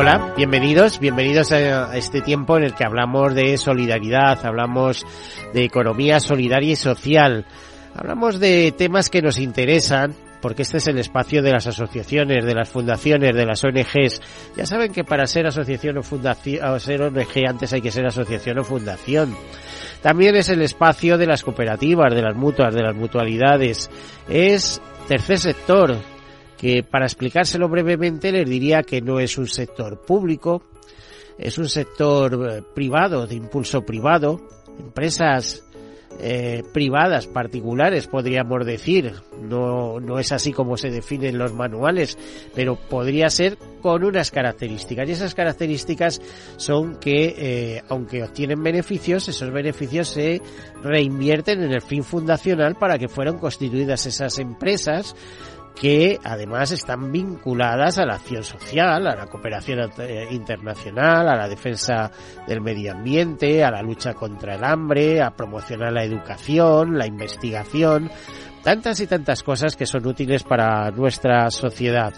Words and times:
Hola, 0.00 0.32
bienvenidos, 0.36 1.00
bienvenidos 1.00 1.50
a 1.50 1.96
este 1.96 2.20
tiempo 2.20 2.56
en 2.56 2.62
el 2.62 2.72
que 2.72 2.84
hablamos 2.84 3.34
de 3.34 3.56
solidaridad, 3.56 4.46
hablamos 4.46 5.04
de 5.52 5.64
economía 5.64 6.20
solidaria 6.20 6.74
y 6.74 6.76
social, 6.76 7.44
hablamos 7.96 8.38
de 8.38 8.72
temas 8.78 9.10
que 9.10 9.22
nos 9.22 9.40
interesan, 9.40 10.14
porque 10.40 10.62
este 10.62 10.76
es 10.76 10.86
el 10.86 10.98
espacio 10.98 11.42
de 11.42 11.50
las 11.50 11.66
asociaciones, 11.66 12.44
de 12.44 12.54
las 12.54 12.68
fundaciones, 12.68 13.34
de 13.34 13.44
las 13.44 13.64
ONGs. 13.64 14.22
Ya 14.56 14.66
saben 14.66 14.92
que 14.92 15.02
para 15.02 15.26
ser 15.26 15.48
asociación 15.48 15.98
o 15.98 16.04
fundación, 16.04 16.64
o 16.64 16.78
ser 16.78 17.02
ONG 17.02 17.48
antes 17.48 17.72
hay 17.72 17.80
que 17.80 17.90
ser 17.90 18.06
asociación 18.06 18.60
o 18.60 18.62
fundación. 18.62 19.34
También 20.00 20.36
es 20.36 20.48
el 20.48 20.62
espacio 20.62 21.18
de 21.18 21.26
las 21.26 21.42
cooperativas, 21.42 22.14
de 22.14 22.22
las 22.22 22.36
mutuas, 22.36 22.72
de 22.72 22.84
las 22.84 22.94
mutualidades. 22.94 23.90
Es 24.28 24.80
tercer 25.08 25.40
sector, 25.40 25.96
que 26.58 26.82
para 26.82 27.06
explicárselo 27.06 27.68
brevemente 27.68 28.32
les 28.32 28.48
diría 28.48 28.82
que 28.82 29.00
no 29.00 29.20
es 29.20 29.38
un 29.38 29.46
sector 29.46 30.02
público, 30.04 30.62
es 31.38 31.56
un 31.56 31.68
sector 31.68 32.50
eh, 32.50 32.62
privado, 32.74 33.26
de 33.26 33.36
impulso 33.36 33.82
privado, 33.82 34.40
empresas 34.78 35.64
eh, 36.20 36.64
privadas, 36.72 37.28
particulares, 37.28 38.08
podríamos 38.08 38.66
decir. 38.66 39.12
No, 39.40 40.00
no 40.00 40.18
es 40.18 40.32
así 40.32 40.52
como 40.52 40.76
se 40.76 40.90
definen 40.90 41.38
los 41.38 41.52
manuales, 41.52 42.18
pero 42.56 42.74
podría 42.74 43.30
ser 43.30 43.56
con 43.80 44.02
unas 44.02 44.32
características. 44.32 45.08
Y 45.08 45.12
esas 45.12 45.36
características 45.36 46.20
son 46.56 46.96
que, 46.96 47.34
eh, 47.38 47.82
aunque 47.88 48.24
obtienen 48.24 48.60
beneficios, 48.64 49.28
esos 49.28 49.52
beneficios 49.52 50.08
se 50.08 50.42
reinvierten 50.82 51.62
en 51.62 51.72
el 51.72 51.82
fin 51.82 52.02
fundacional 52.02 52.74
para 52.74 52.98
que 52.98 53.08
fueran 53.08 53.38
constituidas 53.38 54.06
esas 54.06 54.40
empresas 54.40 55.14
que 55.80 56.18
además 56.24 56.72
están 56.72 57.12
vinculadas 57.12 57.98
a 57.98 58.04
la 58.04 58.14
acción 58.14 58.42
social, 58.42 59.06
a 59.06 59.14
la 59.14 59.26
cooperación 59.26 59.90
eh, 59.98 60.26
internacional, 60.30 61.28
a 61.28 61.36
la 61.36 61.48
defensa 61.48 62.10
del 62.46 62.60
medio 62.60 62.92
ambiente, 62.92 63.62
a 63.62 63.70
la 63.70 63.82
lucha 63.82 64.14
contra 64.14 64.56
el 64.56 64.64
hambre, 64.64 65.22
a 65.22 65.30
promocionar 65.30 65.92
la 65.92 66.02
educación, 66.02 66.98
la 66.98 67.06
investigación, 67.06 68.10
tantas 68.64 68.98
y 69.00 69.06
tantas 69.06 69.42
cosas 69.44 69.76
que 69.76 69.86
son 69.86 70.04
útiles 70.06 70.42
para 70.42 70.90
nuestra 70.90 71.48
sociedad. 71.50 72.12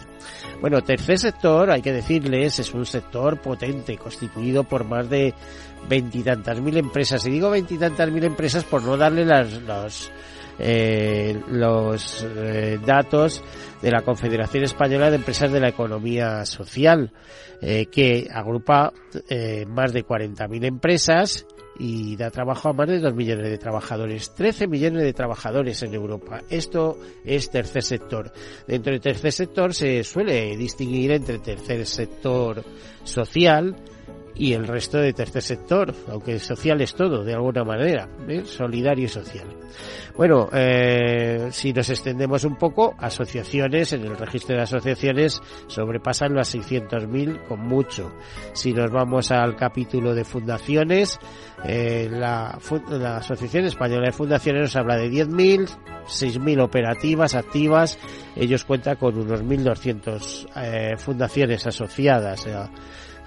Bueno, 0.60 0.80
tercer 0.82 1.18
sector, 1.18 1.70
hay 1.70 1.82
que 1.82 1.92
decirles, 1.92 2.58
es 2.58 2.72
un 2.72 2.86
sector 2.86 3.40
potente, 3.40 3.98
constituido 3.98 4.64
por 4.64 4.84
más 4.84 5.08
de 5.10 5.34
veintitantas 5.88 6.60
mil 6.60 6.76
empresas. 6.76 7.26
Y 7.26 7.30
digo 7.30 7.50
veintitantas 7.50 8.10
mil 8.10 8.24
empresas 8.24 8.64
por 8.64 8.82
no 8.82 8.96
darle 8.96 9.24
las, 9.24 9.52
los, 9.62 10.10
eh, 10.62 11.40
los 11.48 12.22
eh, 12.22 12.78
datos 12.84 13.42
de 13.80 13.90
la 13.90 14.02
Confederación 14.02 14.64
Española 14.64 15.10
de 15.10 15.16
Empresas 15.16 15.50
de 15.50 15.60
la 15.60 15.68
Economía 15.68 16.44
Social, 16.44 17.12
eh, 17.62 17.86
que 17.86 18.28
agrupa 18.30 18.92
más 19.68 19.92
de 19.92 20.04
40.000 20.04 20.66
empresas 20.66 21.46
y 21.78 22.14
da 22.16 22.30
trabajo 22.30 22.68
a 22.68 22.72
más 22.74 22.88
de 22.88 23.00
2 23.00 23.14
millones 23.14 23.48
de 23.48 23.56
trabajadores, 23.56 24.34
13 24.34 24.66
millones 24.66 25.02
de 25.02 25.14
trabajadores 25.14 25.82
en 25.82 25.94
Europa. 25.94 26.42
Esto 26.50 26.98
es 27.24 27.48
tercer 27.48 27.82
sector. 27.82 28.30
Dentro 28.66 28.92
del 28.92 29.00
tercer 29.00 29.32
sector 29.32 29.72
se 29.72 30.04
suele 30.04 30.56
distinguir 30.58 31.12
entre 31.12 31.38
tercer 31.38 31.86
sector 31.86 32.62
social, 33.02 33.74
y 34.40 34.54
el 34.54 34.66
resto 34.66 34.96
de 34.96 35.12
tercer 35.12 35.42
sector, 35.42 35.94
aunque 36.08 36.38
social 36.38 36.80
es 36.80 36.94
todo, 36.94 37.22
de 37.22 37.34
alguna 37.34 37.62
manera, 37.62 38.08
¿eh? 38.26 38.42
solidario 38.46 39.04
y 39.04 39.08
social. 39.08 39.46
Bueno, 40.16 40.48
eh, 40.54 41.48
si 41.50 41.74
nos 41.74 41.90
extendemos 41.90 42.44
un 42.44 42.56
poco, 42.56 42.94
asociaciones, 42.96 43.92
en 43.92 44.06
el 44.06 44.16
registro 44.16 44.56
de 44.56 44.62
asociaciones 44.62 45.42
sobrepasan 45.66 46.34
las 46.34 46.54
600.000 46.54 47.44
con 47.48 47.60
mucho. 47.60 48.14
Si 48.54 48.72
nos 48.72 48.90
vamos 48.90 49.30
al 49.30 49.56
capítulo 49.56 50.14
de 50.14 50.24
fundaciones, 50.24 51.18
eh, 51.62 52.08
la, 52.10 52.58
la 52.88 53.18
Asociación 53.18 53.66
Española 53.66 54.06
de 54.06 54.12
Fundaciones 54.12 54.62
nos 54.62 54.76
habla 54.76 54.96
de 54.96 55.10
10.000, 55.10 55.68
6.000 56.06 56.62
operativas 56.62 57.34
activas. 57.34 57.98
Ellos 58.36 58.64
cuentan 58.64 58.96
con 58.96 59.18
unos 59.18 59.42
1.200 59.42 60.48
eh, 60.56 60.96
fundaciones 60.96 61.66
asociadas. 61.66 62.46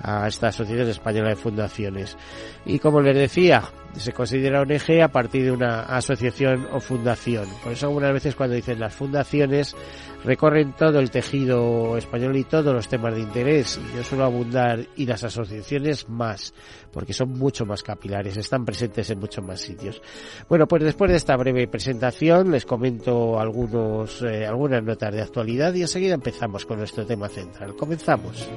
A 0.04 0.28
esta 0.28 0.50
Asociación 0.50 0.90
Española 0.90 1.30
de 1.30 1.36
Fundaciones. 1.36 2.18
Y 2.66 2.80
como 2.80 3.02
les 3.02 3.16
decía, 3.16 3.64
se 3.96 4.12
considera 4.12 4.62
ONG 4.62 5.02
a 5.02 5.08
partir 5.08 5.46
de 5.46 5.52
una 5.52 5.82
asociación 5.84 6.68
o 6.72 6.80
fundación. 6.80 7.48
Por 7.64 7.74
eso 7.74 7.88
algunas 7.88 8.14
veces 8.14 8.36
cuando 8.36 8.56
dicen 8.56 8.80
las 8.80 8.94
fundaciones 8.94 9.76
recorren 10.24 10.74
todo 10.74 11.00
el 11.00 11.12
tejido 11.12 11.98
español 11.98 12.36
y 12.38 12.44
todos 12.44 12.74
los 12.74 12.88
temas 12.88 13.14
de 13.14 13.22
interés. 13.22 13.80
Y 13.80 13.98
yo 13.98 14.04
suelo 14.04 14.26
abundar 14.26 14.86
y 14.96 15.06
las 15.06 15.24
asociaciones 15.24 16.10
más, 16.10 16.54
porque 16.92 17.14
son 17.14 17.32
mucho 17.32 17.66
más 17.66 17.84
capilares, 17.84 18.38
están 18.38 18.66
presentes 18.66 19.10
en 19.10 19.20
muchos 19.20 19.46
más 19.46 19.60
sitios. 19.62 20.02
Bueno, 20.50 20.68
pues 20.68 20.84
después 20.84 21.12
de 21.12 21.18
esta 21.18 21.36
breve 21.38 21.68
presentación 21.68 22.52
les 22.52 22.66
comento 22.66 23.40
algunos, 23.40 24.22
eh, 24.24 24.46
algunas 24.46 24.84
notas 24.84 25.14
de 25.14 25.22
actualidad 25.22 25.74
y 25.74 25.82
enseguida 25.82 26.16
empezamos 26.16 26.66
con 26.66 26.78
nuestro 26.78 27.06
tema 27.06 27.30
central. 27.30 27.76
Comenzamos. 27.76 28.48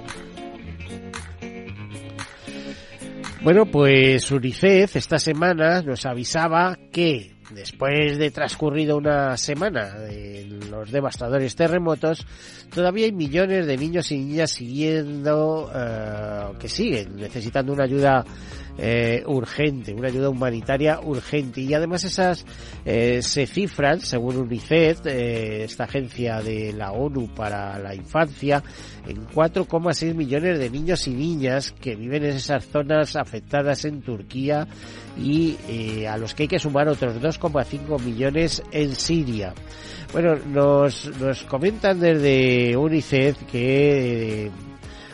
Bueno, 3.43 3.67
pues 3.67 4.31
UNICEF 4.31 4.97
esta 4.97 5.19
semana 5.19 5.83
nos 5.83 6.07
avisaba 6.07 6.77
que 6.91 7.33
después 7.51 8.19
de 8.19 8.31
transcurrido 8.31 8.97
una 8.97 9.37
semana 9.37 9.95
de 9.99 10.47
los 10.71 10.91
devastadores 10.91 11.55
terremotos, 11.55 12.27
todavía 12.75 13.05
hay 13.05 13.13
millones 13.13 13.67
de 13.67 13.77
niños 13.77 14.11
y 14.11 14.19
niñas 14.19 14.51
siguiendo, 14.51 15.71
eh, 15.75 16.57
que 16.59 16.69
siguen 16.69 17.17
necesitando 17.17 17.73
una 17.73 17.85
ayuda 17.85 18.25
eh, 18.79 19.23
urgente, 19.27 19.95
una 19.95 20.09
ayuda 20.09 20.29
humanitaria 20.29 21.01
urgente. 21.01 21.63
Y 21.63 21.73
además 21.75 22.05
esas 22.05 22.45
eh, 22.85 23.21
se 23.23 23.47
cifran, 23.47 24.01
según 24.01 24.37
UNICEF, 24.37 25.07
eh, 25.07 25.65
esta 25.65 25.85
agencia 25.85 26.43
de 26.43 26.73
la 26.73 26.93
ONU 26.93 27.29
para 27.35 27.79
la 27.79 27.95
infancia, 27.95 28.63
en 29.07 29.27
4,6 29.29 30.15
millones 30.15 30.59
de 30.59 30.71
niños 30.71 31.07
y 31.07 31.15
niñas 31.15 31.73
que 31.73 31.97
viven 31.97 32.25
en 32.25 32.37
esas 32.37 32.67
zonas 32.67 33.17
afectadas 33.17 33.85
en 33.85 34.03
Turquía 34.03 34.67
y 35.19 35.57
a 36.05 36.19
los 36.19 36.35
que 36.35 36.43
hay 36.43 36.49
que 36.49 36.59
sumar 36.59 36.89
otros 36.89 37.15
2,5 37.15 38.03
millones 38.03 38.63
en 38.73 38.95
Siria. 38.95 39.55
Bueno, 40.13 40.37
nos, 40.53 41.11
nos 41.19 41.43
comentan 41.45 42.01
desde 42.01 42.77
UNICEF 42.77 43.43
que 43.51 44.51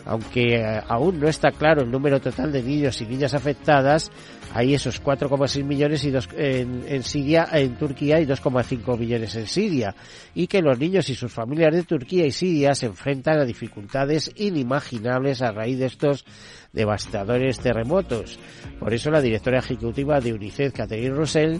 aunque 0.04 0.56
eh, 0.56 0.80
aún 0.88 1.20
no 1.20 1.28
está 1.28 1.50
claro 1.52 1.82
el 1.82 1.90
número 1.90 2.20
total 2.20 2.52
de 2.52 2.62
niños 2.62 3.00
y 3.00 3.06
niñas 3.06 3.34
afectadas, 3.34 4.10
hay 4.54 4.74
esos 4.74 5.02
4,6 5.02 5.65
millones 5.65 6.04
y 6.04 6.10
dos, 6.10 6.28
en, 6.36 7.03
Siria, 7.03 7.48
en 7.53 7.77
Turquía 7.77 8.21
y 8.21 8.27
2,5 8.27 8.98
millones 8.98 9.34
en 9.36 9.47
Siria, 9.47 9.94
y 10.34 10.47
que 10.47 10.60
los 10.60 10.78
niños 10.78 11.09
y 11.09 11.15
sus 11.15 11.32
familias 11.32 11.74
de 11.74 11.84
Turquía 11.84 12.27
y 12.27 12.32
Siria 12.32 12.74
se 12.74 12.86
enfrentan 12.86 13.38
a 13.38 13.44
dificultades 13.44 14.30
inimaginables 14.36 15.41
a 15.41 15.53
raíz 15.53 15.78
de 15.78 15.86
estos 15.86 16.24
devastadores 16.72 17.60
terremotos. 17.60 18.38
Por 18.78 18.92
eso 18.92 19.10
la 19.10 19.21
directora 19.21 19.59
ejecutiva 19.59 20.21
de 20.21 20.32
UNICEF, 20.32 20.72
Catherine 20.74 21.15
Russell, 21.15 21.59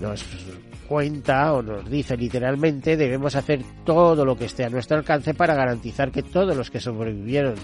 nos 0.00 0.22
cuenta 0.90 1.52
o 1.52 1.62
nos 1.62 1.88
dice 1.88 2.16
literalmente 2.16 2.96
debemos 2.96 3.36
hacer 3.36 3.60
todo 3.84 4.24
lo 4.24 4.36
que 4.36 4.46
esté 4.46 4.64
a 4.64 4.68
nuestro 4.68 4.96
alcance 4.96 5.34
para 5.34 5.54
garantizar 5.54 6.10
que 6.10 6.24
todos 6.24 6.56
los 6.56 6.68
que 6.68 6.80
sobrevivieron 6.80 7.54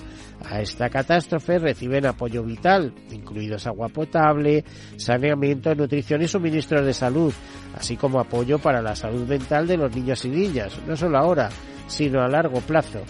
a 0.48 0.60
esta 0.60 0.88
catástrofe 0.88 1.58
reciben 1.58 2.06
apoyo 2.06 2.44
vital, 2.44 2.94
incluidos 3.10 3.66
agua 3.66 3.88
potable, 3.88 4.64
saneamiento, 4.96 5.74
nutrición 5.74 6.22
y 6.22 6.28
suministros 6.28 6.86
de 6.86 6.94
salud, 6.94 7.34
así 7.76 7.96
como 7.96 8.20
apoyo 8.20 8.60
para 8.60 8.80
la 8.80 8.94
salud 8.94 9.26
mental 9.26 9.66
de 9.66 9.76
los 9.76 9.92
niños 9.92 10.24
y 10.24 10.28
niñas, 10.28 10.78
no 10.86 10.96
solo 10.96 11.18
ahora, 11.18 11.48
sino 11.88 12.22
a 12.22 12.28
largo 12.28 12.60
plazo. 12.60 13.00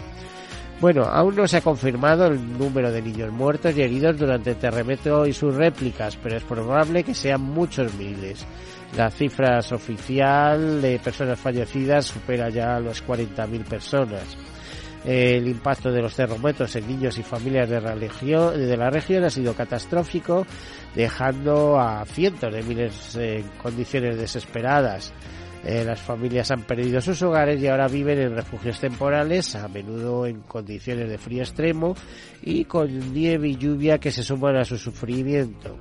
Bueno, 0.80 1.04
aún 1.04 1.36
no 1.36 1.46
se 1.46 1.58
ha 1.58 1.60
confirmado 1.60 2.26
el 2.26 2.58
número 2.58 2.90
de 2.90 3.02
niños 3.02 3.30
muertos 3.32 3.76
y 3.76 3.82
heridos 3.82 4.18
durante 4.18 4.50
el 4.52 4.56
terremoto 4.56 5.26
y 5.26 5.34
sus 5.34 5.54
réplicas, 5.54 6.16
pero 6.22 6.38
es 6.38 6.44
probable 6.44 7.04
que 7.04 7.14
sean 7.14 7.42
muchos 7.42 7.92
miles. 7.94 8.46
La 8.94 9.10
cifra 9.10 9.58
oficial 9.58 10.80
de 10.80 10.98
personas 10.98 11.38
fallecidas 11.38 12.06
supera 12.06 12.48
ya 12.48 12.78
los 12.80 13.04
40.000 13.04 13.64
personas. 13.64 14.36
El 15.04 15.46
impacto 15.46 15.92
de 15.92 16.02
los 16.02 16.16
terremotos 16.16 16.74
en 16.76 16.88
niños 16.88 17.16
y 17.18 17.22
familias 17.22 17.68
de 17.68 17.80
la, 17.80 17.94
región, 17.94 18.56
de 18.56 19.26
ha 19.26 19.30
sido 19.30 19.54
catastrófico, 19.54 20.46
dejando 20.94 21.78
a 21.78 22.04
cientos 22.06 22.52
de 22.52 22.62
miles 22.62 23.14
en 23.16 23.44
condiciones 23.62 24.16
desesperadas. 24.16 25.12
Eh, 25.64 25.84
las 25.84 26.00
familias 26.00 26.50
han 26.50 26.62
perdido 26.62 27.00
sus 27.00 27.20
hogares 27.22 27.60
y 27.60 27.66
ahora 27.66 27.88
viven 27.88 28.20
en 28.20 28.36
refugios 28.36 28.78
temporales, 28.78 29.54
a 29.56 29.68
menudo 29.68 30.26
en 30.26 30.42
condiciones 30.42 31.08
de 31.08 31.18
frío 31.18 31.42
extremo 31.42 31.94
y 32.42 32.64
con 32.64 33.12
nieve 33.12 33.48
y 33.48 33.56
lluvia 33.56 33.98
que 33.98 34.12
se 34.12 34.22
suman 34.22 34.56
a 34.56 34.64
su 34.64 34.78
sufrimiento. 34.78 35.76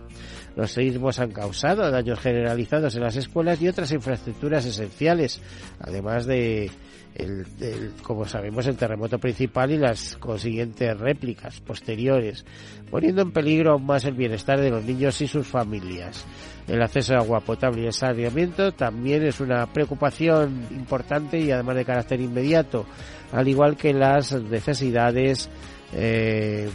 Los 0.56 0.72
seísmos 0.72 1.20
han 1.20 1.32
causado 1.32 1.90
daños 1.92 2.20
generalizados 2.20 2.96
en 2.96 3.04
las 3.04 3.18
escuelas 3.18 3.62
y 3.62 3.68
otras 3.68 3.92
infraestructuras 3.92 4.66
esenciales, 4.66 5.42
además 5.80 6.26
de 6.26 6.72
el, 7.16 7.94
como 8.04 8.26
sabemos, 8.26 8.68
el 8.68 8.76
terremoto 8.76 9.18
principal 9.18 9.72
y 9.72 9.78
las 9.78 10.18
consiguientes 10.18 10.98
réplicas 10.98 11.62
posteriores, 11.62 12.46
poniendo 12.90 13.22
en 13.22 13.32
peligro 13.32 13.72
aún 13.72 13.86
más 13.86 14.06
el 14.06 14.16
bienestar 14.16 14.60
de 14.60 14.70
los 14.70 14.84
niños 14.84 15.20
y 15.22 15.28
sus 15.28 15.48
familias. 15.48 16.26
El 16.68 16.82
acceso 16.82 17.14
a 17.14 17.20
agua 17.20 17.40
potable 17.42 17.84
y 17.84 17.86
el 17.86 17.94
saneamiento 17.94 18.72
también 18.72 19.24
es 19.24 19.40
una 19.40 19.72
preocupación 19.72 20.68
importante 20.72 21.40
y 21.40 21.52
además 21.52 21.76
de 21.76 21.86
carácter 21.86 22.20
inmediato, 22.20 22.86
al 23.32 23.48
igual 23.48 23.78
que 23.78 23.94
las 23.94 24.34
necesidades 24.34 25.50
eh, 25.94 26.70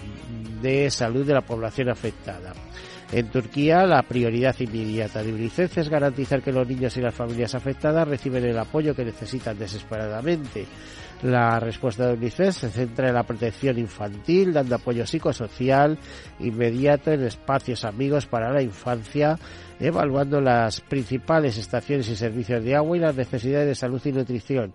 de 0.63 0.91
salud 0.91 1.27
de 1.27 1.35
la 1.35 1.43
población 1.43 1.91
afectada. 1.91 2.53
En 3.13 3.29
Turquía, 3.29 3.87
la 3.87 4.03
prioridad 4.03 4.55
inmediata 4.61 5.21
de 5.21 5.33
UNICEF 5.33 5.79
es 5.79 5.89
garantizar 5.89 6.43
que 6.43 6.53
los 6.53 6.69
niños 6.69 6.97
y 6.97 7.01
las 7.01 7.13
familias 7.13 7.57
afectadas 7.57 8.07
reciben 8.07 8.45
el 8.45 8.57
apoyo 8.57 8.95
que 8.95 9.05
necesitan 9.05 9.59
desesperadamente. 9.59 10.65
La 11.23 11.59
respuesta 11.59 12.07
de 12.07 12.15
UNICEF 12.15 12.57
se 12.57 12.71
centra 12.71 13.09
en 13.09 13.15
la 13.15 13.25
protección 13.25 13.79
infantil, 13.79 14.53
dando 14.53 14.77
apoyo 14.77 15.05
psicosocial 15.05 15.99
inmediato 16.39 17.11
en 17.11 17.25
espacios 17.25 17.85
amigos 17.85 18.27
para 18.27 18.53
la 18.53 18.63
infancia, 18.63 19.37
evaluando 19.81 20.41
las 20.41 20.81
principales 20.81 21.59
estaciones 21.59 22.09
y 22.09 22.15
servicios 22.15 22.63
de 22.63 22.77
agua 22.77 22.97
y 22.97 23.01
las 23.01 23.17
necesidades 23.17 23.67
de 23.67 23.75
salud 23.75 24.01
y 24.05 24.13
nutrición 24.13 24.73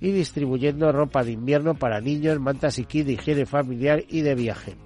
y 0.00 0.12
distribuyendo 0.12 0.92
ropa 0.92 1.24
de 1.24 1.32
invierno 1.32 1.74
para 1.74 2.00
niños, 2.00 2.38
mantas 2.38 2.78
y 2.78 2.84
kit 2.84 3.06
de 3.06 3.12
higiene 3.14 3.44
familiar 3.44 4.04
y 4.08 4.20
de 4.20 4.34
viaje. 4.36 4.76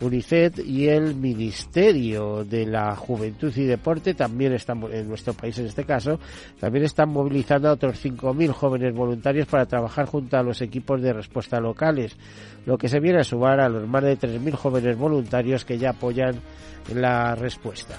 UNICEF 0.00 0.58
y 0.64 0.88
el 0.88 1.14
Ministerio 1.14 2.44
de 2.44 2.66
la 2.66 2.96
Juventud 2.96 3.52
y 3.56 3.64
Deporte 3.64 4.14
también 4.14 4.52
están, 4.52 4.82
en 4.92 5.08
nuestro 5.08 5.34
país 5.34 5.58
en 5.58 5.66
este 5.66 5.84
caso, 5.84 6.18
también 6.58 6.84
están 6.84 7.10
movilizando 7.10 7.68
a 7.68 7.72
otros 7.72 8.02
5.000 8.04 8.50
jóvenes 8.52 8.94
voluntarios 8.94 9.46
para 9.46 9.66
trabajar 9.66 10.06
junto 10.06 10.36
a 10.36 10.42
los 10.42 10.62
equipos 10.62 11.02
de 11.02 11.12
respuesta 11.12 11.60
locales, 11.60 12.16
lo 12.66 12.78
que 12.78 12.88
se 12.88 13.00
viene 13.00 13.20
a 13.20 13.24
sumar 13.24 13.60
a 13.60 13.68
los 13.68 13.86
más 13.86 14.02
de 14.02 14.18
3.000 14.18 14.54
jóvenes 14.54 14.96
voluntarios 14.96 15.64
que 15.64 15.78
ya 15.78 15.90
apoyan 15.90 16.40
la 16.94 17.34
respuesta. 17.34 17.96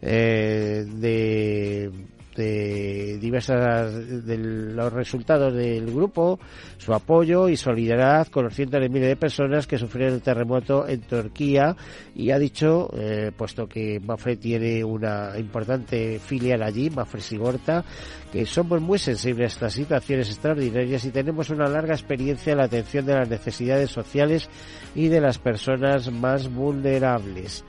eh, 0.00 0.86
de 0.88 1.90
de 2.36 3.18
diversas 3.18 4.24
de 4.24 4.36
los 4.38 4.92
resultados 4.92 5.54
del 5.54 5.86
grupo, 5.86 6.38
su 6.76 6.92
apoyo 6.92 7.48
y 7.48 7.56
solidaridad 7.56 8.28
con 8.28 8.44
los 8.44 8.54
cientos 8.54 8.80
de 8.80 8.88
miles 8.88 9.08
de 9.08 9.16
personas 9.16 9.66
que 9.66 9.78
sufrieron 9.78 10.14
el 10.14 10.22
terremoto 10.22 10.86
en 10.86 11.00
Turquía 11.00 11.76
y 12.14 12.30
ha 12.30 12.38
dicho, 12.38 12.90
eh, 12.96 13.32
puesto 13.36 13.66
que 13.66 14.00
Mafre 14.00 14.36
tiene 14.36 14.84
una 14.84 15.38
importante 15.38 16.18
filial 16.18 16.62
allí, 16.62 16.90
Mafre 16.90 17.20
Sigorta, 17.20 17.84
que 18.32 18.44
somos 18.46 18.80
muy 18.80 18.98
sensibles 18.98 19.52
a 19.52 19.54
estas 19.54 19.72
situaciones 19.72 20.28
extraordinarias 20.28 21.04
y 21.04 21.10
tenemos 21.10 21.50
una 21.50 21.68
larga 21.68 21.94
experiencia 21.94 22.52
en 22.52 22.58
la 22.58 22.64
atención 22.64 23.06
de 23.06 23.14
las 23.14 23.28
necesidades 23.28 23.90
sociales 23.90 24.48
y 24.94 25.08
de 25.08 25.20
las 25.20 25.38
personas 25.38 26.10
más 26.12 26.52
vulnerables. 26.52 27.64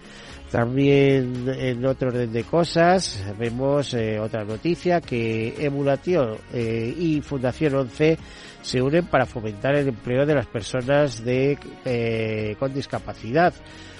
También 0.51 1.45
en 1.47 1.85
otro 1.85 2.07
orden 2.07 2.31
de 2.31 2.43
cosas 2.45 3.21
vemos 3.37 3.93
eh, 3.93 4.17
otra 4.17 4.45
noticia 4.45 5.01
que 5.01 5.53
Emulación 5.59 6.37
eh, 6.53 6.95
y 6.97 7.21
Fundación 7.21 7.75
11 7.75 8.17
se 8.61 8.81
unen 8.81 9.05
para 9.07 9.25
fomentar 9.25 9.75
el 9.75 9.89
empleo 9.89 10.25
de 10.25 10.35
las 10.35 10.47
personas 10.47 11.23
de, 11.23 11.57
eh, 11.83 12.55
con 12.59 12.73
discapacidad 12.73 13.53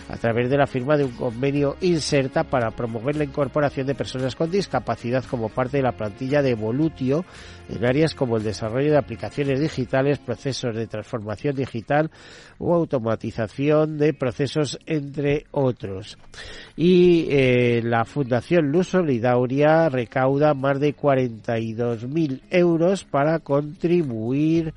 a 0.09 0.18
través 0.18 0.50
de 0.50 0.57
la 0.57 0.68
firma 0.68 0.98
de 0.98 1.06
un 1.06 1.12
convenio 1.12 1.75
Inserta 1.81 2.44
para 2.44 2.71
promover 2.71 3.15
la 3.15 3.24
incorporación 3.24 3.88
de 3.88 3.95
personas 3.95 4.36
con 4.36 4.50
discapacidad 4.50 5.24
como 5.25 5.50
parte 5.50 5.77
de 5.77 5.83
la 5.83 5.92
plantilla 5.92 6.42
de 6.42 6.51
Evolutio 6.51 7.25
en 7.69 7.86
áreas 7.86 8.15
como 8.15 8.38
el 8.38 8.44
desarrollo 8.44 8.92
de 8.92 8.98
aplicaciones 8.98 9.59
digitales, 9.59 10.19
procesos 10.19 10.75
de 10.75 10.88
transformación 10.88 11.56
digital 11.56 12.09
o 12.57 12.74
automatización 12.74 13.98
de 13.98 14.13
procesos, 14.13 14.80
entre 14.86 15.45
otros. 15.51 16.18
Y 16.75 17.27
eh, 17.30 17.81
la 17.83 18.06
Fundación 18.06 18.71
Luz 18.71 18.89
Solidaria 18.89 19.89
recauda 19.89 20.54
más 20.54 20.80
de 20.80 20.95
42.000 20.95 22.42
euros 22.50 23.04
para 23.04 23.39
contribuir 23.39 24.74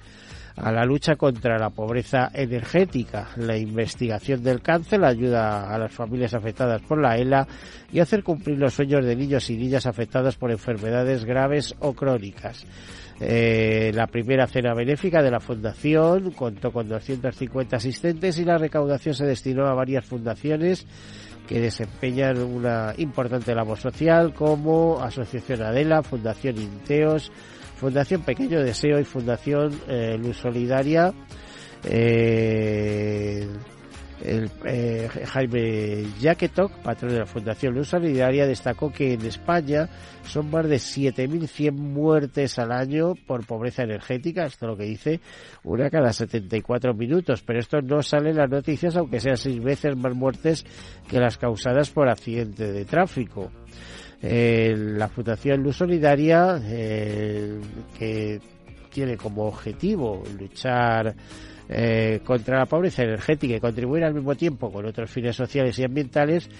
a 0.62 0.70
la 0.72 0.84
lucha 0.84 1.16
contra 1.16 1.58
la 1.58 1.70
pobreza 1.70 2.30
energética, 2.34 3.28
la 3.36 3.56
investigación 3.56 4.42
del 4.42 4.60
cáncer, 4.60 5.00
la 5.00 5.08
ayuda 5.08 5.74
a 5.74 5.78
las 5.78 5.92
familias 5.92 6.34
afectadas 6.34 6.82
por 6.82 7.00
la 7.00 7.16
ELA 7.16 7.46
y 7.92 8.00
hacer 8.00 8.22
cumplir 8.22 8.58
los 8.58 8.74
sueños 8.74 9.04
de 9.04 9.16
niños 9.16 9.48
y 9.50 9.56
niñas 9.56 9.86
afectados 9.86 10.36
por 10.36 10.50
enfermedades 10.50 11.24
graves 11.24 11.74
o 11.80 11.94
crónicas. 11.94 12.66
Eh, 13.22 13.92
la 13.94 14.06
primera 14.06 14.46
cena 14.46 14.72
benéfica 14.72 15.22
de 15.22 15.30
la 15.30 15.40
fundación 15.40 16.30
contó 16.30 16.72
con 16.72 16.88
250 16.88 17.76
asistentes 17.76 18.38
y 18.38 18.44
la 18.44 18.56
recaudación 18.56 19.14
se 19.14 19.26
destinó 19.26 19.66
a 19.66 19.74
varias 19.74 20.06
fundaciones 20.06 20.86
que 21.46 21.60
desempeñan 21.60 22.38
una 22.38 22.94
importante 22.96 23.54
labor 23.54 23.78
social 23.78 24.32
como 24.32 25.02
Asociación 25.02 25.62
Adela, 25.62 26.02
Fundación 26.02 26.56
Inteos, 26.58 27.30
Fundación 27.80 28.20
Pequeño 28.22 28.60
Deseo 28.60 29.00
y 29.00 29.04
Fundación 29.04 29.72
eh, 29.88 30.18
Luz 30.18 30.36
Solidaria. 30.36 31.14
Eh, 31.84 33.48
eh, 34.22 35.08
Jaime 35.24 36.04
Jaquetoc, 36.20 36.72
patrón 36.82 37.12
de 37.12 37.20
la 37.20 37.26
Fundación 37.26 37.72
Luz 37.74 37.88
Solidaria, 37.88 38.46
destacó 38.46 38.92
que 38.92 39.14
en 39.14 39.24
España 39.24 39.88
son 40.24 40.50
más 40.50 40.68
de 40.68 40.76
7.100 40.76 41.72
muertes 41.72 42.58
al 42.58 42.70
año 42.70 43.14
por 43.26 43.46
pobreza 43.46 43.82
energética, 43.82 44.44
esto 44.44 44.66
es 44.66 44.70
lo 44.72 44.76
que 44.76 44.84
dice, 44.84 45.20
una 45.64 45.88
cada 45.88 46.12
74 46.12 46.92
minutos, 46.92 47.42
pero 47.42 47.60
esto 47.60 47.80
no 47.80 48.02
sale 48.02 48.30
en 48.30 48.36
las 48.36 48.50
noticias, 48.50 48.94
aunque 48.94 49.20
sean 49.20 49.38
seis 49.38 49.58
veces 49.62 49.96
más 49.96 50.14
muertes 50.14 50.66
que 51.08 51.18
las 51.18 51.38
causadas 51.38 51.88
por 51.88 52.10
accidente 52.10 52.70
de 52.70 52.84
tráfico 52.84 53.50
eh, 54.22 54.74
la 54.76 55.08
Fundación 55.08 55.62
Luz 55.62 55.76
Solidaria, 55.76 56.60
eh, 56.62 57.58
que 57.98 58.38
tiene 58.90 59.16
como 59.16 59.46
objetivo 59.46 60.22
luchar 60.38 61.14
eh, 61.68 62.20
contra 62.24 62.58
la 62.58 62.66
pobreza 62.66 63.04
energética 63.04 63.54
y 63.54 63.60
contribuir 63.60 64.02
al 64.04 64.12
mismo 64.12 64.34
tiempo 64.34 64.70
con 64.72 64.84
otros 64.84 65.08
fines 65.10 65.36
sociales 65.36 65.78
y 65.78 65.84
ambientales, 65.84 66.50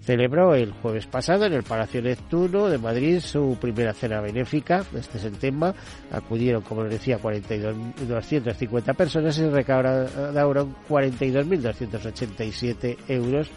celebró 0.00 0.54
el 0.54 0.72
jueves 0.72 1.06
pasado 1.06 1.46
en 1.46 1.54
el 1.54 1.62
Palacio 1.62 2.02
Neptuno 2.02 2.68
de 2.68 2.76
Madrid 2.78 3.20
su 3.20 3.56
primera 3.60 3.92
cena 3.94 4.20
benéfica. 4.20 4.84
Este 4.94 5.18
es 5.18 5.24
el 5.24 5.38
tema. 5.38 5.74
Acudieron, 6.12 6.62
como 6.62 6.84
les 6.84 6.92
decía, 6.92 7.18
42.250 7.18 8.94
personas 8.94 9.36
y 9.38 9.48
recaudaron 9.48 10.76
42.287 10.88 12.96
euros 13.08 13.50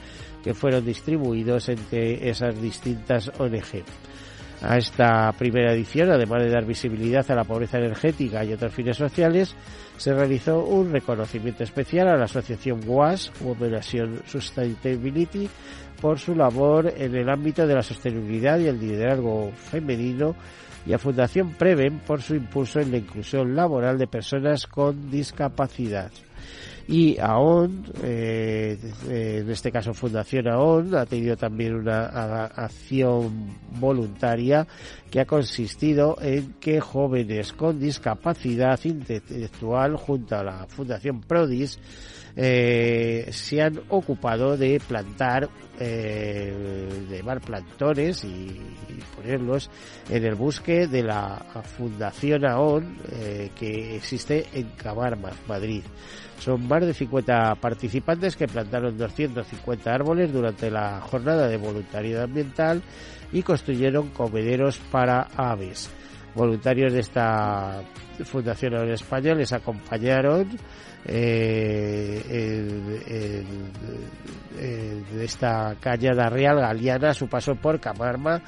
que 0.44 0.54
fueron 0.54 0.86
distribuidos 0.86 1.70
entre 1.70 2.30
esas 2.30 2.60
distintas 2.62 3.32
ONG. 3.40 3.84
a 4.64 4.78
esta 4.78 5.32
primera 5.32 5.74
edición, 5.74 6.12
además 6.12 6.44
de 6.44 6.52
dar 6.52 6.66
visibilidad 6.66 7.30
a 7.32 7.36
la 7.36 7.44
pobreza 7.44 7.80
energética 7.80 8.44
y 8.44 8.54
otros 8.54 8.74
fines 8.74 8.96
sociales, 8.96 9.56
se 9.98 10.14
realizó 10.14 10.64
un 10.64 10.92
reconocimiento 10.92 11.64
especial 11.64 12.08
a 12.08 12.18
la 12.18 12.26
asociación 12.26 12.82
WAS, 12.86 13.32
Women 13.42 13.80
Sustainability, 14.26 15.50
por 16.00 16.20
su 16.20 16.36
labor 16.36 16.94
en 16.98 17.16
el 17.16 17.30
ámbito 17.30 17.66
de 17.66 17.76
la 17.76 17.84
sostenibilidad 17.84 18.60
y 18.60 18.68
el 18.68 18.80
liderazgo 18.80 19.52
femenino 19.56 20.36
y 20.86 20.94
a 20.94 21.00
Fundación 21.00 21.52
Preven 21.52 22.00
por 22.00 22.22
su 22.22 22.36
impulso 22.36 22.80
en 22.80 22.92
la 22.92 22.98
inclusión 22.98 23.56
laboral 23.56 23.98
de 23.98 24.08
personas 24.08 24.66
con 24.66 25.12
discapacidad. 25.12 26.12
Y 26.92 27.18
AON, 27.22 27.86
eh, 28.04 28.78
en 29.08 29.50
este 29.50 29.72
caso 29.72 29.94
Fundación 29.94 30.50
AON, 30.50 30.94
ha 30.94 31.06
tenido 31.06 31.38
también 31.38 31.74
una 31.76 32.48
acción 32.48 33.56
voluntaria 33.80 34.68
que 35.10 35.22
ha 35.22 35.26
consistido 35.26 36.18
en 36.22 36.56
que 36.60 36.82
jóvenes 36.82 37.54
con 37.54 37.80
discapacidad 37.80 38.78
intelectual 38.84 39.96
junto 39.96 40.36
a 40.36 40.44
la 40.44 40.68
Fundación 40.68 41.22
Prodis 41.22 41.80
eh, 42.36 43.28
se 43.32 43.62
han 43.62 43.80
ocupado 43.90 44.56
de 44.56 44.80
plantar, 44.80 45.50
eh, 45.80 46.88
de 47.10 47.16
llevar 47.16 47.42
plantones 47.42 48.24
y, 48.24 48.60
ponerlos 49.16 49.70
en 50.10 50.24
el 50.26 50.36
bosque 50.36 50.88
de 50.88 51.04
la 51.04 51.38
Fundación 51.78 52.46
AON 52.46 52.98
eh, 53.12 53.50
que 53.56 53.96
existe 53.96 54.46
en 54.54 54.70
Camarmas, 54.70 55.36
Madrid. 55.48 55.84
Son 56.42 56.68
más 56.68 56.84
de 56.84 56.92
50 56.92 57.54
participantes 57.62 58.36
que 58.36 58.48
plantaron 58.48 58.98
250 58.98 59.94
árboles 59.94 60.34
durante 60.34 60.72
la 60.72 61.00
jornada 61.00 61.48
de 61.48 61.58
voluntariado 61.58 62.24
ambiental 62.24 62.82
y 63.32 63.44
construyeron 63.44 64.10
comederos 64.10 64.80
para 64.92 65.28
aves. 65.38 65.92
Voluntarios 66.34 66.94
de 66.94 67.02
esta 67.02 67.84
Fundación 68.24 68.76
AON 68.76 68.90
España 68.90 69.36
les 69.36 69.54
acompañaron 69.54 70.48
eh, 71.06 72.24
esta 75.20 75.76
cañada 75.80 76.28
real 76.30 76.60
galiana 76.60 77.14
su 77.14 77.28
paso 77.28 77.54
por 77.54 77.80
Camarma 77.80 78.42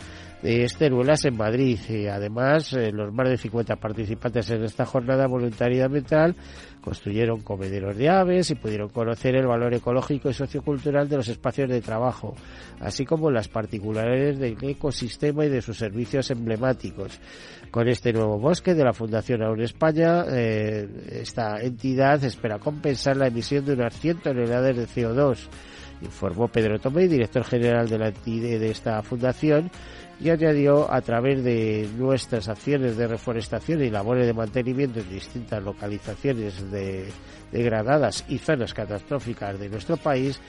Esteruelas 0.43 1.23
en 1.25 1.37
Madrid. 1.37 1.79
Y 1.89 2.07
además, 2.07 2.73
eh, 2.73 2.91
los 2.91 3.13
más 3.13 3.29
de 3.29 3.37
50 3.37 3.77
participantes 3.77 4.49
en 4.49 4.63
esta 4.63 4.85
jornada 4.85 5.27
voluntariedad 5.27 5.85
ambiental 5.85 6.35
construyeron 6.81 7.41
comederos 7.41 7.95
de 7.95 8.09
aves 8.09 8.51
y 8.51 8.55
pudieron 8.55 8.89
conocer 8.89 9.35
el 9.35 9.47
valor 9.47 9.73
ecológico 9.73 10.29
y 10.29 10.33
sociocultural 10.33 11.07
de 11.07 11.15
los 11.15 11.29
espacios 11.29 11.69
de 11.69 11.81
trabajo, 11.81 12.35
así 12.81 13.05
como 13.05 13.31
las 13.31 13.47
particularidades 13.47 14.37
del 14.37 14.57
ecosistema 14.61 15.45
y 15.45 15.49
de 15.49 15.61
sus 15.61 15.77
servicios 15.77 16.29
emblemáticos. 16.29 17.19
Con 17.71 17.87
este 17.87 18.11
nuevo 18.11 18.37
bosque 18.37 18.73
de 18.73 18.83
la 18.83 18.93
Fundación 18.93 19.43
Aún 19.43 19.61
España, 19.61 20.25
eh, 20.29 20.87
esta 21.21 21.61
entidad 21.61 22.21
espera 22.23 22.59
compensar 22.59 23.15
la 23.15 23.27
emisión 23.27 23.65
de 23.65 23.73
unas 23.73 23.97
100 23.97 24.17
toneladas 24.17 24.75
de 24.75 24.85
CO2, 24.85 25.37
informó 26.01 26.49
Pedro 26.49 26.79
Tomé, 26.79 27.07
director 27.07 27.43
general 27.43 27.87
de, 27.87 27.97
la, 27.97 28.11
de 28.11 28.69
esta 28.69 29.01
fundación, 29.01 29.71
y 30.23 30.29
añadió 30.29 30.89
a 30.89 31.01
través 31.01 31.43
de 31.43 31.89
nuestras 31.97 32.47
acciones 32.47 32.95
de 32.95 33.07
reforestación 33.07 33.83
y 33.83 33.89
labores 33.89 34.25
de 34.25 34.33
mantenimiento 34.33 35.01
en 35.01 35.09
distintas 35.09 35.61
localizaciones 35.61 36.63
degradadas 37.51 38.23
y 38.29 38.37
zonas 38.37 38.73
catastróficas 38.73 39.59
de 39.59 39.67
nuestro 39.67 39.97
país, 39.97 40.39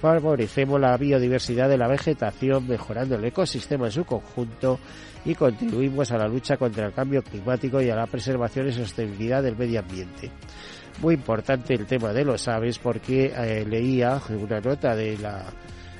favorecemos 0.00 0.80
la 0.80 0.96
biodiversidad 0.96 1.68
de 1.68 1.76
la 1.76 1.88
vegetación, 1.88 2.68
mejorando 2.68 3.16
el 3.16 3.24
ecosistema 3.24 3.86
en 3.86 3.92
su 3.92 4.04
conjunto 4.04 4.78
y 5.24 5.34
contribuimos 5.34 6.12
a 6.12 6.18
la 6.18 6.28
lucha 6.28 6.56
contra 6.56 6.86
el 6.86 6.92
cambio 6.92 7.20
climático 7.20 7.82
y 7.82 7.90
a 7.90 7.96
la 7.96 8.06
preservación 8.06 8.68
y 8.68 8.72
sostenibilidad 8.72 9.42
del 9.42 9.56
medio 9.56 9.80
ambiente. 9.80 10.30
Muy 11.00 11.14
importante 11.14 11.74
el 11.74 11.86
tema 11.86 12.12
de 12.12 12.24
los 12.24 12.46
aves 12.46 12.78
porque 12.78 13.32
eh, 13.36 13.66
leía 13.68 14.20
una 14.28 14.60
nota 14.60 14.94
de 14.94 15.18
la 15.18 15.44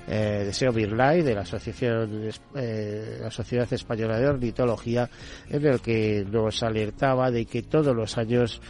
eh, 0.07 0.43
Deseo 0.45 0.73
Birlay 0.73 1.23
de 1.23 1.35
la 1.35 1.43
Asociación 1.43 2.29
eh, 2.55 3.19
la 3.21 3.31
Sociedad 3.31 3.73
Española 3.73 4.19
de 4.19 4.29
Ornitología 4.29 5.09
en 5.49 5.67
el 5.67 5.81
que 5.81 6.27
nos 6.31 6.63
alertaba 6.63 7.31
de 7.31 7.47
que 7.47 7.63
todos 7.63 7.95
los 7.95 8.19
años 8.19 8.61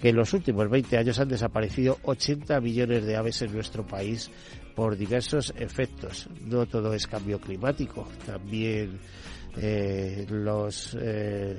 que 0.00 0.08
en 0.08 0.16
los 0.16 0.32
últimos 0.32 0.68
20 0.68 0.98
años 0.98 1.18
han 1.18 1.28
desaparecido 1.28 1.98
80 2.02 2.60
millones 2.60 3.04
de 3.04 3.16
aves 3.16 3.42
en 3.42 3.52
nuestro 3.52 3.86
país 3.86 4.30
por 4.74 4.96
diversos 4.96 5.54
efectos. 5.56 6.28
No 6.44 6.66
todo 6.66 6.92
es 6.94 7.06
cambio 7.06 7.40
climático 7.40 8.08
también 8.26 8.98
eh, 9.56 10.26
los 10.28 10.96
eh, 11.00 11.58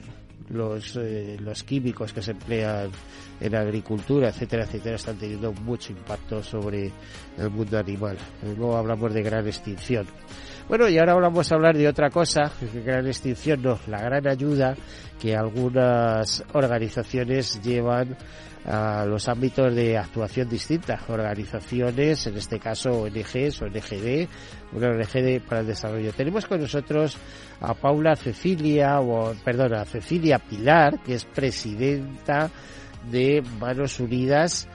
los, 0.50 0.96
eh, 0.98 1.38
los 1.40 1.64
químicos 1.64 2.14
que 2.14 2.22
se 2.22 2.32
emplean 2.32 2.90
en 3.40 3.56
agricultura, 3.56 4.30
etcétera, 4.30 4.64
etcétera, 4.64 4.96
están 4.96 5.18
teniendo 5.18 5.52
mucho 5.54 5.92
impacto 5.92 6.44
sobre 6.44 6.92
el 7.38 7.50
mundo 7.50 7.78
animal. 7.78 8.18
Luego 8.44 8.78
hablamos 8.78 9.14
de 9.14 9.24
gran 9.24 9.46
extinción. 9.48 10.06
Bueno, 10.68 10.90
y 10.90 10.98
ahora 10.98 11.14
vamos 11.16 11.52
a 11.52 11.56
hablar 11.56 11.78
de 11.78 11.88
otra 11.88 12.10
cosa, 12.10 12.52
gran 12.84 13.06
extinción 13.06 13.62
no, 13.62 13.78
la 13.88 14.02
gran 14.02 14.28
ayuda 14.28 14.76
que 15.22 15.36
algunas 15.36 16.44
organizaciones 16.54 17.62
llevan 17.62 18.18
a 18.68 19.06
los 19.06 19.28
ámbitos 19.28 19.74
de 19.76 19.98
actuación 19.98 20.50
distintas, 20.50 21.08
organizaciones, 21.10 22.26
en 22.28 22.38
este 22.38 22.60
caso 22.60 23.04
ONGs, 23.04 23.62
ONGD, 23.62 24.28
una 24.74 24.90
ONG 24.90 25.42
para 25.42 25.62
el 25.62 25.68
desarrollo. 25.68 26.12
Tenemos 26.14 26.46
con 26.46 26.62
nosotros 26.62 27.18
a 27.62 27.74
Paula 27.74 28.16
Cecilia, 28.16 29.00
o 29.00 29.34
perdón, 29.44 29.76
a 29.76 29.86
Cecilia 29.86 30.40
Pilar, 30.40 31.00
que 31.04 31.14
es 31.14 31.26
presidenta 31.26 32.50
de 33.12 33.44
Manos 33.60 34.00
Unidas. 34.00 34.68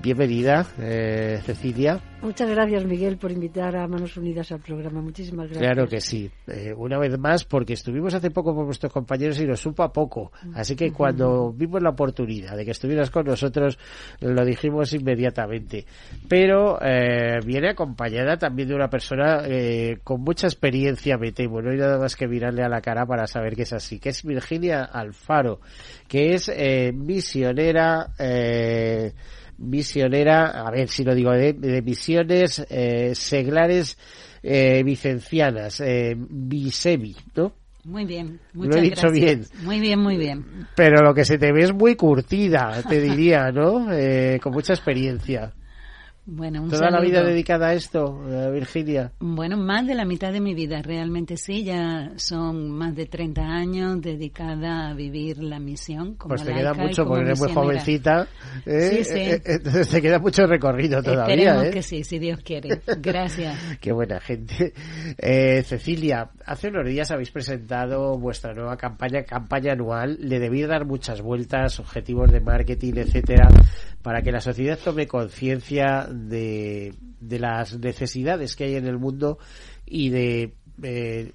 Bienvenida, 0.00 0.64
eh, 0.78 1.40
Cecilia. 1.44 2.00
Muchas 2.22 2.50
gracias, 2.50 2.84
Miguel, 2.84 3.16
por 3.16 3.30
invitar 3.30 3.76
a 3.76 3.86
Manos 3.86 4.16
Unidas 4.16 4.50
al 4.50 4.60
programa. 4.60 5.00
Muchísimas 5.00 5.46
gracias. 5.46 5.72
Claro 5.72 5.88
que 5.88 6.00
sí. 6.00 6.30
Eh, 6.48 6.72
una 6.76 6.98
vez 6.98 7.16
más, 7.16 7.44
porque 7.44 7.74
estuvimos 7.74 8.12
hace 8.14 8.30
poco 8.30 8.54
con 8.54 8.64
nuestros 8.64 8.92
compañeros 8.92 9.40
y 9.40 9.46
nos 9.46 9.60
supo 9.60 9.84
a 9.84 9.92
poco. 9.92 10.32
Así 10.54 10.74
que 10.74 10.92
cuando 10.92 11.52
vimos 11.52 11.80
la 11.80 11.90
oportunidad 11.90 12.56
de 12.56 12.64
que 12.64 12.72
estuvieras 12.72 13.10
con 13.10 13.26
nosotros, 13.26 13.78
lo 14.20 14.44
dijimos 14.44 14.92
inmediatamente. 14.94 15.84
Pero 16.28 16.78
eh, 16.80 17.38
viene 17.44 17.70
acompañada 17.70 18.36
también 18.36 18.68
de 18.68 18.74
una 18.74 18.90
persona 18.90 19.42
eh, 19.46 19.98
con 20.02 20.20
mucha 20.22 20.48
experiencia, 20.48 21.18
me 21.18 21.30
temo. 21.30 21.60
No 21.60 21.70
hay 21.70 21.78
nada 21.78 21.98
más 21.98 22.16
que 22.16 22.26
mirarle 22.26 22.62
a 22.64 22.68
la 22.68 22.80
cara 22.80 23.06
para 23.06 23.28
saber 23.28 23.54
que 23.54 23.62
es 23.62 23.72
así. 23.72 24.00
Que 24.00 24.08
es 24.08 24.24
Virginia 24.24 24.84
Alfaro, 24.84 25.60
que 26.08 26.34
es 26.34 26.50
misionera 26.94 28.12
misionera, 29.58 30.66
a 30.66 30.70
ver 30.70 30.88
si 30.88 31.04
lo 31.04 31.14
digo, 31.14 31.32
de, 31.32 31.82
misiones 31.82 32.64
eh, 32.70 33.14
seglares 33.14 33.98
eh, 34.42 34.82
vicencianas, 34.84 35.80
eh, 35.80 36.14
Bisemi, 36.16 37.14
¿no? 37.34 37.52
Muy 37.84 38.04
bien, 38.04 38.40
muchas 38.52 38.74
Lo 38.74 38.80
he 38.80 38.82
dicho 38.82 39.10
bien. 39.10 39.46
Muy 39.62 39.80
bien, 39.80 39.98
muy 40.00 40.16
bien. 40.16 40.44
Pero 40.74 41.02
lo 41.02 41.14
que 41.14 41.24
se 41.24 41.38
te 41.38 41.52
ve 41.52 41.62
es 41.62 41.72
muy 41.72 41.96
curtida, 41.96 42.82
te 42.86 43.00
diría, 43.00 43.50
¿no? 43.50 43.90
Eh, 43.92 44.38
con 44.42 44.52
mucha 44.52 44.74
experiencia. 44.74 45.52
Bueno, 46.30 46.68
¿Toda 46.68 46.90
la 46.90 47.00
vida 47.00 47.22
dedicada 47.24 47.68
a 47.68 47.72
esto, 47.72 48.20
eh, 48.28 48.50
Virginia? 48.52 49.12
Bueno, 49.18 49.56
más 49.56 49.86
de 49.86 49.94
la 49.94 50.04
mitad 50.04 50.30
de 50.30 50.42
mi 50.42 50.52
vida, 50.52 50.82
realmente 50.82 51.38
sí, 51.38 51.64
ya 51.64 52.12
son 52.16 52.70
más 52.70 52.94
de 52.94 53.06
30 53.06 53.40
años 53.40 54.02
dedicada 54.02 54.90
a 54.90 54.94
vivir 54.94 55.38
la 55.38 55.58
misión. 55.58 56.16
Como 56.16 56.34
pues 56.34 56.44
te 56.44 56.52
queda 56.52 56.74
mucho, 56.74 57.06
porque 57.06 57.24
eres 57.24 57.40
muy 57.40 57.50
jovencita, 57.50 58.28
¿eh? 58.66 58.90
sí, 58.90 59.04
sí. 59.04 59.40
entonces 59.42 59.88
eh, 59.88 59.90
te 59.90 60.02
queda 60.02 60.18
mucho 60.18 60.46
recorrido 60.46 61.02
todavía. 61.02 61.34
Esperemos 61.34 61.64
¿eh? 61.64 61.70
que 61.70 61.82
sí, 61.82 62.04
si 62.04 62.18
Dios 62.18 62.40
quiere. 62.44 62.82
Gracias. 62.98 63.56
Qué 63.80 63.92
buena 63.92 64.20
gente. 64.20 64.74
Cecilia, 65.64 66.28
hace 66.44 66.68
unos 66.68 66.84
días 66.84 67.10
habéis 67.10 67.30
presentado 67.30 68.18
vuestra 68.18 68.52
nueva 68.52 68.76
campaña, 68.76 69.22
campaña 69.22 69.72
anual. 69.72 70.18
Le 70.20 70.38
debéis 70.38 70.68
dar 70.68 70.84
muchas 70.84 71.22
vueltas, 71.22 71.80
objetivos 71.80 72.30
de 72.30 72.40
marketing, 72.40 72.96
etcétera, 72.96 73.48
para 74.02 74.20
que 74.20 74.30
la 74.30 74.42
sociedad 74.42 74.78
tome 74.78 75.06
conciencia 75.06 76.06
de, 76.26 76.94
de 77.20 77.38
las 77.38 77.78
necesidades 77.78 78.56
que 78.56 78.64
hay 78.64 78.76
en 78.76 78.86
el 78.86 78.98
mundo 78.98 79.38
y 79.86 80.10
de 80.10 80.54
eh, 80.82 81.32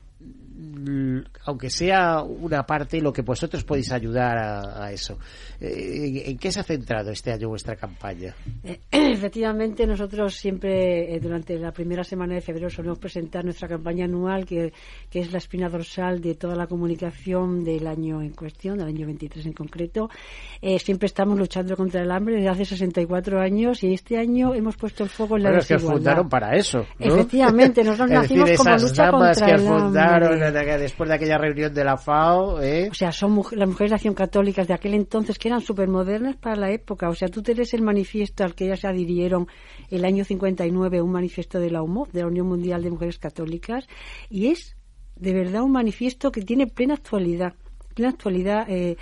aunque 1.46 1.70
sea 1.70 2.22
una 2.22 2.66
parte, 2.66 3.02
lo 3.02 3.12
que 3.12 3.22
vosotros 3.22 3.64
podéis 3.64 3.92
ayudar 3.92 4.38
a, 4.38 4.92
eso. 4.92 5.18
Eh, 5.64 6.24
¿En 6.26 6.38
qué 6.38 6.52
se 6.52 6.60
ha 6.60 6.64
centrado 6.64 7.12
este 7.12 7.32
año 7.32 7.48
vuestra 7.48 7.78
campaña? 7.78 8.36
Eh, 8.64 8.82
efectivamente, 8.92 9.88
nosotros 9.88 10.36
siempre, 10.36 11.16
eh, 11.16 11.20
durante 11.22 11.58
la 11.58 11.72
primera 11.72 12.04
semana 12.04 12.36
de 12.36 12.42
febrero, 12.42 12.70
solemos 12.70 13.00
presentar 13.00 13.46
nuestra 13.46 13.70
campaña 13.70 14.04
anual, 14.04 14.46
que, 14.46 14.74
que, 15.10 15.20
es 15.22 15.32
la 15.32 15.38
espina 15.38 15.70
dorsal 15.70 16.20
de 16.20 16.36
toda 16.36 16.56
la 16.56 16.68
comunicación 16.68 17.64
del 17.64 17.88
año 17.88 18.22
en 18.22 18.32
cuestión, 18.32 18.78
del 18.78 18.88
año 18.88 19.06
23 19.06 19.46
en 19.46 19.54
concreto. 19.54 20.10
siempre 20.80 21.06
estamos 21.06 21.38
luchando 21.38 21.78
contra 21.78 22.02
el 22.02 22.12
hambre 22.12 22.36
desde 22.36 22.50
hace 22.50 22.66
64 22.66 23.40
años 23.40 23.84
y 23.84 23.94
este 23.94 24.18
año 24.18 24.54
hemos 24.54 24.76
puesto 24.76 25.04
el 25.04 25.10
foco 25.10 25.38
en 25.38 25.44
la 25.44 25.50
bueno, 25.50 25.62
desigualdad. 25.62 25.80
que 25.80 25.86
os 25.86 25.94
fundaron 25.94 26.30
para 26.30 26.56
eso. 26.58 26.86
Efectivamente, 27.00 27.84
nosotros 27.84 28.10
nacimos 28.12 28.52
como 28.58 28.76
lucha 28.76 29.12
contra 29.12 29.46
que 29.46 29.52
el 29.54 29.62
fundaron 29.62 30.40
después 30.80 31.08
de 31.08 31.16
aquella 31.16 31.38
reunión 31.38 31.74
de 31.74 31.84
la 31.84 31.96
FAO. 31.96 32.62
¿eh? 32.62 32.90
O 32.92 32.94
sea, 32.94 33.12
son 33.12 33.42
las 33.54 33.68
mujeres 33.68 33.92
de 33.92 33.96
acción 33.96 34.14
católicas 34.14 34.68
de 34.68 34.74
aquel 34.74 34.94
entonces 34.94 35.38
que 35.40 35.53
eran 35.54 35.66
súper 35.66 35.88
modernas 35.88 36.36
para 36.36 36.56
la 36.56 36.72
época. 36.72 37.10
O 37.10 37.16
sea, 37.16 37.28
tú 37.28 37.44
tenés 37.44 37.74
el 37.74 37.84
manifiesto 37.84 38.44
al 38.44 38.56
que 38.56 38.66
ellas 38.66 38.80
se 38.80 38.88
adhirieron 38.88 39.48
el 39.90 40.04
año 40.04 40.26
59, 40.26 41.02
un 41.02 41.12
manifiesto 41.12 41.60
de 41.60 41.70
la 41.70 41.84
UMOF, 41.84 42.12
de 42.12 42.22
la 42.22 42.28
Unión 42.28 42.48
Mundial 42.48 42.82
de 42.82 42.90
Mujeres 42.90 43.20
Católicas, 43.20 43.88
y 44.30 44.48
es 44.48 44.76
de 45.16 45.34
verdad 45.34 45.62
un 45.62 45.72
manifiesto 45.72 46.32
que 46.32 46.42
tiene 46.42 46.66
plena 46.66 46.96
actualidad. 46.96 47.54
Plena 47.94 48.10
actualidad. 48.10 48.66
Eh, 48.68 48.98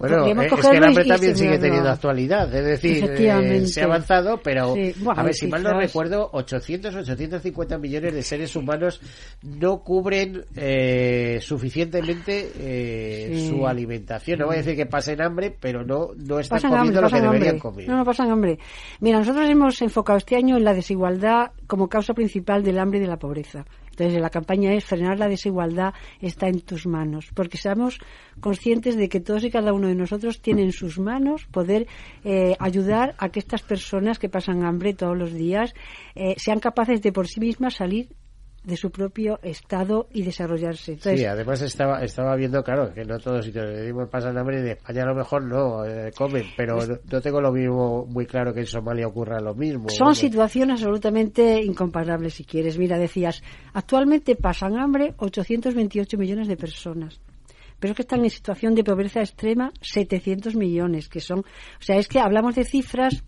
bueno, 0.00 0.26
eh, 0.26 0.46
es 0.46 0.66
que 0.66 0.76
el 0.78 0.84
hambre 0.84 1.04
también 1.04 1.36
sigue 1.36 1.58
teniendo 1.58 1.90
actualidad, 1.90 2.54
es 2.54 2.64
decir, 2.64 3.04
eh, 3.04 3.66
se 3.66 3.82
ha 3.82 3.84
avanzado, 3.84 4.40
pero 4.42 4.74
a 5.14 5.22
ver, 5.22 5.34
si 5.34 5.46
mal 5.46 5.62
no 5.62 5.78
recuerdo, 5.78 6.30
800, 6.32 6.94
850 6.94 7.76
millones 7.76 8.14
de 8.14 8.22
seres 8.22 8.56
humanos 8.56 8.98
no 9.42 9.82
cubren 9.82 10.42
eh, 10.56 11.38
suficientemente 11.42 13.46
su 13.46 13.66
alimentación. 13.66 14.38
No 14.38 14.46
voy 14.46 14.54
a 14.54 14.58
decir 14.58 14.74
que 14.74 14.86
pasen 14.86 15.20
hambre, 15.20 15.54
pero 15.60 15.84
no, 15.84 16.12
no 16.16 16.40
están 16.40 16.62
comiendo 16.62 17.02
lo 17.02 17.10
que 17.10 17.20
deberían 17.20 17.58
comer. 17.58 17.86
No, 17.86 17.98
no 17.98 18.04
pasan 18.06 18.30
hambre. 18.30 18.58
Mira, 19.00 19.18
nosotros 19.18 19.50
hemos 19.50 19.82
enfocado 19.82 20.16
este 20.16 20.34
año 20.34 20.56
en 20.56 20.64
la 20.64 20.72
desigualdad 20.72 21.50
como 21.66 21.88
causa 21.88 22.14
principal 22.14 22.62
del 22.62 22.78
hambre 22.78 23.00
y 23.00 23.02
de 23.02 23.08
la 23.08 23.18
pobreza. 23.18 23.66
Entonces, 24.00 24.22
la 24.22 24.30
campaña 24.30 24.72
es 24.72 24.86
frenar 24.86 25.18
la 25.18 25.28
desigualdad 25.28 25.92
está 26.22 26.48
en 26.48 26.62
tus 26.62 26.86
manos, 26.86 27.30
porque 27.34 27.58
seamos 27.58 27.98
conscientes 28.40 28.96
de 28.96 29.10
que 29.10 29.20
todos 29.20 29.44
y 29.44 29.50
cada 29.50 29.74
uno 29.74 29.88
de 29.88 29.94
nosotros 29.94 30.40
tiene 30.40 30.62
en 30.62 30.72
sus 30.72 30.98
manos 30.98 31.44
poder 31.50 31.86
eh, 32.24 32.56
ayudar 32.58 33.14
a 33.18 33.28
que 33.28 33.40
estas 33.40 33.60
personas 33.60 34.18
que 34.18 34.30
pasan 34.30 34.64
hambre 34.64 34.94
todos 34.94 35.18
los 35.18 35.34
días 35.34 35.74
eh, 36.14 36.34
sean 36.38 36.60
capaces 36.60 37.02
de 37.02 37.12
por 37.12 37.28
sí 37.28 37.40
mismas 37.40 37.74
salir 37.74 38.08
de 38.62 38.76
su 38.76 38.90
propio 38.90 39.38
estado 39.42 40.08
y 40.12 40.22
desarrollarse. 40.22 40.98
sí, 41.00 41.24
además 41.24 41.62
estaba 41.62 42.02
estaba 42.04 42.36
viendo, 42.36 42.62
claro, 42.62 42.92
que 42.92 43.04
no 43.04 43.18
todos 43.18 43.44
si 43.46 43.52
te 43.52 43.92
pasan 44.10 44.36
hambre, 44.36 44.60
en 44.60 44.68
España 44.68 45.02
a 45.02 45.06
lo 45.06 45.14
mejor 45.14 45.44
no 45.44 45.84
eh, 45.84 46.10
comen, 46.14 46.44
pero 46.56 46.78
no, 47.10 47.20
tengo 47.20 47.40
lo 47.40 47.52
mismo 47.52 48.04
muy 48.06 48.26
claro 48.26 48.52
que 48.52 48.60
en 48.60 48.66
Somalia 48.66 49.06
ocurra 49.06 49.40
lo 49.40 49.54
mismo. 49.54 49.88
Son 49.88 50.14
situaciones 50.14 50.80
absolutamente 50.80 51.62
incomparables, 51.62 52.34
si 52.34 52.44
quieres. 52.44 52.78
Mira, 52.78 52.98
decías, 52.98 53.42
actualmente 53.72 54.36
pasan 54.36 54.78
hambre 54.78 55.14
828 55.18 56.18
millones 56.18 56.48
de 56.48 56.56
personas 56.56 57.20
pero 57.78 57.92
es 57.92 57.96
que 57.96 58.02
están 58.02 58.22
en 58.22 58.28
situación 58.28 58.74
de 58.74 58.84
pobreza 58.84 59.20
extrema 59.20 59.72
700 59.80 60.54
millones, 60.54 61.08
que 61.08 61.20
son, 61.20 61.38
o 61.38 61.82
sea, 61.82 61.96
es 61.96 62.08
que 62.08 62.20
hablamos 62.20 62.54
de 62.54 62.64
cifras 62.64 63.24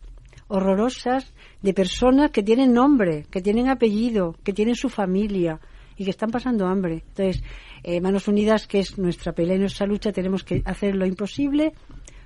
horrorosas 0.48 1.32
de 1.62 1.72
personas 1.72 2.30
que 2.30 2.42
tienen 2.42 2.72
nombre, 2.72 3.26
que 3.30 3.40
tienen 3.40 3.68
apellido, 3.68 4.36
que 4.42 4.52
tienen 4.52 4.74
su 4.74 4.88
familia 4.88 5.60
y 5.96 6.04
que 6.04 6.10
están 6.10 6.30
pasando 6.30 6.66
hambre. 6.66 7.04
Entonces, 7.08 7.42
eh, 7.84 8.00
Manos 8.00 8.28
Unidas, 8.28 8.66
que 8.66 8.80
es 8.80 8.98
nuestra 8.98 9.32
pelea 9.32 9.56
y 9.56 9.60
nuestra 9.60 9.86
lucha, 9.86 10.12
tenemos 10.12 10.42
que 10.42 10.62
hacer 10.64 10.96
lo 10.96 11.06
imposible 11.06 11.72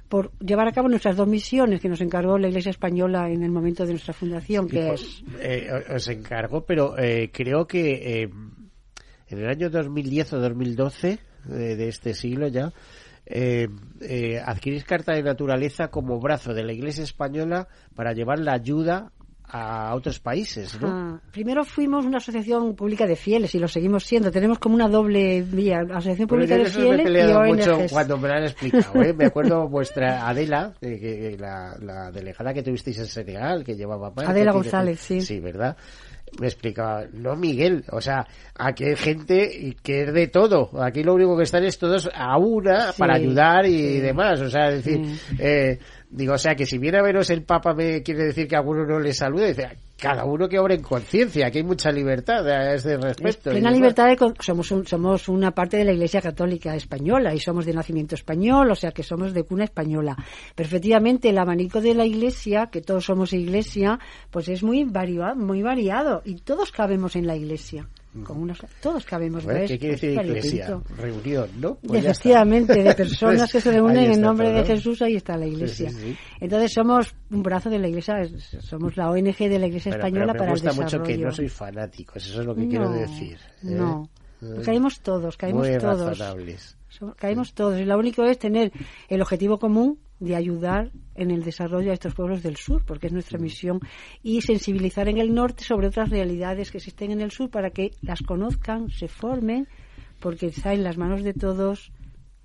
por 0.08 0.32
llevar 0.38 0.68
a 0.68 0.72
cabo 0.72 0.88
nuestras 0.88 1.16
dos 1.16 1.26
misiones 1.26 1.80
que 1.80 1.88
nos 1.88 2.00
encargó 2.00 2.38
la 2.38 2.48
Iglesia 2.48 2.70
Española 2.70 3.28
en 3.28 3.42
el 3.42 3.50
momento 3.50 3.84
de 3.84 3.90
nuestra 3.90 4.14
fundación, 4.14 4.68
que 4.68 4.86
pues, 4.86 5.02
es... 5.02 5.24
Eh, 5.40 5.68
os 5.94 6.08
encargó, 6.08 6.64
pero 6.64 6.96
eh, 6.96 7.30
creo 7.32 7.66
que 7.66 8.22
en 8.22 9.38
el 9.38 9.48
año 9.48 9.68
2010 9.68 10.34
o 10.34 10.40
2012 10.40 11.18
de 11.46 11.88
este 11.88 12.14
siglo 12.14 12.46
ya, 12.46 12.72
adquirís 14.44 14.84
carta 14.84 15.12
de 15.12 15.24
naturaleza 15.24 15.88
como 15.88 16.20
brazo 16.20 16.54
de 16.54 16.62
la 16.62 16.72
Iglesia 16.72 17.02
española 17.02 17.66
para 17.96 18.12
llevar 18.12 18.38
la 18.38 18.52
ayuda 18.52 19.12
a 19.48 19.94
otros 19.94 20.18
países, 20.18 20.80
¿no? 20.80 20.88
Ah, 20.88 21.20
primero 21.30 21.64
fuimos 21.64 22.04
una 22.04 22.18
asociación 22.18 22.74
pública 22.74 23.06
de 23.06 23.16
fieles 23.16 23.54
y 23.54 23.58
lo 23.58 23.68
seguimos 23.68 24.04
siendo. 24.04 24.30
Tenemos 24.30 24.58
como 24.58 24.74
una 24.74 24.88
doble 24.88 25.42
vía, 25.42 25.80
asociación 25.90 26.26
pública 26.26 26.56
de 26.56 26.66
fieles 26.66 27.10
me 27.10 27.20
he 27.20 27.54
mucho 27.54 27.78
cuando 27.90 28.18
me 28.18 28.28
lo 28.28 28.34
han 28.34 28.44
explicado. 28.44 29.02
¿eh? 29.02 29.12
Me 29.12 29.26
acuerdo 29.26 29.68
vuestra 29.68 30.28
Adela, 30.28 30.74
que, 30.80 31.36
la, 31.38 31.76
la, 31.80 32.10
delegada 32.10 32.52
que 32.52 32.62
tuvisteis 32.62 32.98
en 32.98 33.06
Senegal, 33.06 33.64
que 33.64 33.76
llevaba. 33.76 34.12
Adela 34.16 34.52
González, 34.52 34.98
sí. 35.00 35.20
Sí, 35.20 35.38
¿verdad? 35.40 35.76
Me 36.40 36.46
explicaba, 36.46 37.04
no 37.12 37.36
Miguel, 37.36 37.84
o 37.90 38.00
sea, 38.00 38.26
aquí 38.54 38.84
hay 38.84 38.96
gente 38.96 39.76
que 39.82 40.02
es 40.02 40.12
de 40.12 40.26
todo, 40.28 40.70
aquí 40.82 41.02
lo 41.02 41.14
único 41.14 41.36
que 41.36 41.44
están 41.44 41.64
es 41.64 41.78
todos 41.78 42.10
a 42.14 42.36
una 42.36 42.92
para 42.96 43.14
ayudar 43.14 43.66
y 43.66 44.00
demás, 44.00 44.40
o 44.40 44.50
sea, 44.50 44.70
decir, 44.70 45.00
eh, 45.38 45.78
digo, 46.10 46.34
o 46.34 46.38
sea, 46.38 46.54
que 46.54 46.66
si 46.66 46.78
viene 46.78 46.98
a 46.98 47.02
veros 47.02 47.30
el 47.30 47.42
Papa 47.42 47.74
me 47.74 48.02
quiere 48.02 48.24
decir 48.24 48.46
que 48.48 48.56
a 48.56 48.58
alguno 48.58 48.84
no 48.84 49.00
le 49.00 49.12
salude, 49.12 49.48
dice, 49.48 49.68
cada 49.98 50.24
uno 50.24 50.48
que 50.48 50.58
obre 50.58 50.74
en 50.74 50.82
conciencia, 50.82 51.50
que 51.50 51.58
hay 51.58 51.64
mucha 51.64 51.90
libertad 51.90 52.46
a 52.48 52.74
ese 52.74 52.96
respecto. 52.98 53.50
Plena 53.50 53.70
libertad, 53.70 54.08
de, 54.08 54.34
somos, 54.40 54.72
somos 54.84 55.28
una 55.28 55.52
parte 55.52 55.78
de 55.78 55.84
la 55.84 55.92
Iglesia 55.92 56.20
Católica 56.20 56.74
Española 56.76 57.34
y 57.34 57.40
somos 57.40 57.64
de 57.64 57.72
nacimiento 57.72 58.14
español, 58.14 58.70
o 58.70 58.74
sea 58.74 58.92
que 58.92 59.02
somos 59.02 59.32
de 59.32 59.42
cuna 59.44 59.64
española. 59.64 60.16
Pero 60.54 60.66
efectivamente 60.66 61.30
el 61.30 61.38
abanico 61.38 61.80
de 61.80 61.94
la 61.94 62.04
Iglesia, 62.04 62.68
que 62.70 62.82
todos 62.82 63.06
somos 63.06 63.32
Iglesia, 63.32 63.98
pues 64.30 64.48
es 64.48 64.62
muy 64.62 64.84
variado, 64.84 65.34
muy 65.34 65.62
variado 65.62 66.20
y 66.24 66.36
todos 66.36 66.72
cabemos 66.72 67.16
en 67.16 67.26
la 67.26 67.36
Iglesia 67.36 67.88
con 68.24 68.38
unos, 68.38 68.58
todos 68.80 69.04
cabemos 69.04 69.44
¿Qué 69.44 69.78
quiere 69.78 69.94
decir 69.94 70.10
iglesia? 70.12 70.80
Reunión, 70.96 71.48
¿no? 71.58 71.74
Pues 71.76 72.04
efectivamente, 72.04 72.82
de 72.82 72.94
personas 72.94 73.50
que 73.50 73.60
se 73.60 73.72
reúnen 73.72 74.12
en 74.12 74.20
nombre 74.20 74.50
de 74.52 74.64
Jesús, 74.64 75.02
ahí 75.02 75.16
está 75.16 75.36
la 75.36 75.46
iglesia. 75.46 75.90
Entonces 76.40 76.72
somos 76.72 77.14
un 77.30 77.42
brazo 77.42 77.70
de 77.70 77.78
la 77.78 77.88
iglesia, 77.88 78.28
somos 78.60 78.96
la 78.96 79.10
ONG 79.10 79.36
de 79.36 79.58
la 79.58 79.66
iglesia 79.66 79.92
española 79.92 80.34
para 80.34 80.52
el 80.52 80.60
desarrollo. 80.60 80.82
mucho 80.82 81.02
que 81.02 81.18
no 81.18 81.32
soy 81.32 81.48
fanáticos, 81.48 82.26
eso 82.26 82.40
es 82.40 82.46
lo 82.46 82.54
que 82.54 82.68
quiero 82.68 82.90
decir. 82.90 83.38
¿eh? 83.62 83.70
No, 83.70 84.08
caemos 84.64 85.00
todos, 85.00 85.36
caemos 85.36 85.68
todos. 85.78 86.22
Caemos 87.16 87.52
todos. 87.52 87.78
Y 87.78 87.84
lo 87.84 87.98
único 87.98 88.24
es 88.24 88.38
tener 88.38 88.72
el 89.08 89.20
objetivo 89.20 89.58
común 89.58 89.98
de 90.18 90.36
ayudar 90.36 90.90
en 91.14 91.30
el 91.30 91.42
desarrollo 91.42 91.88
de 91.88 91.94
estos 91.94 92.14
pueblos 92.14 92.42
del 92.42 92.56
sur, 92.56 92.84
porque 92.84 93.08
es 93.08 93.12
nuestra 93.12 93.38
misión, 93.38 93.80
y 94.22 94.40
sensibilizar 94.40 95.08
en 95.08 95.18
el 95.18 95.34
norte 95.34 95.64
sobre 95.64 95.88
otras 95.88 96.10
realidades 96.10 96.70
que 96.70 96.78
existen 96.78 97.10
en 97.10 97.20
el 97.20 97.30
sur 97.30 97.50
para 97.50 97.70
que 97.70 97.90
las 98.02 98.22
conozcan, 98.22 98.90
se 98.90 99.08
formen, 99.08 99.68
porque 100.20 100.46
está 100.46 100.72
en 100.72 100.84
las 100.84 100.96
manos 100.96 101.22
de 101.22 101.34
todos 101.34 101.92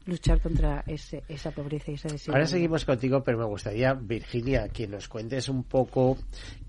luchar 0.06 0.42
contra 0.42 0.84
ese, 0.88 1.24
esa 1.30 1.52
pobreza 1.52 1.92
y 1.92 1.94
esa 1.94 2.10
desigualdad. 2.10 2.42
Ahora 2.42 2.48
seguimos 2.48 2.86
contigo, 2.86 3.24
pero 3.24 3.38
me 3.38 3.46
gustaría, 3.46 3.94
Virginia, 3.94 4.68
que 4.70 4.88
nos 4.88 5.08
cuentes 5.08 5.48
un 5.48 5.64
poco 5.64 6.18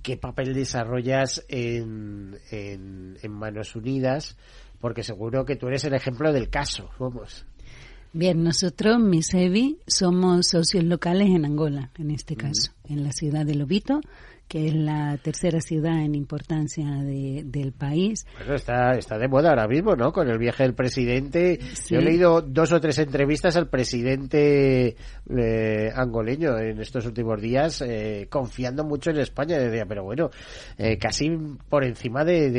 qué 0.03 0.17
papel 0.17 0.53
desarrollas 0.53 1.45
en, 1.49 2.37
en, 2.51 3.17
en 3.23 3.33
Manos 3.33 3.75
Unidas, 3.75 4.37
porque 4.81 5.03
seguro 5.03 5.45
que 5.45 5.57
tú 5.57 5.69
eres 5.69 5.85
el 5.85 5.95
ejemplo 5.95 6.33
del 6.33 6.51
caso, 6.51 6.91
vamos. 6.99 7.47
Bien, 8.15 8.45
nosotros, 8.45 9.01
Misevi, 9.01 9.79
somos 9.87 10.49
socios 10.51 10.85
locales 10.85 11.29
en 11.29 11.47
Angola, 11.47 11.91
en 11.97 12.11
este 12.11 12.37
caso, 12.37 12.73
en 12.85 13.05
la 13.05 13.13
ciudad 13.13 13.47
de 13.47 13.55
Lobito, 13.55 14.03
que 14.53 14.67
es 14.67 14.75
la 14.75 15.17
tercera 15.17 15.63
ciudad 15.63 15.99
en 16.05 16.15
importancia 16.15 16.85
del 17.03 17.73
país. 17.73 18.27
Bueno, 18.37 18.55
está, 18.57 18.91
está 18.99 19.17
de 19.17 19.27
moda 19.27 19.49
ahora 19.49 19.67
mismo, 19.67 19.97
¿no? 19.97 20.13
Con 20.13 20.29
el 20.29 20.37
viaje 20.37 20.65
del 20.65 20.75
presidente. 20.75 21.59
Yo 21.89 22.01
he 22.01 22.03
leído 22.03 22.43
dos 22.43 22.71
o 22.71 22.79
tres 22.79 22.99
entrevistas 22.99 23.57
al 23.57 23.71
presidente 23.71 24.95
eh, 25.35 25.91
angoleño 25.95 26.59
en 26.59 26.79
estos 26.83 27.07
últimos 27.07 27.41
días, 27.41 27.81
eh, 27.81 28.27
confiando 28.29 28.85
mucho 28.85 29.09
en 29.09 29.21
España. 29.21 29.59
Decía, 29.59 29.87
pero 29.89 30.05
bueno, 30.05 30.29
eh, 30.77 30.99
casi 30.99 31.31
por 31.71 31.83
encima 31.85 32.23
de, 32.23 32.51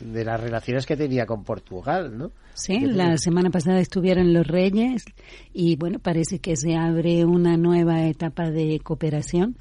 de 0.00 0.24
las 0.24 0.40
relaciones 0.40 0.86
que 0.86 0.96
tenía 0.96 1.26
con 1.26 1.42
Portugal, 1.42 2.16
¿no? 2.16 2.30
Sí, 2.52 2.78
la 2.78 3.18
semana 3.18 3.50
pasada 3.50 3.80
estuvieron 3.80 4.32
los 4.32 4.46
Reyes 4.46 5.04
y 5.52 5.74
bueno, 5.74 5.98
parece 5.98 6.38
que 6.38 6.54
se 6.54 6.76
abre 6.76 7.24
una 7.24 7.56
nueva 7.56 8.06
etapa 8.06 8.52
de 8.52 8.78
cooperación 8.84 9.56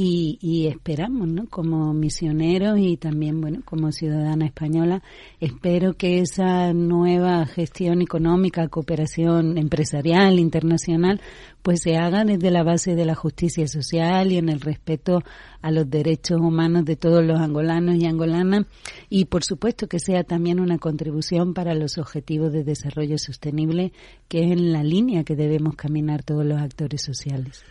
y, 0.00 0.68
esperamos, 0.68 1.26
¿no? 1.26 1.48
Como 1.48 1.92
misioneros 1.92 2.78
y 2.78 2.96
también, 2.96 3.40
bueno, 3.40 3.62
como 3.64 3.90
ciudadana 3.90 4.46
española, 4.46 5.02
espero 5.40 5.94
que 5.94 6.20
esa 6.20 6.72
nueva 6.72 7.46
gestión 7.46 8.00
económica, 8.00 8.68
cooperación 8.68 9.58
empresarial, 9.58 10.38
internacional, 10.38 11.20
pues 11.62 11.80
se 11.82 11.96
haga 11.96 12.24
desde 12.24 12.52
la 12.52 12.62
base 12.62 12.94
de 12.94 13.04
la 13.04 13.16
justicia 13.16 13.66
social 13.66 14.30
y 14.30 14.36
en 14.36 14.48
el 14.48 14.60
respeto 14.60 15.24
a 15.62 15.72
los 15.72 15.90
derechos 15.90 16.40
humanos 16.40 16.84
de 16.84 16.94
todos 16.94 17.24
los 17.24 17.40
angolanos 17.40 17.96
y 17.96 18.06
angolanas 18.06 18.66
y 19.10 19.24
por 19.24 19.42
supuesto 19.42 19.88
que 19.88 19.98
sea 19.98 20.22
también 20.22 20.60
una 20.60 20.78
contribución 20.78 21.54
para 21.54 21.74
los 21.74 21.98
objetivos 21.98 22.52
de 22.52 22.62
desarrollo 22.62 23.18
sostenible 23.18 23.92
que 24.28 24.44
es 24.44 24.52
en 24.52 24.72
la 24.72 24.84
línea 24.84 25.24
que 25.24 25.34
debemos 25.34 25.74
caminar 25.74 26.22
todos 26.22 26.46
los 26.46 26.60
actores 26.60 27.02
sociales. 27.02 27.64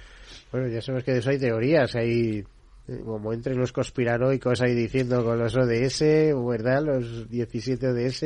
Bueno, 0.51 0.67
ya 0.67 0.81
sabes 0.81 1.03
que 1.03 1.13
de 1.13 1.19
eso 1.19 1.29
hay 1.29 1.39
teorías, 1.39 1.95
hay 1.95 2.43
eh, 2.87 3.01
como 3.03 3.33
entre 3.33 3.55
los 3.55 3.71
conspiranoicos 3.73 4.61
ahí 4.61 4.73
diciendo 4.73 5.23
con 5.23 5.37
los 5.37 5.55
ODS, 5.55 5.99
¿verdad? 6.47 6.83
Los 6.83 7.29
17 7.29 7.87
ODS, 7.87 8.23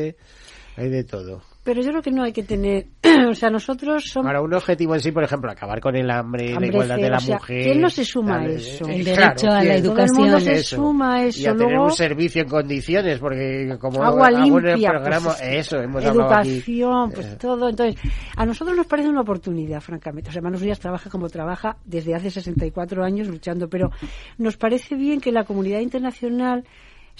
hay 0.77 0.89
de 0.89 1.03
todo. 1.03 1.41
Pero 1.63 1.81
yo 1.81 1.89
creo 1.89 2.01
que 2.01 2.11
no 2.11 2.23
hay 2.23 2.33
que 2.33 2.43
tener 2.43 2.87
o 3.29 3.33
sea, 3.33 3.49
nosotros 3.49 4.05
somos... 4.05 4.27
Para 4.27 4.41
un 4.41 4.53
objetivo 4.53 4.93
en 4.93 4.99
sí, 4.99 5.11
por 5.11 5.23
ejemplo, 5.23 5.51
acabar 5.51 5.79
con 5.79 5.95
el 5.95 6.09
hambre, 6.09 6.53
la 6.59 6.65
igualdad 6.65 6.95
de 6.95 7.09
la 7.09 7.19
mujer... 7.19 7.63
¿Quién 7.63 7.81
no 7.81 7.89
se 7.89 8.05
suma 8.05 8.39
a 8.39 8.45
eso? 8.45 8.87
El 8.87 9.03
derecho 9.03 9.47
a 9.49 9.63
la 9.63 9.75
educación. 9.75 10.17
Todo 10.17 10.25
el 10.25 10.31
mundo 10.31 10.39
se 10.39 10.63
suma 10.63 11.15
a 11.15 11.23
eso. 11.25 11.41
Y 11.41 11.45
a 11.45 11.55
tener 11.55 11.79
un 11.79 11.91
servicio 11.91 12.41
en 12.41 12.49
condiciones, 12.49 13.19
porque 13.19 13.77
como 13.79 14.03
agua 14.03 14.31
limpia, 14.31 14.73
el 14.73 14.81
programa, 14.81 15.35
pues, 15.37 15.41
eso, 15.41 15.77
hemos 15.81 16.03
educación, 16.03 17.11
pues 17.11 17.27
Eh. 17.27 17.37
todo. 17.39 17.69
Entonces, 17.69 18.01
a 18.35 18.45
nosotros 18.45 18.75
nos 18.75 18.87
parece 18.87 19.09
una 19.09 19.21
oportunidad, 19.21 19.81
francamente. 19.81 20.29
O 20.29 20.33
sea, 20.33 20.41
Manos 20.41 20.61
Díaz 20.61 20.79
trabaja 20.79 21.09
como 21.09 21.29
trabaja 21.29 21.77
desde 21.85 22.15
hace 22.15 22.31
64 22.31 23.03
años 23.03 23.27
luchando, 23.27 23.69
pero 23.69 23.91
nos 24.37 24.57
parece 24.57 24.95
bien 24.95 25.21
que 25.21 25.31
la 25.31 25.43
comunidad 25.43 25.79
internacional 25.79 26.63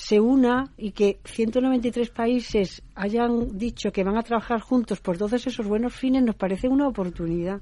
se 0.02 0.20
una 0.20 0.72
y 0.78 0.94
que 0.94 1.20
193 1.26 2.10
países 2.10 2.82
hayan 2.96 3.56
dicho 3.56 3.92
que 3.92 4.04
van 4.04 4.18
a 4.18 4.24
trabajar 4.24 4.60
juntos 4.60 5.00
por 5.00 5.16
todos 5.16 5.46
esos 5.46 5.68
buenos 5.68 5.94
fines 5.94 6.24
nos 6.24 6.36
parece 6.36 6.68
una 6.68 6.88
oportunidad. 6.88 7.62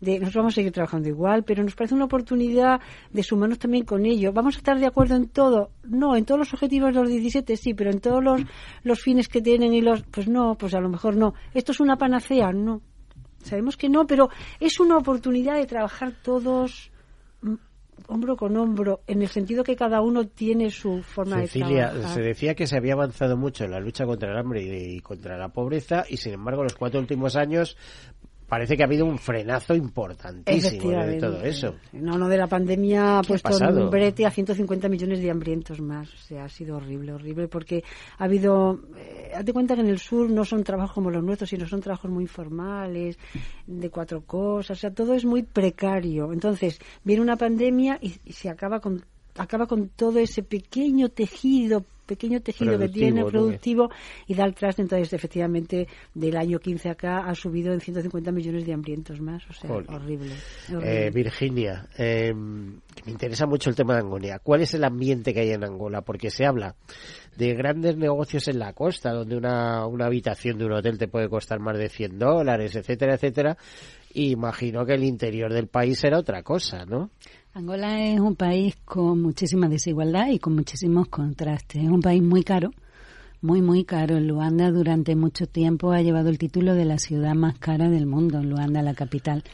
De, 0.00 0.20
nosotros 0.20 0.42
vamos 0.42 0.52
a 0.52 0.56
seguir 0.56 0.70
trabajando 0.70 1.08
igual, 1.08 1.42
pero 1.42 1.64
nos 1.64 1.74
parece 1.74 1.96
una 1.96 2.04
oportunidad 2.04 2.80
de 3.10 3.22
sumarnos 3.24 3.58
también 3.58 3.84
con 3.84 4.06
ello. 4.06 4.32
¿Vamos 4.32 4.54
a 4.54 4.58
estar 4.58 4.78
de 4.78 4.86
acuerdo 4.86 5.16
en 5.16 5.28
todo? 5.28 5.72
No, 5.82 6.14
en 6.14 6.24
todos 6.24 6.38
los 6.38 6.54
objetivos 6.54 6.94
de 6.94 7.00
los 7.00 7.08
17 7.08 7.56
sí, 7.56 7.74
pero 7.74 7.90
en 7.90 7.98
todos 7.98 8.22
los, 8.22 8.42
los 8.84 9.00
fines 9.00 9.26
que 9.26 9.42
tienen 9.42 9.74
y 9.74 9.80
los... 9.80 10.04
Pues 10.04 10.28
no, 10.28 10.54
pues 10.54 10.74
a 10.74 10.80
lo 10.80 10.88
mejor 10.88 11.16
no. 11.16 11.34
¿Esto 11.54 11.72
es 11.72 11.80
una 11.80 11.96
panacea? 11.96 12.52
No. 12.52 12.82
Sabemos 13.42 13.76
que 13.76 13.88
no, 13.88 14.06
pero 14.06 14.28
es 14.60 14.78
una 14.78 14.96
oportunidad 14.96 15.56
de 15.56 15.66
trabajar 15.66 16.12
todos 16.22 16.92
hombro 18.08 18.36
con 18.36 18.56
hombro, 18.56 19.00
en 19.06 19.22
el 19.22 19.28
sentido 19.28 19.64
que 19.64 19.76
cada 19.76 20.00
uno 20.00 20.26
tiene 20.26 20.70
su 20.70 21.02
forma 21.02 21.40
Cecilia, 21.40 21.86
de 21.86 21.92
trabajar. 21.92 22.14
se 22.14 22.20
decía 22.20 22.54
que 22.54 22.66
se 22.66 22.76
había 22.76 22.94
avanzado 22.94 23.36
mucho 23.36 23.64
en 23.64 23.70
la 23.70 23.80
lucha 23.80 24.06
contra 24.06 24.30
el 24.30 24.38
hambre 24.38 24.62
y, 24.62 24.96
y 24.96 25.00
contra 25.00 25.36
la 25.36 25.48
pobreza 25.48 26.04
y 26.08 26.16
sin 26.16 26.34
embargo 26.34 26.62
los 26.62 26.74
cuatro 26.74 27.00
últimos 27.00 27.36
años 27.36 27.76
parece 28.54 28.76
que 28.76 28.84
ha 28.84 28.86
habido 28.86 29.04
un 29.04 29.18
frenazo 29.18 29.74
importantísimo 29.74 30.92
de 30.92 31.18
todo 31.18 31.42
eso. 31.42 31.74
No, 31.92 32.16
no, 32.16 32.28
de 32.28 32.36
la 32.36 32.46
pandemia 32.46 33.18
ha 33.18 33.20
¿Qué 33.20 33.26
ha 33.26 33.28
puesto 33.28 33.48
pasado? 33.50 33.84
un 33.84 33.90
brete 33.90 34.24
a 34.24 34.30
150 34.30 34.88
millones 34.88 35.20
de 35.20 35.28
hambrientos 35.28 35.80
más. 35.80 36.08
O 36.14 36.18
sea, 36.18 36.44
ha 36.44 36.48
sido 36.48 36.76
horrible, 36.76 37.12
horrible, 37.12 37.48
porque 37.48 37.82
ha 38.16 38.24
habido. 38.24 38.78
Eh, 38.96 39.32
hazte 39.34 39.52
cuenta 39.52 39.74
que 39.74 39.80
en 39.80 39.88
el 39.88 39.98
sur 39.98 40.30
no 40.30 40.44
son 40.44 40.62
trabajos 40.62 40.92
como 40.92 41.10
los 41.10 41.24
nuestros, 41.24 41.50
sino 41.50 41.66
son 41.66 41.80
trabajos 41.80 42.08
muy 42.12 42.22
informales, 42.22 43.18
de 43.66 43.90
cuatro 43.90 44.22
cosas. 44.22 44.78
O 44.78 44.80
sea, 44.80 44.92
todo 44.92 45.14
es 45.14 45.24
muy 45.24 45.42
precario. 45.42 46.32
Entonces, 46.32 46.78
viene 47.02 47.22
una 47.22 47.36
pandemia 47.36 47.98
y, 48.00 48.14
y 48.24 48.32
se 48.34 48.48
acaba 48.50 48.78
con 48.78 49.04
acaba 49.36 49.66
con 49.66 49.88
todo 49.88 50.20
ese 50.20 50.44
pequeño 50.44 51.08
tejido 51.08 51.84
pequeño 52.06 52.40
tejido 52.40 52.78
que 52.78 52.88
tiene 52.88 53.24
productivo 53.24 53.90
y 54.26 54.34
da 54.34 54.44
el 54.44 54.54
traste 54.54 54.82
entonces 54.82 55.12
efectivamente 55.12 55.88
del 56.14 56.36
año 56.36 56.58
15 56.58 56.90
acá 56.90 57.26
ha 57.26 57.34
subido 57.34 57.72
en 57.72 57.80
150 57.80 58.32
millones 58.32 58.66
de 58.66 58.72
hambrientos 58.72 59.20
más 59.20 59.42
o 59.48 59.52
sea 59.52 59.70
horrible, 59.70 59.96
horrible. 59.96 60.34
Eh, 60.82 61.10
Virginia, 61.12 61.88
eh, 61.96 62.32
me 62.34 63.10
interesa 63.10 63.46
mucho 63.46 63.70
el 63.70 63.76
tema 63.76 63.94
de 63.94 64.00
Angola. 64.00 64.38
¿Cuál 64.38 64.62
es 64.62 64.74
el 64.74 64.84
ambiente 64.84 65.32
que 65.32 65.40
hay 65.40 65.50
en 65.50 65.64
Angola? 65.64 66.02
Porque 66.02 66.30
se 66.30 66.46
habla 66.46 66.74
de 67.36 67.54
grandes 67.54 67.96
negocios 67.96 68.48
en 68.48 68.58
la 68.58 68.72
costa, 68.72 69.12
donde 69.12 69.36
una, 69.36 69.86
una 69.86 70.06
habitación 70.06 70.58
de 70.58 70.66
un 70.66 70.72
hotel 70.72 70.98
te 70.98 71.08
puede 71.08 71.28
costar 71.28 71.60
más 71.60 71.76
de 71.78 71.88
100 71.88 72.18
dólares, 72.18 72.76
etcétera, 72.76 73.14
etcétera. 73.14 73.56
Y 74.12 74.30
imagino 74.30 74.86
que 74.86 74.94
el 74.94 75.04
interior 75.04 75.52
del 75.52 75.66
país 75.66 76.02
era 76.04 76.18
otra 76.18 76.42
cosa, 76.42 76.84
¿no? 76.86 77.10
Angola 77.56 78.04
es 78.04 78.18
un 78.18 78.34
país 78.34 78.74
con 78.84 79.22
muchísima 79.22 79.68
desigualdad 79.68 80.26
y 80.26 80.40
con 80.40 80.56
muchísimos 80.56 81.06
contrastes. 81.06 81.84
Es 81.84 81.88
un 81.88 82.00
país 82.00 82.20
muy 82.20 82.42
caro, 82.42 82.72
muy, 83.42 83.62
muy 83.62 83.84
caro. 83.84 84.18
Luanda 84.18 84.72
durante 84.72 85.14
mucho 85.14 85.46
tiempo 85.46 85.92
ha 85.92 86.02
llevado 86.02 86.30
el 86.30 86.38
título 86.38 86.74
de 86.74 86.84
la 86.84 86.98
ciudad 86.98 87.32
más 87.36 87.56
cara 87.60 87.88
del 87.88 88.06
mundo, 88.06 88.42
Luanda, 88.42 88.82
la 88.82 88.94
capital. 88.94 89.44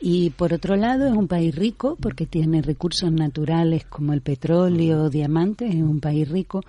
Y 0.00 0.30
por 0.30 0.54
otro 0.54 0.76
lado 0.76 1.06
es 1.06 1.12
un 1.12 1.28
país 1.28 1.54
rico 1.54 1.98
porque 2.00 2.24
tiene 2.24 2.62
recursos 2.62 3.12
naturales 3.12 3.84
como 3.84 4.14
el 4.14 4.22
petróleo, 4.22 5.10
diamantes, 5.10 5.68
es 5.68 5.82
un 5.82 6.00
país 6.00 6.26
rico, 6.26 6.62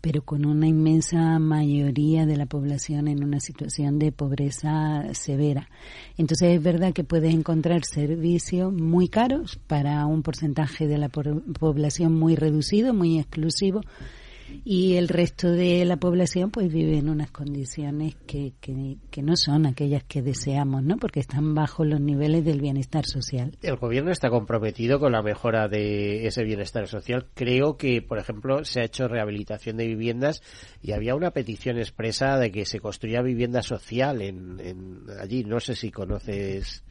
pero 0.00 0.22
con 0.22 0.46
una 0.46 0.66
inmensa 0.66 1.38
mayoría 1.38 2.26
de 2.26 2.36
la 2.36 2.46
población 2.46 3.08
en 3.08 3.22
una 3.22 3.40
situación 3.40 3.98
de 3.98 4.12
pobreza 4.12 5.12
severa. 5.12 5.68
Entonces 6.16 6.56
es 6.56 6.62
verdad 6.62 6.92
que 6.92 7.04
puedes 7.04 7.34
encontrar 7.34 7.84
servicios 7.84 8.72
muy 8.72 9.08
caros 9.08 9.58
para 9.66 10.06
un 10.06 10.22
porcentaje 10.22 10.86
de 10.86 10.98
la 10.98 11.08
población 11.08 12.18
muy 12.18 12.36
reducido, 12.36 12.94
muy 12.94 13.18
exclusivo, 13.18 13.82
y 14.64 14.96
el 14.96 15.08
resto 15.08 15.50
de 15.50 15.84
la 15.84 15.96
población 15.96 16.50
pues 16.50 16.72
vive 16.72 16.98
en 16.98 17.08
unas 17.08 17.30
condiciones 17.30 18.16
que, 18.26 18.52
que, 18.60 18.96
que 19.10 19.22
no 19.22 19.36
son 19.36 19.66
aquellas 19.66 20.04
que 20.04 20.22
deseamos, 20.22 20.82
¿no? 20.82 20.96
Porque 20.96 21.20
están 21.20 21.54
bajo 21.54 21.84
los 21.84 22.00
niveles 22.00 22.44
del 22.44 22.60
bienestar 22.60 23.06
social. 23.06 23.56
El 23.62 23.76
gobierno 23.76 24.10
está 24.10 24.30
comprometido 24.30 25.00
con 25.00 25.12
la 25.12 25.22
mejora 25.22 25.68
de 25.68 26.26
ese 26.26 26.44
bienestar 26.44 26.86
social. 26.88 27.26
Creo 27.34 27.76
que, 27.76 28.02
por 28.02 28.18
ejemplo, 28.18 28.64
se 28.64 28.80
ha 28.80 28.84
hecho 28.84 29.08
rehabilitación 29.08 29.76
de 29.76 29.86
viviendas 29.86 30.42
y 30.82 30.92
había 30.92 31.14
una 31.14 31.30
petición 31.30 31.78
expresa 31.78 32.38
de 32.38 32.50
que 32.50 32.64
se 32.64 32.80
construya 32.80 33.22
vivienda 33.22 33.62
social 33.62 34.22
en, 34.22 34.60
en 34.60 35.04
allí. 35.20 35.44
No 35.44 35.60
sé 35.60 35.74
si 35.74 35.90
conoces 35.90 36.84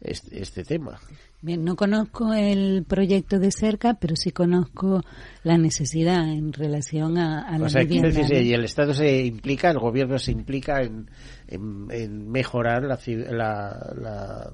este, 0.00 0.40
este 0.42 0.64
tema. 0.64 0.98
Bien, 1.42 1.64
no 1.64 1.76
conozco 1.76 2.32
el 2.32 2.84
proyecto 2.84 3.38
de 3.38 3.50
cerca, 3.52 3.94
pero 3.94 4.16
sí 4.16 4.30
conozco 4.30 5.02
la 5.44 5.58
necesidad 5.58 6.28
en 6.28 6.52
relación 6.52 7.18
a, 7.18 7.42
a 7.46 7.58
la 7.58 7.66
O 7.66 7.68
sea, 7.68 7.82
vivienda. 7.82 8.08
decir, 8.08 8.36
¿no? 8.36 8.42
y 8.42 8.52
el 8.54 8.64
Estado 8.64 8.94
se 8.94 9.24
implica, 9.26 9.70
el 9.70 9.78
gobierno 9.78 10.18
se 10.18 10.32
implica 10.32 10.82
en, 10.82 11.08
en, 11.46 11.86
en 11.90 12.30
mejorar 12.30 12.82
la, 12.82 12.98
la, 13.30 13.94
la 14.00 14.52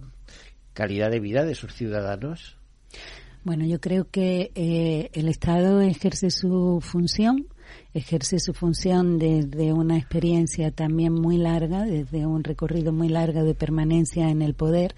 calidad 0.75 1.11
de 1.11 1.21
vida 1.21 1.45
de 1.45 1.55
sus 1.55 1.73
ciudadanos. 1.73 2.57
Bueno, 3.45 3.65
yo 3.65 3.81
creo 3.81 4.09
que 4.11 4.51
eh, 4.55 5.11
el 5.15 5.29
Estado 5.29 5.81
ejerce 5.81 6.31
su 6.31 6.79
función, 6.81 7.47
ejerce 7.95 8.39
su 8.39 8.55
función 8.55 9.19
desde 9.19 9.73
una 9.73 9.99
experiencia 9.99 10.71
también 10.71 11.13
muy 11.13 11.37
larga, 11.37 11.85
desde 11.85 12.27
un 12.27 12.43
recorrido 12.45 12.93
muy 12.93 13.09
largo 13.09 13.45
de 13.45 13.55
permanencia 13.55 14.31
en 14.31 14.43
el 14.43 14.55
poder, 14.55 14.95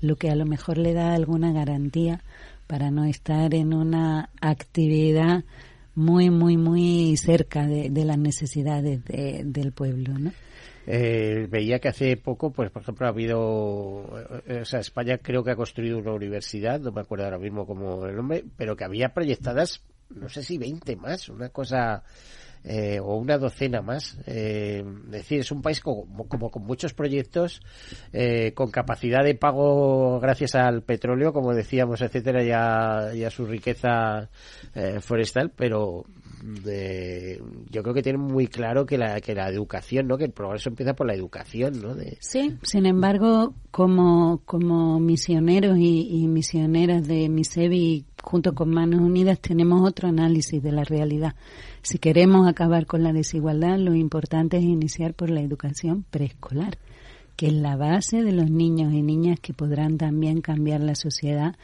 lo 0.00 0.16
que 0.16 0.30
a 0.30 0.36
lo 0.36 0.46
mejor 0.46 0.78
le 0.78 0.94
da 0.94 1.14
alguna 1.14 1.52
garantía 1.52 2.22
para 2.66 2.90
no 2.90 3.04
estar 3.04 3.54
en 3.54 3.74
una 3.74 4.30
actividad 4.40 5.44
muy, 5.94 6.30
muy, 6.30 6.56
muy 6.56 7.16
cerca 7.16 7.66
de, 7.66 7.90
las 8.04 8.18
necesidades 8.18 9.04
de- 9.04 9.42
del 9.44 9.72
pueblo, 9.72 10.18
¿no? 10.18 10.32
Eh, 10.86 11.46
veía 11.50 11.80
que 11.80 11.88
hace 11.88 12.16
poco, 12.16 12.50
pues 12.50 12.70
por 12.70 12.80
ejemplo, 12.80 13.06
ha 13.06 13.10
habido, 13.10 14.06
eh, 14.46 14.60
o 14.62 14.64
sea, 14.64 14.80
España 14.80 15.18
creo 15.18 15.44
que 15.44 15.50
ha 15.50 15.56
construido 15.56 15.98
una 15.98 16.12
universidad, 16.14 16.80
no 16.80 16.92
me 16.92 17.02
acuerdo 17.02 17.24
ahora 17.26 17.38
mismo 17.38 17.66
como 17.66 18.06
el 18.06 18.16
nombre, 18.16 18.44
pero 18.56 18.74
que 18.74 18.84
había 18.84 19.12
proyectadas, 19.12 19.82
no 20.08 20.30
sé 20.30 20.42
si 20.42 20.56
20 20.56 20.96
más, 20.96 21.28
una 21.28 21.50
cosa, 21.50 22.04
eh, 22.64 23.00
o 23.00 23.16
una 23.16 23.38
docena 23.38 23.80
más. 23.82 24.18
Eh, 24.26 24.84
es 25.06 25.10
decir, 25.10 25.40
es 25.40 25.50
un 25.50 25.62
país 25.62 25.80
como, 25.80 26.28
como 26.28 26.50
con 26.50 26.64
muchos 26.64 26.94
proyectos, 26.94 27.60
eh, 28.12 28.52
con 28.52 28.70
capacidad 28.70 29.24
de 29.24 29.34
pago 29.34 30.20
gracias 30.20 30.54
al 30.54 30.82
petróleo, 30.82 31.32
como 31.32 31.54
decíamos, 31.54 32.00
etcétera, 32.00 32.42
y 32.44 33.22
a, 33.22 33.30
su 33.30 33.44
riqueza 33.44 34.28
eh, 34.74 35.00
forestal, 35.00 35.52
pero 35.54 36.04
yo 37.70 37.82
creo 37.82 37.94
que 37.94 38.02
tienen 38.02 38.22
muy 38.22 38.46
claro 38.46 38.86
que 38.86 38.96
la, 38.96 39.20
que 39.20 39.34
la 39.34 39.48
educación, 39.48 40.06
¿no? 40.06 40.16
Que 40.16 40.24
el 40.24 40.32
progreso 40.32 40.68
empieza 40.68 40.94
por 40.94 41.06
la 41.06 41.14
educación, 41.14 41.80
¿no? 41.80 41.94
De, 41.94 42.16
Sí, 42.20 42.56
sin 42.62 42.86
embargo, 42.86 43.54
como, 43.70 44.40
como 44.44 45.00
misioneros 45.00 45.76
y, 45.78 46.22
y 46.22 46.28
misioneras 46.28 47.06
de 47.06 47.28
MISEBI, 47.28 48.04
junto 48.22 48.54
con 48.54 48.70
Manos 48.70 49.00
Unidas, 49.00 49.40
tenemos 49.40 49.86
otro 49.86 50.08
análisis 50.08 50.62
de 50.62 50.72
la 50.72 50.84
realidad. 50.84 51.34
Si 51.88 51.96
queremos 51.96 52.46
acabar 52.46 52.84
con 52.84 53.02
la 53.02 53.14
desigualdad, 53.14 53.78
lo 53.78 53.94
importante 53.94 54.58
es 54.58 54.62
iniciar 54.62 55.14
por 55.14 55.30
la 55.30 55.40
educación 55.40 56.04
preescolar, 56.10 56.76
que 57.34 57.46
es 57.46 57.54
la 57.54 57.76
base 57.76 58.22
de 58.22 58.32
los 58.32 58.50
niños 58.50 58.92
y 58.92 59.00
niñas 59.00 59.40
que 59.40 59.54
podrán 59.54 59.96
también 59.96 60.42
cambiar 60.42 60.82
la 60.82 60.94
sociedad, 60.94 61.56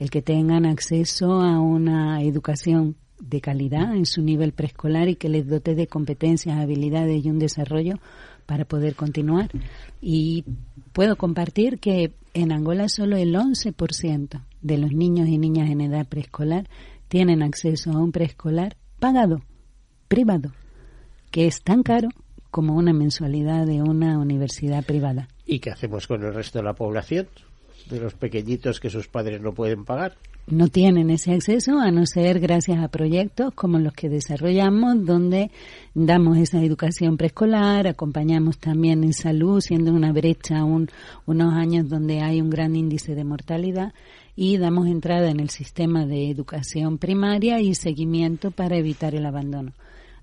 el 0.00 0.10
que 0.10 0.20
tengan 0.20 0.66
acceso 0.66 1.42
a 1.42 1.60
una 1.60 2.20
educación 2.22 2.96
de 3.20 3.40
calidad 3.40 3.94
en 3.94 4.04
su 4.04 4.20
nivel 4.20 4.50
preescolar 4.50 5.08
y 5.08 5.14
que 5.14 5.28
les 5.28 5.46
dote 5.46 5.76
de 5.76 5.86
competencias, 5.86 6.58
habilidades 6.58 7.24
y 7.24 7.30
un 7.30 7.38
desarrollo 7.38 8.00
para 8.46 8.64
poder 8.64 8.96
continuar. 8.96 9.48
Y 10.00 10.44
puedo 10.92 11.14
compartir 11.14 11.78
que 11.78 12.14
en 12.34 12.50
Angola 12.50 12.88
solo 12.88 13.16
el 13.16 13.32
11% 13.32 14.42
de 14.60 14.76
los 14.76 14.90
niños 14.90 15.28
y 15.28 15.38
niñas 15.38 15.70
en 15.70 15.82
edad 15.82 16.08
preescolar 16.08 16.68
tienen 17.06 17.44
acceso 17.44 17.92
a 17.92 18.00
un 18.00 18.10
preescolar 18.10 18.76
pagado, 18.98 19.40
privado, 20.08 20.50
que 21.30 21.46
es 21.46 21.62
tan 21.62 21.82
caro 21.82 22.08
como 22.50 22.74
una 22.74 22.92
mensualidad 22.92 23.66
de 23.66 23.82
una 23.82 24.18
universidad 24.18 24.84
privada. 24.84 25.28
¿Y 25.46 25.60
qué 25.60 25.70
hacemos 25.70 26.06
con 26.06 26.24
el 26.24 26.34
resto 26.34 26.58
de 26.58 26.64
la 26.64 26.72
población? 26.72 27.28
De 27.90 28.00
los 28.00 28.14
pequeñitos 28.14 28.80
que 28.80 28.90
sus 28.90 29.06
padres 29.08 29.40
no 29.40 29.52
pueden 29.52 29.84
pagar. 29.84 30.16
no 30.50 30.68
tienen 30.68 31.10
ese 31.10 31.32
acceso 31.34 31.78
a 31.78 31.90
no 31.90 32.06
ser 32.06 32.40
gracias 32.40 32.78
a 32.78 32.88
proyectos 32.88 33.52
como 33.54 33.78
los 33.78 33.92
que 33.92 34.08
desarrollamos 34.08 35.04
donde 35.04 35.50
damos 35.94 36.38
esa 36.38 36.62
educación 36.62 37.18
preescolar, 37.18 37.86
acompañamos 37.86 38.58
también 38.58 39.04
en 39.04 39.12
salud, 39.12 39.60
siendo 39.60 39.92
una 39.92 40.12
brecha 40.12 40.64
unos 40.64 41.54
años 41.54 41.88
donde 41.88 42.22
hay 42.22 42.40
un 42.40 42.48
gran 42.48 42.76
índice 42.76 43.14
de 43.14 43.24
mortalidad 43.24 43.92
y 44.36 44.56
damos 44.56 44.86
entrada 44.86 45.28
en 45.30 45.40
el 45.40 45.50
sistema 45.50 46.06
de 46.06 46.30
educación 46.30 46.96
primaria 46.96 47.60
y 47.60 47.74
seguimiento 47.74 48.50
para 48.50 48.76
evitar 48.76 49.14
el 49.14 49.26
abandono. 49.26 49.72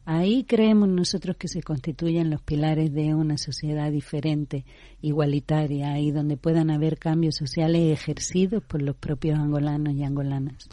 Ahí 0.05 0.43
creemos 0.43 0.87
nosotros 0.87 1.35
que 1.35 1.47
se 1.47 1.63
constituyen 1.63 2.29
los 2.29 2.41
pilares 2.41 2.93
de 2.93 3.15
una 3.15 3.37
sociedad 3.37 3.91
diferente, 3.91 4.63
igualitaria, 5.01 5.99
y 5.99 6.11
donde 6.11 6.37
puedan 6.37 6.69
haber 6.69 6.99
cambios 6.99 7.35
sociales 7.35 7.91
ejercidos 7.91 8.63
por 8.63 8.83
los 8.83 8.95
propios 8.95 9.39
angolanos 9.39 9.93
y 9.95 10.03
angolanas. 10.03 10.69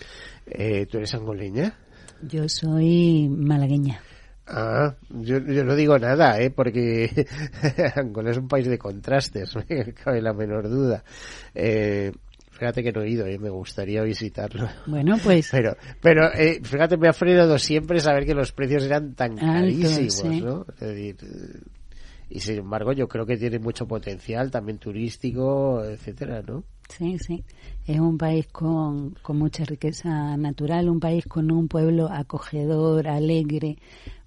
Eh, 0.46 0.86
¿Tú 0.86 0.98
eres 0.98 1.14
angoleña? 1.14 1.74
Yo 2.22 2.46
soy 2.48 3.28
malagueña. 3.28 4.00
Ah, 4.46 4.96
yo, 5.08 5.40
no 5.40 5.74
digo 5.76 5.98
nada, 5.98 6.38
¿eh? 6.40 6.50
porque 6.50 7.08
Angola 7.96 8.32
es 8.32 8.36
un 8.36 8.48
país 8.48 8.66
de 8.66 8.76
contrastes, 8.76 9.54
cabe 10.04 10.20
la 10.20 10.34
menor 10.34 10.68
duda. 10.68 11.04
Eh, 11.54 12.12
Fíjate 12.62 12.84
que 12.84 12.92
no 12.92 13.02
he 13.02 13.10
ido, 13.10 13.26
¿eh? 13.26 13.40
me 13.40 13.50
gustaría 13.50 14.04
visitarlo. 14.04 14.68
Bueno, 14.86 15.16
pues. 15.20 15.48
Pero, 15.50 15.76
pero 16.00 16.32
eh, 16.32 16.60
fíjate, 16.62 16.96
me 16.96 17.08
ha 17.08 17.12
frenado 17.12 17.58
siempre 17.58 17.98
saber 17.98 18.24
que 18.24 18.34
los 18.34 18.52
precios 18.52 18.84
eran 18.84 19.14
tan 19.14 19.36
carísimos, 19.36 20.40
¿no? 20.40 20.66
Es 20.74 20.88
decir, 20.88 21.16
y 22.30 22.38
sin 22.38 22.58
embargo, 22.58 22.92
yo 22.92 23.08
creo 23.08 23.26
que 23.26 23.36
tiene 23.36 23.58
mucho 23.58 23.88
potencial 23.88 24.52
también 24.52 24.78
turístico, 24.78 25.82
etcétera, 25.82 26.40
¿no? 26.42 26.62
Sí, 26.88 27.18
sí. 27.18 27.42
Es 27.84 27.98
un 27.98 28.16
país 28.16 28.46
con, 28.46 29.16
con 29.22 29.38
mucha 29.38 29.64
riqueza 29.64 30.36
natural, 30.36 30.88
un 30.88 31.00
país 31.00 31.24
con 31.26 31.50
un 31.50 31.66
pueblo 31.66 32.12
acogedor, 32.12 33.08
alegre, 33.08 33.76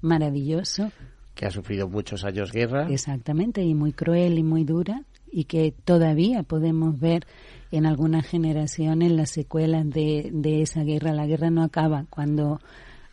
maravilloso. 0.01 0.91
Que 1.35 1.45
ha 1.45 1.51
sufrido 1.51 1.87
muchos 1.87 2.25
años 2.25 2.51
guerra. 2.51 2.89
Exactamente, 2.89 3.63
y 3.63 3.73
muy 3.73 3.93
cruel 3.93 4.37
y 4.37 4.43
muy 4.43 4.65
dura, 4.65 5.03
y 5.31 5.45
que 5.45 5.73
todavía 5.85 6.43
podemos 6.43 6.99
ver 6.99 7.25
en 7.71 7.85
algunas 7.85 8.25
generaciones 8.25 9.11
las 9.11 9.31
secuelas 9.31 9.89
de, 9.89 10.29
de 10.31 10.61
esa 10.61 10.83
guerra. 10.83 11.13
La 11.13 11.25
guerra 11.25 11.49
no 11.49 11.63
acaba 11.63 12.05
cuando 12.09 12.59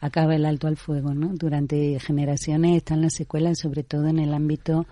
acaba 0.00 0.34
el 0.34 0.44
alto 0.44 0.66
al 0.66 0.76
fuego, 0.76 1.14
¿no? 1.14 1.30
Durante 1.34 1.98
generaciones 2.00 2.76
están 2.76 3.02
las 3.02 3.14
secuelas, 3.14 3.60
sobre 3.60 3.84
todo 3.84 4.08
en 4.08 4.18
el 4.18 4.34
ámbito 4.34 4.86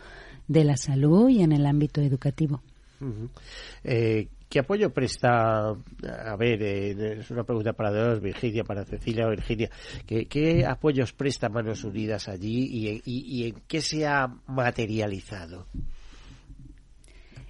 de 0.46 0.64
la 0.64 0.76
salud 0.76 1.28
y 1.28 1.42
en 1.42 1.52
el 1.52 1.66
ámbito 1.66 2.00
educativo. 2.00 2.62
Eh, 3.82 4.28
¿Qué 4.48 4.58
apoyo 4.58 4.90
presta? 4.90 5.70
A 5.70 6.36
ver, 6.36 6.62
eh, 6.62 7.18
es 7.20 7.30
una 7.30 7.44
pregunta 7.44 7.72
para 7.72 7.90
dos, 7.90 8.20
Virginia, 8.20 8.64
para 8.64 8.84
Cecilia 8.84 9.26
o 9.26 9.30
Virginia. 9.30 9.70
¿Qué, 10.06 10.64
apoyos 10.66 11.12
presta 11.12 11.48
Manos 11.48 11.84
Unidas 11.84 12.28
allí 12.28 12.68
y, 12.68 13.02
y 13.04 13.48
en 13.48 13.62
qué 13.66 13.80
se 13.80 14.06
ha 14.06 14.26
materializado? 14.46 15.66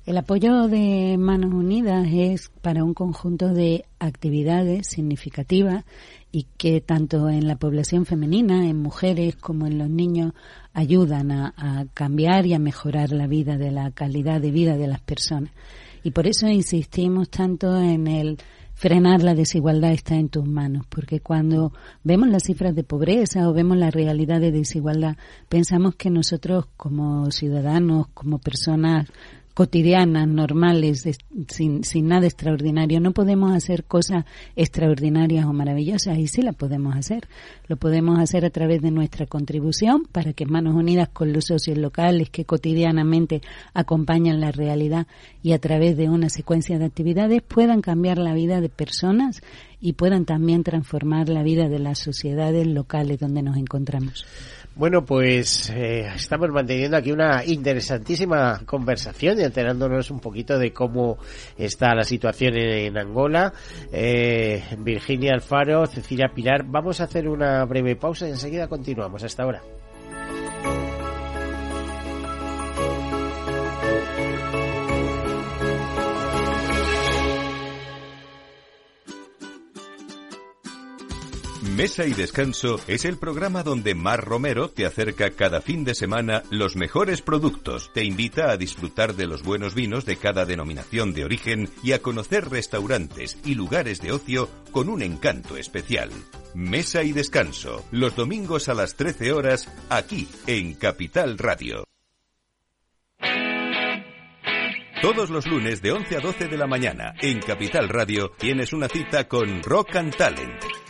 El 0.07 0.17
apoyo 0.17 0.67
de 0.67 1.19
Manos 1.19 1.53
Unidas 1.53 2.09
es 2.11 2.51
para 2.63 2.85
un 2.85 2.95
conjunto 2.95 3.53
de 3.53 3.85
actividades 3.99 4.87
significativas 4.87 5.85
y 6.33 6.47
que 6.57 6.81
tanto 6.81 7.29
en 7.29 7.47
la 7.47 7.57
población 7.57 8.07
femenina, 8.07 8.67
en 8.67 8.81
mujeres 8.81 9.37
como 9.37 9.67
en 9.67 9.77
los 9.77 9.91
niños, 9.91 10.33
ayudan 10.73 11.31
a, 11.31 11.87
cambiar 11.93 12.47
y 12.47 12.55
a 12.55 12.59
mejorar 12.59 13.13
la 13.13 13.27
vida, 13.27 13.59
de 13.59 13.71
la 13.73 13.91
calidad 13.91 14.41
de 14.41 14.51
vida 14.51 14.79
de 14.79 14.87
las 14.87 15.01
personas. 15.01 15.53
Y 16.03 16.13
por 16.13 16.27
eso 16.27 16.49
insistimos 16.49 17.29
tanto 17.29 17.79
en 17.79 18.07
el 18.07 18.39
frenar 18.73 19.23
la 19.23 19.35
desigualdad 19.35 19.93
está 19.93 20.15
en 20.15 20.31
tus 20.31 20.47
manos, 20.47 20.87
porque 20.89 21.21
cuando 21.21 21.75
vemos 22.03 22.31
las 22.31 22.45
cifras 22.45 22.75
de 22.75 22.85
pobreza 22.85 23.47
o 23.47 23.53
vemos 23.53 23.77
la 23.77 23.91
realidad 23.91 24.41
de 24.41 24.51
desigualdad, 24.51 25.19
pensamos 25.51 25.97
que 25.97 26.09
nosotros 26.09 26.65
como 26.79 27.31
ciudadanos, 27.31 28.07
como 28.15 28.39
personas 28.39 29.07
cotidianas, 29.55 30.29
normales, 30.29 31.07
sin, 31.49 31.85
sin 31.85 32.09
nada 32.09 32.27
extraordinario. 32.27 33.01
No 33.01 33.13
podemos 33.13 33.53
hacer 33.53 33.85
cosas 33.85 34.25
extraordinarias 34.57 35.45
o 35.47 35.53
maravillosas 35.53 36.19
y 36.19 36.29
sí 36.29 36.43
las 36.43 36.55
podemos 36.55 36.97
hacer. 36.97 37.29
Lo 37.69 37.77
podemos 37.77 38.19
hacer 38.19 38.45
a 38.45 38.51
través 38.51 38.83
de 38.83 38.91
nuestra 38.91 39.27
contribución 39.27 40.05
para 40.11 40.33
que 40.33 40.47
Manos 40.47 40.75
Unidas 40.75 41.09
con 41.09 41.33
los 41.33 41.47
socios 41.47 41.79
locales 41.79 42.31
que 42.31 42.45
cotidianamente 42.45 43.43
acompañan 43.75 44.41
la 44.41 44.53
realidad 44.53 45.07
y 45.43 45.53
a 45.53 45.59
través 45.59 45.97
de 45.97 46.09
una 46.09 46.29
secuencia 46.29 46.79
de 46.79 46.85
actividades 46.85 47.43
puedan 47.43 47.81
cambiar 47.81 48.19
la 48.19 48.35
vida 48.35 48.61
de 48.61 48.69
personas 48.69 49.43
y 49.81 49.95
puedan 49.95 50.27
también 50.27 50.63
transformar 50.63 51.29
la 51.29 51.43
vida 51.43 51.69
de 51.69 51.79
las 51.79 51.99
sociedades 51.99 52.67
locales 52.67 53.19
donde 53.19 53.43
nos 53.43 53.57
encontramos. 53.57 54.27
Bueno, 54.81 55.05
pues 55.05 55.69
eh, 55.69 56.11
estamos 56.17 56.49
manteniendo 56.49 56.97
aquí 56.97 57.13
una 57.13 57.45
interesantísima 57.45 58.63
conversación 58.65 59.39
y 59.39 59.43
enterándonos 59.43 60.11
un 60.11 60.21
poquito 60.21 60.59
de 60.59 60.73
cómo 60.73 61.19
está 61.59 61.95
la 61.95 62.03
situación 62.03 62.57
en, 62.57 62.97
Angola. 62.97 63.53
Eh, 63.93 64.65
Virginia 64.79 65.35
Alfaro, 65.35 65.85
Cecilia 65.85 66.33
Pilar, 66.35 66.65
vamos 66.65 67.03
a 67.03 67.05
hacer 67.05 67.29
una 67.29 67.63
breve 67.67 67.95
pausa 67.95 68.27
y 68.27 68.31
enseguida 68.31 68.69
continuamos. 68.69 69.23
Hasta 69.23 69.43
ahora. 69.43 69.61
Mesa 81.63 82.07
y 82.07 82.15
Descanso 82.15 82.81
es 82.89 83.05
el 83.05 83.19
programa 83.19 83.63
donde 83.63 83.95
Mar 83.95 84.25
Romero 84.25 84.71
te 84.71 84.87
acerca 84.87 85.31
cada 85.31 85.61
fin 85.61 85.85
de 85.85 85.95
semana 85.95 86.43
los 86.51 86.75
mejores 86.75 87.21
productos, 87.21 87.91
te 87.93 88.03
invita 88.03 88.51
a 88.51 88.57
disfrutar 88.57 89.15
de 89.15 89.27
los 89.27 89.43
buenos 89.43 89.75
vinos 89.75 90.07
de 90.07 90.17
cada 90.17 90.47
denominación 90.47 91.13
de 91.13 91.25
origen 91.25 91.69
y 91.83 91.93
a 91.93 92.01
conocer 92.01 92.49
restaurantes 92.49 93.37
y 93.45 93.57
lugares 93.57 94.01
de 94.01 94.13
ocio 94.13 94.49
con 94.73 94.89
un 94.89 95.03
encanto 95.03 95.59
especial. 95.59 96.11
Mesa 96.55 97.03
y 97.03 97.13
Descanso, 97.13 97.85
los 97.91 98.17
domingos 98.17 98.71
a 98.71 98.75
las 98.75 98.97
13 98.97 99.33
horas, 99.33 99.69
aquí 99.91 100.29
en 100.47 100.73
Capital 100.75 101.37
Radio. 101.37 101.85
Todos 105.03 105.29
los 105.29 105.47
lunes 105.47 105.83
de 105.83 105.93
11 105.93 106.17
a 106.17 106.21
12 106.21 106.49
de 106.49 106.57
la 106.57 106.67
mañana 106.67 107.15
en 107.21 107.41
Capital 107.41 107.89
Radio 107.91 108.33
tienes 108.39 108.73
una 108.73 108.89
cita 108.89 109.29
con 109.29 109.63
Rock 109.63 109.97
and 109.97 110.17
Talent 110.17 110.90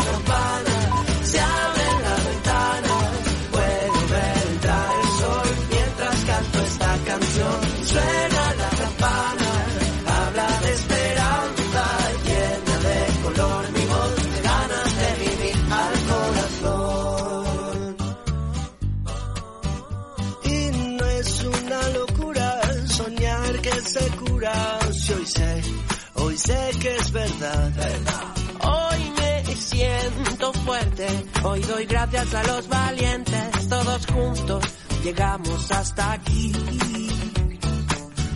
doy 31.81 31.87
gracias 31.87 32.33
a 32.33 32.43
los 32.43 32.67
valientes, 32.67 33.69
todos 33.69 34.05
juntos 34.07 34.63
llegamos 35.03 35.71
hasta 35.71 36.13
aquí. 36.13 36.51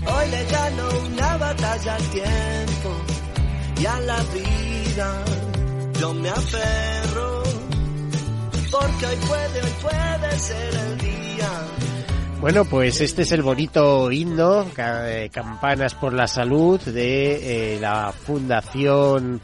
Hoy 0.08 0.30
le 0.32 0.46
gano 0.46 0.90
una 1.08 1.38
batalla 1.38 1.96
al 1.96 2.04
tiempo 2.10 2.92
y 3.80 3.86
a 3.86 4.00
la 4.02 4.24
vida. 4.24 5.26
Yo 6.00 6.14
me 6.14 6.30
aferro, 6.30 7.44
porque 8.72 9.06
hoy 9.06 9.16
puede, 9.28 9.62
hoy 9.62 9.74
puede 9.82 10.40
ser 10.40 10.74
el 10.74 10.98
día. 10.98 11.50
Bueno, 12.42 12.66
pues 12.66 13.02
este 13.02 13.24
es 13.24 13.32
el 13.32 13.42
bonito 13.44 14.12
himno, 14.12 14.66
eh, 14.78 15.30
Campanas 15.32 15.94
por 15.94 16.14
la 16.14 16.28
Salud, 16.28 16.80
de 16.82 17.76
eh, 17.76 17.80
la 17.80 18.12
Fundación 18.12 19.40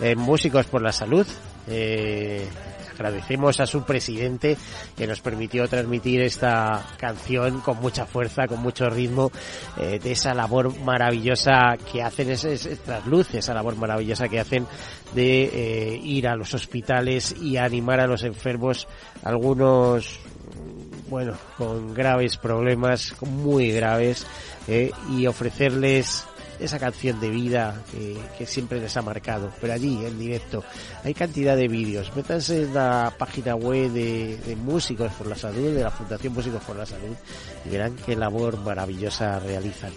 eh, 0.00 0.16
Músicos 0.16 0.66
por 0.66 0.82
la 0.82 0.92
Salud. 0.92 1.26
Agradecemos 3.02 3.58
a 3.58 3.66
su 3.66 3.82
presidente 3.82 4.56
que 4.96 5.06
nos 5.06 5.20
permitió 5.20 5.66
transmitir 5.66 6.20
esta 6.22 6.86
canción 6.98 7.60
con 7.60 7.80
mucha 7.80 8.06
fuerza, 8.06 8.46
con 8.46 8.60
mucho 8.60 8.88
ritmo, 8.88 9.32
eh, 9.76 9.98
de 10.02 10.12
esa 10.12 10.34
labor 10.34 10.78
maravillosa 10.80 11.76
que 11.90 12.02
hacen, 12.02 12.30
es, 12.30 12.44
es, 12.44 12.66
es 12.66 12.78
trasluce 12.78 13.38
esa 13.38 13.54
labor 13.54 13.76
maravillosa 13.76 14.28
que 14.28 14.38
hacen 14.38 14.66
de 15.14 15.44
eh, 15.44 16.00
ir 16.02 16.28
a 16.28 16.36
los 16.36 16.54
hospitales 16.54 17.34
y 17.42 17.56
animar 17.56 17.98
a 17.98 18.06
los 18.06 18.22
enfermos, 18.22 18.86
algunos 19.24 20.20
bueno, 21.08 21.34
con 21.58 21.92
graves 21.92 22.38
problemas, 22.38 23.14
muy 23.20 23.70
graves, 23.70 24.26
eh, 24.66 24.92
y 25.10 25.26
ofrecerles 25.26 26.24
esa 26.64 26.78
canción 26.78 27.20
de 27.20 27.30
vida 27.30 27.82
que, 27.90 28.46
siempre 28.46 28.80
les 28.80 28.96
ha 28.96 29.02
marcado, 29.02 29.50
pero 29.60 29.72
allí 29.72 30.04
en 30.04 30.18
directo 30.18 30.64
hay 31.04 31.14
cantidad 31.14 31.56
de 31.56 31.68
vídeos. 31.68 32.14
Métanse 32.14 32.64
en 32.64 32.74
la 32.74 33.12
página 33.16 33.54
web 33.54 33.90
de, 33.92 34.36
de 34.38 34.56
Músicos 34.56 35.12
por 35.12 35.26
la 35.26 35.36
Salud, 35.36 35.74
de 35.74 35.82
la 35.82 35.90
Fundación 35.90 36.32
Músicos 36.32 36.62
por 36.64 36.76
la 36.76 36.86
Salud, 36.86 37.16
y 37.64 37.68
verán 37.68 37.96
qué 38.04 38.16
labor 38.16 38.58
maravillosa 38.58 39.38
realizan. 39.38 39.92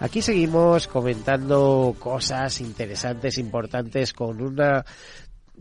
Aquí 0.00 0.22
seguimos 0.22 0.86
comentando 0.86 1.94
cosas 1.98 2.60
interesantes, 2.62 3.36
importantes, 3.36 4.14
con 4.14 4.40
una 4.40 4.82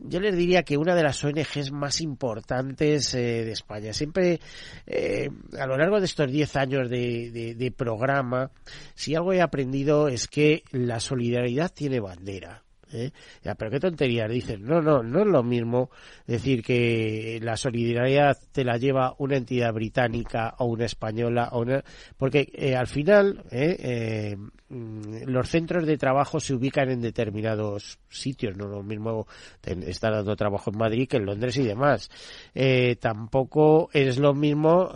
yo 0.04 0.20
les 0.20 0.36
diría 0.36 0.64
que 0.64 0.78
una 0.78 0.96
de 0.96 1.04
las 1.04 1.24
ONGs 1.24 1.72
más 1.72 2.02
importantes 2.02 3.14
eh, 3.14 3.44
de 3.46 3.52
España. 3.52 3.94
Siempre, 3.94 4.40
eh, 4.88 5.30
a 5.60 5.66
lo 5.66 5.78
largo 5.78 6.00
de 6.00 6.06
estos 6.06 6.32
10 6.32 6.56
años 6.56 6.90
de, 6.90 7.74
programa, 7.76 8.52
si 8.96 9.16
algo 9.16 9.34
he 9.34 9.42
aprendido 9.42 10.08
es 10.08 10.28
que 10.28 10.64
la 10.72 11.00
solidaridad 11.00 11.72
tiene 11.74 12.00
bandera. 12.00 12.64
¿Eh? 12.94 13.12
Ya, 13.44 13.56
pero 13.56 13.72
qué 13.72 13.80
tonterías 13.80 14.30
dicen. 14.30 14.64
No, 14.64 14.82
no, 14.82 15.04
no 15.04 15.22
es 15.22 15.28
lo 15.28 15.44
mismo 15.44 15.90
decir 16.28 16.64
que 16.64 17.40
la 17.42 17.58
solidaridad 17.58 18.38
te 18.52 18.64
la 18.64 18.78
lleva 18.78 19.16
una 19.18 19.38
entidad 19.38 19.74
británica 19.74 20.56
o 20.60 20.66
una 20.66 20.86
española 20.86 21.50
o 21.52 21.62
una, 21.62 21.84
porque 22.18 22.50
eh, 22.54 22.76
al 22.76 22.88
final 22.88 23.44
eh, 23.52 23.78
eh, 23.80 24.38
mm, 24.70 25.24
los 25.26 25.50
centros 25.50 25.86
de 25.86 25.98
trabajo 25.98 26.40
se 26.40 26.54
ubican 26.54 26.90
en 26.90 27.02
determinados 27.02 28.00
sitios, 28.10 28.58
no 28.58 28.68
lo 28.68 28.84
mismo 28.84 29.28
estar 29.64 30.14
dando 30.14 30.36
trabajo 30.36 30.72
en 30.72 30.78
Madrid 30.78 31.08
que 31.08 31.18
en 31.18 31.26
Londres 31.26 31.58
y 31.58 31.64
demás. 31.64 32.10
Eh, 32.56 32.96
tampoco 33.00 33.90
es 33.94 34.18
lo 34.18 34.34
mismo 34.34 34.90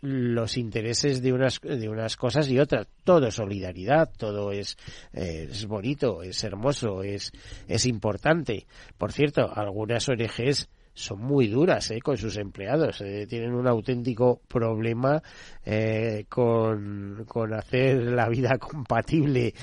los 0.00 0.56
intereses 0.56 1.22
de 1.22 1.32
unas 1.32 1.60
de 1.60 1.88
unas 1.88 2.16
cosas 2.16 2.48
y 2.50 2.58
otras. 2.58 2.86
Todo 3.04 3.26
es 3.26 3.34
solidaridad, 3.34 4.10
todo 4.16 4.52
es 4.52 4.76
es 5.12 5.66
bonito, 5.66 6.22
es 6.22 6.42
hermoso, 6.44 7.02
es 7.02 7.17
es 7.66 7.86
importante. 7.86 8.66
Por 8.96 9.12
cierto, 9.12 9.50
algunas 9.54 10.08
ONGs 10.08 10.68
son 10.98 11.20
muy 11.20 11.46
duras 11.46 11.90
eh, 11.92 12.00
con 12.00 12.16
sus 12.16 12.36
empleados. 12.36 13.00
eh, 13.00 13.26
tienen 13.28 13.54
un 13.54 13.68
auténtico 13.68 14.40
problema 14.48 15.22
eh, 15.64 16.26
con, 16.28 17.24
con 17.28 17.54
hacer 17.54 18.02
la 18.02 18.28
vida 18.28 18.58
compatible 18.58 19.54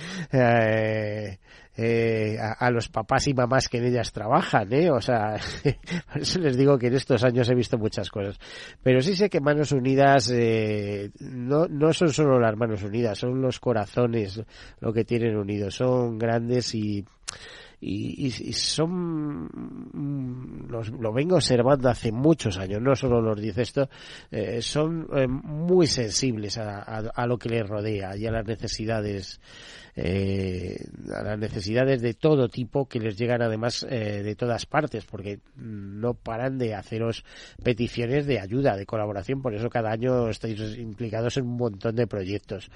eh, 1.78 2.38
a, 2.40 2.54
a 2.54 2.72
los 2.72 2.90
papás 2.90 3.28
y 3.28 3.34
mamás 3.34 3.68
que 3.70 3.78
en 3.80 3.86
ellas 3.86 4.12
trabajan. 4.12 4.72
¿eh? 4.74 4.90
O 4.92 5.02
sea, 5.02 5.36
por 6.14 6.22
eso 6.22 6.40
les 6.40 6.58
digo 6.58 6.78
que 6.78 6.88
en 6.88 6.96
estos 6.96 7.24
años 7.24 7.50
he 7.50 7.56
visto 7.56 7.78
muchas 7.78 8.10
cosas. 8.10 8.38
Pero 8.84 9.02
sí 9.02 9.16
sé 9.16 9.30
que 9.30 9.40
Manos 9.42 9.72
Unidas 9.72 10.32
eh, 10.34 11.12
no, 11.20 11.68
no 11.68 11.94
son 11.94 12.12
solo 12.12 12.40
las 12.40 12.56
manos 12.56 12.84
unidas, 12.84 13.18
son 13.20 13.42
los 13.42 13.60
corazones 13.60 14.42
lo 14.80 14.94
que 14.94 15.04
tienen 15.06 15.36
unidos. 15.36 15.76
Son 15.76 16.18
grandes 16.18 16.74
y 16.76 17.06
y, 17.82 18.28
y- 18.28 18.50
y 18.50 18.54
son 18.54 19.50
mm, 19.94 20.70
los, 20.70 20.90
lo 20.92 21.12
vengo 21.12 21.36
observando 21.36 21.90
hace 21.90 22.12
muchos 22.12 22.58
años 22.58 22.82
no 22.82 22.96
solo 22.96 23.22
los 23.22 23.40
dice 23.40 23.64
esto 23.64 23.90
eh, 24.32 24.62
son 24.62 25.06
eh, 25.14 25.28
muy 25.28 25.86
sensibles 25.86 26.58
a, 26.58 26.80
a- 26.80 27.12
a 27.14 27.28
lo 27.28 27.38
que 27.38 27.50
les 27.50 27.68
rodea 27.68 28.16
y 28.16 28.26
a 28.26 28.32
las 28.32 28.46
necesidades 28.48 29.42
eh, 29.96 30.78
a 31.14 31.24
las 31.24 31.40
necesidades 31.40 32.02
de 32.02 32.14
todo 32.14 32.50
tipo 32.50 32.88
que 32.88 33.00
les 33.00 33.18
llegan 33.18 33.42
además 33.42 33.86
eh, 33.90 34.24
de 34.24 34.36
todas 34.36 34.66
partes 34.66 35.06
porque 35.06 35.40
no 35.56 36.14
paran 36.14 36.58
de 36.58 36.76
haceros 36.76 37.24
peticiones 37.64 38.26
de 38.26 38.40
ayuda 38.40 38.76
de 38.76 38.86
colaboración. 38.86 39.42
Por 39.42 39.56
eso 39.56 39.70
cada 39.70 39.92
año 39.92 40.30
estáis 40.30 40.60
implicados 40.78 41.38
en 41.38 41.46
un 41.46 41.58
montón 41.58 41.96
de 41.96 42.08
proyectos. 42.08 42.70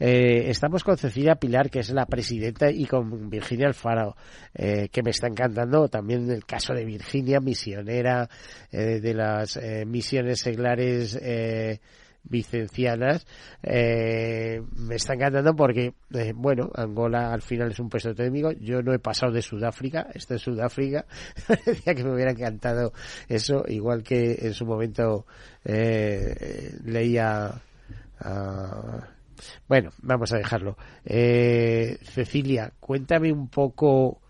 Eh, 0.00 0.50
estamos 0.50 0.82
con 0.82 0.96
Cecilia 0.96 1.36
Pilar 1.36 1.70
que 1.70 1.80
es 1.80 1.90
la 1.90 2.06
presidenta 2.06 2.70
y 2.70 2.86
con 2.86 3.30
Virginia 3.30 3.68
Alfaro 3.68 4.16
eh, 4.54 4.88
que 4.90 5.02
me 5.02 5.10
está 5.10 5.28
encantando. 5.28 5.88
También 5.88 6.30
el 6.30 6.44
caso 6.44 6.74
de 6.74 6.84
Virginia 6.84 7.40
misionera 7.40 8.28
eh, 8.72 9.00
de 9.00 9.14
las 9.14 9.56
eh, 9.56 9.84
misiones 9.86 10.40
seglares 10.40 11.18
eh, 11.20 11.78
vicencianas 12.24 13.26
eh, 13.62 14.62
me 14.76 14.96
está 14.96 15.14
encantando 15.14 15.54
porque 15.54 15.94
eh, 16.14 16.32
bueno 16.34 16.70
Angola 16.74 17.32
al 17.32 17.42
final 17.42 17.70
es 17.70 17.78
un 17.78 17.88
puesto 17.88 18.14
técnico 18.14 18.52
yo 18.52 18.82
no 18.82 18.92
he 18.94 18.98
pasado 18.98 19.32
de 19.32 19.42
Sudáfrica 19.42 20.08
esto 20.14 20.34
es 20.34 20.42
Sudáfrica 20.42 21.04
decía 21.66 21.94
que 21.94 22.02
me 22.04 22.14
hubiera 22.14 22.30
encantado 22.32 22.92
eso 23.28 23.64
igual 23.68 24.02
que 24.02 24.38
en 24.40 24.54
su 24.54 24.64
momento 24.66 25.26
eh, 25.64 26.74
leía 26.84 27.60
a- 28.20 29.08
bueno, 29.68 29.90
vamos 30.00 30.32
a 30.32 30.38
dejarlo. 30.38 30.76
Eh, 31.04 31.98
Cecilia, 32.02 32.72
cuéntame 32.80 33.32
un 33.32 33.48
poco 33.48 34.20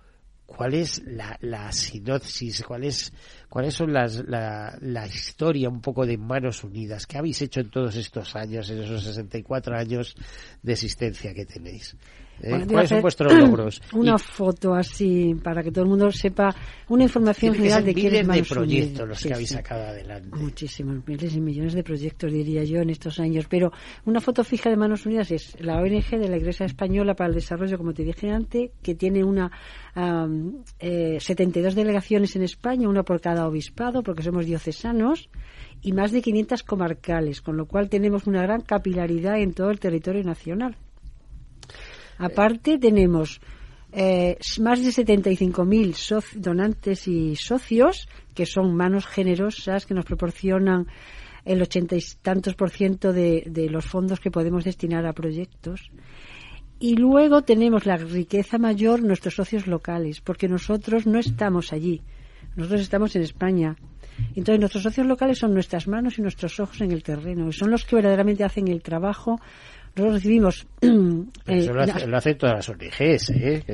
cuál 0.46 0.74
es 0.74 1.02
la, 1.06 1.36
la 1.40 1.72
sinopsis, 1.72 2.62
cuál 2.62 2.84
es, 2.84 3.12
cuáles 3.48 3.74
son 3.74 3.92
las, 3.92 4.24
la, 4.26 4.76
la 4.80 5.06
historia 5.06 5.68
un 5.68 5.80
poco 5.80 6.06
de 6.06 6.18
Manos 6.18 6.64
Unidas. 6.64 7.06
¿Qué 7.06 7.18
habéis 7.18 7.40
hecho 7.42 7.60
en 7.60 7.70
todos 7.70 7.96
estos 7.96 8.36
años, 8.36 8.68
en 8.70 8.82
esos 8.82 9.04
64 9.04 9.76
años 9.76 10.14
de 10.62 10.72
existencia 10.72 11.34
que 11.34 11.46
tenéis? 11.46 11.96
Eh, 12.42 12.64
¿Cuáles 12.68 12.88
son 12.90 13.00
vuestros 13.00 13.32
logros? 13.38 13.80
Una 13.92 14.16
Y 14.16 14.18
foto 14.18 14.74
así 14.74 15.34
para 15.42 15.62
que 15.62 15.70
todo 15.70 15.84
el 15.84 15.90
mundo 15.90 16.10
sepa 16.10 16.54
una 16.88 17.04
información 17.04 17.54
general 17.54 17.84
de 17.84 17.94
quién 17.94 18.14
es 18.14 18.26
miles 18.26 18.48
de 18.48 18.54
proyectos 18.54 19.08
los 19.08 19.18
Sí, 19.18 19.28
que 19.28 19.34
habéis 19.34 19.48
sí. 19.48 19.54
sacado 19.54 19.84
adelante. 19.84 20.36
Muchísimos, 20.36 20.96
miles 21.06 21.34
y 21.34 21.40
millones 21.40 21.74
de 21.74 21.82
proyectos, 21.82 22.32
diría 22.32 22.64
yo, 22.64 22.78
en 22.80 22.90
estos 22.90 23.18
años. 23.20 23.46
Pero 23.48 23.72
una 24.04 24.20
foto 24.20 24.44
fija 24.44 24.70
de 24.70 24.76
Manos 24.76 25.06
Unidas 25.06 25.30
es 25.30 25.56
la 25.60 25.76
ONG 25.80 26.10
de 26.18 26.28
la 26.28 26.36
Iglesia 26.36 26.66
Española 26.66 27.14
para 27.14 27.28
el 27.28 27.34
Desarrollo, 27.34 27.78
como 27.78 27.92
te 27.94 28.02
dije 28.04 28.30
antes, 28.30 28.70
que 28.82 28.94
tiene 28.94 29.24
una 29.24 29.50
am, 29.94 30.62
eh, 30.80 31.18
72 31.20 31.74
delegaciones 31.74 32.34
en 32.36 32.42
España, 32.42 32.88
una 32.88 33.02
por 33.04 33.20
cada 33.20 33.46
obispado, 33.46 34.02
porque 34.02 34.22
somos 34.22 34.46
diocesanos, 34.46 35.28
y 35.82 35.92
más 35.92 36.12
de 36.12 36.22
500 36.22 36.62
comarcales, 36.62 37.40
con 37.42 37.56
lo 37.56 37.66
cual 37.66 37.88
tenemos 37.88 38.26
una 38.26 38.42
gran 38.42 38.60
capilaridad 38.62 39.38
en 39.38 39.52
todo 39.52 39.70
el 39.70 39.78
territorio 39.80 40.22
nacional. 40.24 40.76
Aparte, 42.18 42.78
tenemos 42.78 43.40
eh, 43.92 44.38
más 44.60 44.82
de 44.82 44.90
75.000 44.90 46.34
donantes 46.34 47.06
y 47.08 47.36
socios, 47.36 48.08
que 48.34 48.46
son 48.46 48.74
manos 48.74 49.06
generosas 49.06 49.86
que 49.86 49.94
nos 49.94 50.04
proporcionan 50.04 50.86
el 51.44 51.62
ochenta 51.62 51.94
y 51.94 52.00
tantos 52.22 52.54
por 52.54 52.70
ciento 52.70 53.12
de, 53.12 53.44
de 53.46 53.68
los 53.68 53.84
fondos 53.84 54.18
que 54.18 54.30
podemos 54.30 54.64
destinar 54.64 55.06
a 55.06 55.12
proyectos. 55.12 55.90
Y 56.80 56.96
luego 56.96 57.42
tenemos 57.42 57.86
la 57.86 57.96
riqueza 57.96 58.58
mayor, 58.58 59.02
nuestros 59.02 59.34
socios 59.34 59.66
locales, 59.66 60.20
porque 60.20 60.48
nosotros 60.48 61.06
no 61.06 61.18
estamos 61.18 61.72
allí, 61.72 62.02
nosotros 62.56 62.80
estamos 62.80 63.14
en 63.16 63.22
España. 63.22 63.76
Entonces 64.34 64.60
nuestros 64.60 64.82
socios 64.82 65.06
locales 65.06 65.38
son 65.38 65.54
nuestras 65.54 65.86
manos 65.86 66.18
y 66.18 66.22
nuestros 66.22 66.58
ojos 66.60 66.80
en 66.80 66.92
el 66.92 67.02
terreno, 67.02 67.48
y 67.48 67.52
son 67.52 67.70
los 67.70 67.84
que 67.84 67.96
verdaderamente 67.96 68.44
hacen 68.44 68.68
el 68.68 68.82
trabajo 68.82 69.40
nosotros 69.96 70.14
recibimos. 70.14 70.66
eso 71.46 71.72
lo, 71.72 72.16
hacen 72.16 72.36
todas 72.36 72.56
las 72.56 72.68
ONGs, 72.68 73.30
¿eh? 73.30 73.64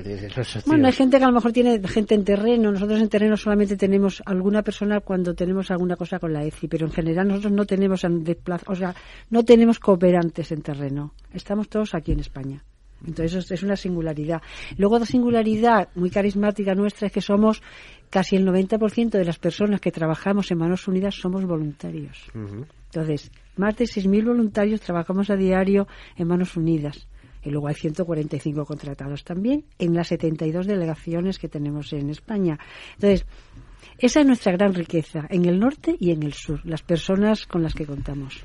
Bueno, 0.67 0.87
hay 0.87 0.93
gente 0.93 1.19
que 1.19 1.25
a 1.25 1.29
lo 1.29 1.35
mejor 1.35 1.53
tiene 1.53 1.81
gente 1.89 2.15
en 2.15 2.25
terreno. 2.25 2.71
Nosotros 2.71 3.01
en 3.01 3.09
terreno 3.09 3.37
solamente 3.37 3.77
tenemos 3.77 4.23
alguna 4.27 4.63
persona 4.63 5.01
cuando 5.01 5.35
tenemos 5.35 5.71
alguna 5.71 5.97
cosa 5.97 6.19
con 6.19 6.33
la 6.33 6.45
ECI, 6.45 6.69
pero 6.69 6.87
en 6.87 6.93
general 6.93 7.29
nosotros 7.29 7.53
no 7.53 7.65
tenemos 7.65 8.05
o 8.05 8.75
sea, 8.75 8.95
no 9.31 9.45
tenemos 9.45 9.79
cooperantes 9.79 10.53
en 10.53 10.61
terreno. 10.61 11.15
Estamos 11.33 11.69
todos 11.69 11.95
aquí 11.95 12.13
en 12.13 12.21
España. 12.21 12.63
Entonces 13.07 13.51
es 13.51 13.63
una 13.63 13.77
singularidad. 13.77 14.43
Luego 14.77 14.97
otra 14.97 15.07
singularidad 15.07 15.89
muy 15.95 16.11
carismática 16.11 16.75
nuestra 16.75 17.07
es 17.07 17.13
que 17.13 17.23
somos 17.23 17.63
casi 18.11 18.37
el 18.37 18.47
90% 18.47 19.11
de 19.11 19.25
las 19.25 19.39
personas 19.39 19.81
que 19.81 19.91
trabajamos 19.91 20.51
en 20.51 20.59
Manos 20.59 20.87
Unidas 20.87 21.15
somos 21.15 21.47
voluntarios. 21.47 22.27
Entonces, 22.93 23.31
más 23.57 23.77
de 23.77 23.85
6.000 23.85 24.27
voluntarios 24.27 24.81
trabajamos 24.81 25.31
a 25.31 25.37
diario 25.37 25.87
en 26.17 26.27
Manos 26.27 26.57
Unidas. 26.57 27.07
Y 27.43 27.51
luego 27.51 27.69
hay 27.69 27.75
145 27.75 28.65
contratados 28.67 29.25
también 29.25 29.65
en 29.79 29.95
las 29.95 30.09
72 30.09 30.67
delegaciones 30.67 31.39
que 31.39 31.49
tenemos 31.49 31.93
en 31.93 32.11
España. 32.11 32.59
Entonces, 32.95 33.27
esa 33.99 34.21
es 34.21 34.27
nuestra 34.27 34.53
gran 34.53 34.75
riqueza, 34.75 35.27
en 35.31 35.47
el 35.47 35.59
norte 35.59 35.97
y 35.99 36.11
en 36.11 36.23
el 36.23 36.35
sur, 36.35 36.61
las 36.65 36.83
personas 36.83 37.47
con 37.47 37.63
las 37.63 37.75
que 37.75 37.87
contamos. 37.87 38.45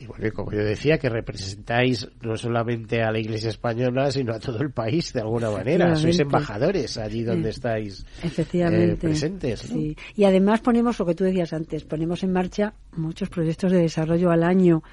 Y 0.00 0.06
bueno, 0.06 0.32
como 0.32 0.52
yo 0.52 0.62
decía, 0.62 0.96
que 0.96 1.08
representáis 1.08 2.08
no 2.22 2.36
solamente 2.36 3.02
a 3.02 3.10
la 3.10 3.18
Iglesia 3.18 3.50
española, 3.50 4.12
sino 4.12 4.32
a 4.32 4.38
todo 4.38 4.60
el 4.60 4.70
país 4.70 5.12
de 5.12 5.20
alguna 5.20 5.50
manera. 5.50 5.96
Sois 5.96 6.20
embajadores 6.20 6.96
allí 6.98 7.24
donde 7.24 7.50
estáis 7.50 8.06
Efectivamente. 8.22 8.92
Eh, 8.92 8.96
presentes. 8.96 9.60
Sí. 9.60 9.96
Y 10.14 10.24
además 10.24 10.60
ponemos 10.60 10.96
lo 11.00 11.06
que 11.06 11.16
tú 11.16 11.24
decías 11.24 11.52
antes, 11.52 11.82
ponemos 11.84 12.22
en 12.22 12.32
marcha 12.32 12.74
muchos 12.96 13.28
proyectos 13.28 13.72
de 13.72 13.78
desarrollo 13.78 14.30
al 14.30 14.44
año. 14.44 14.84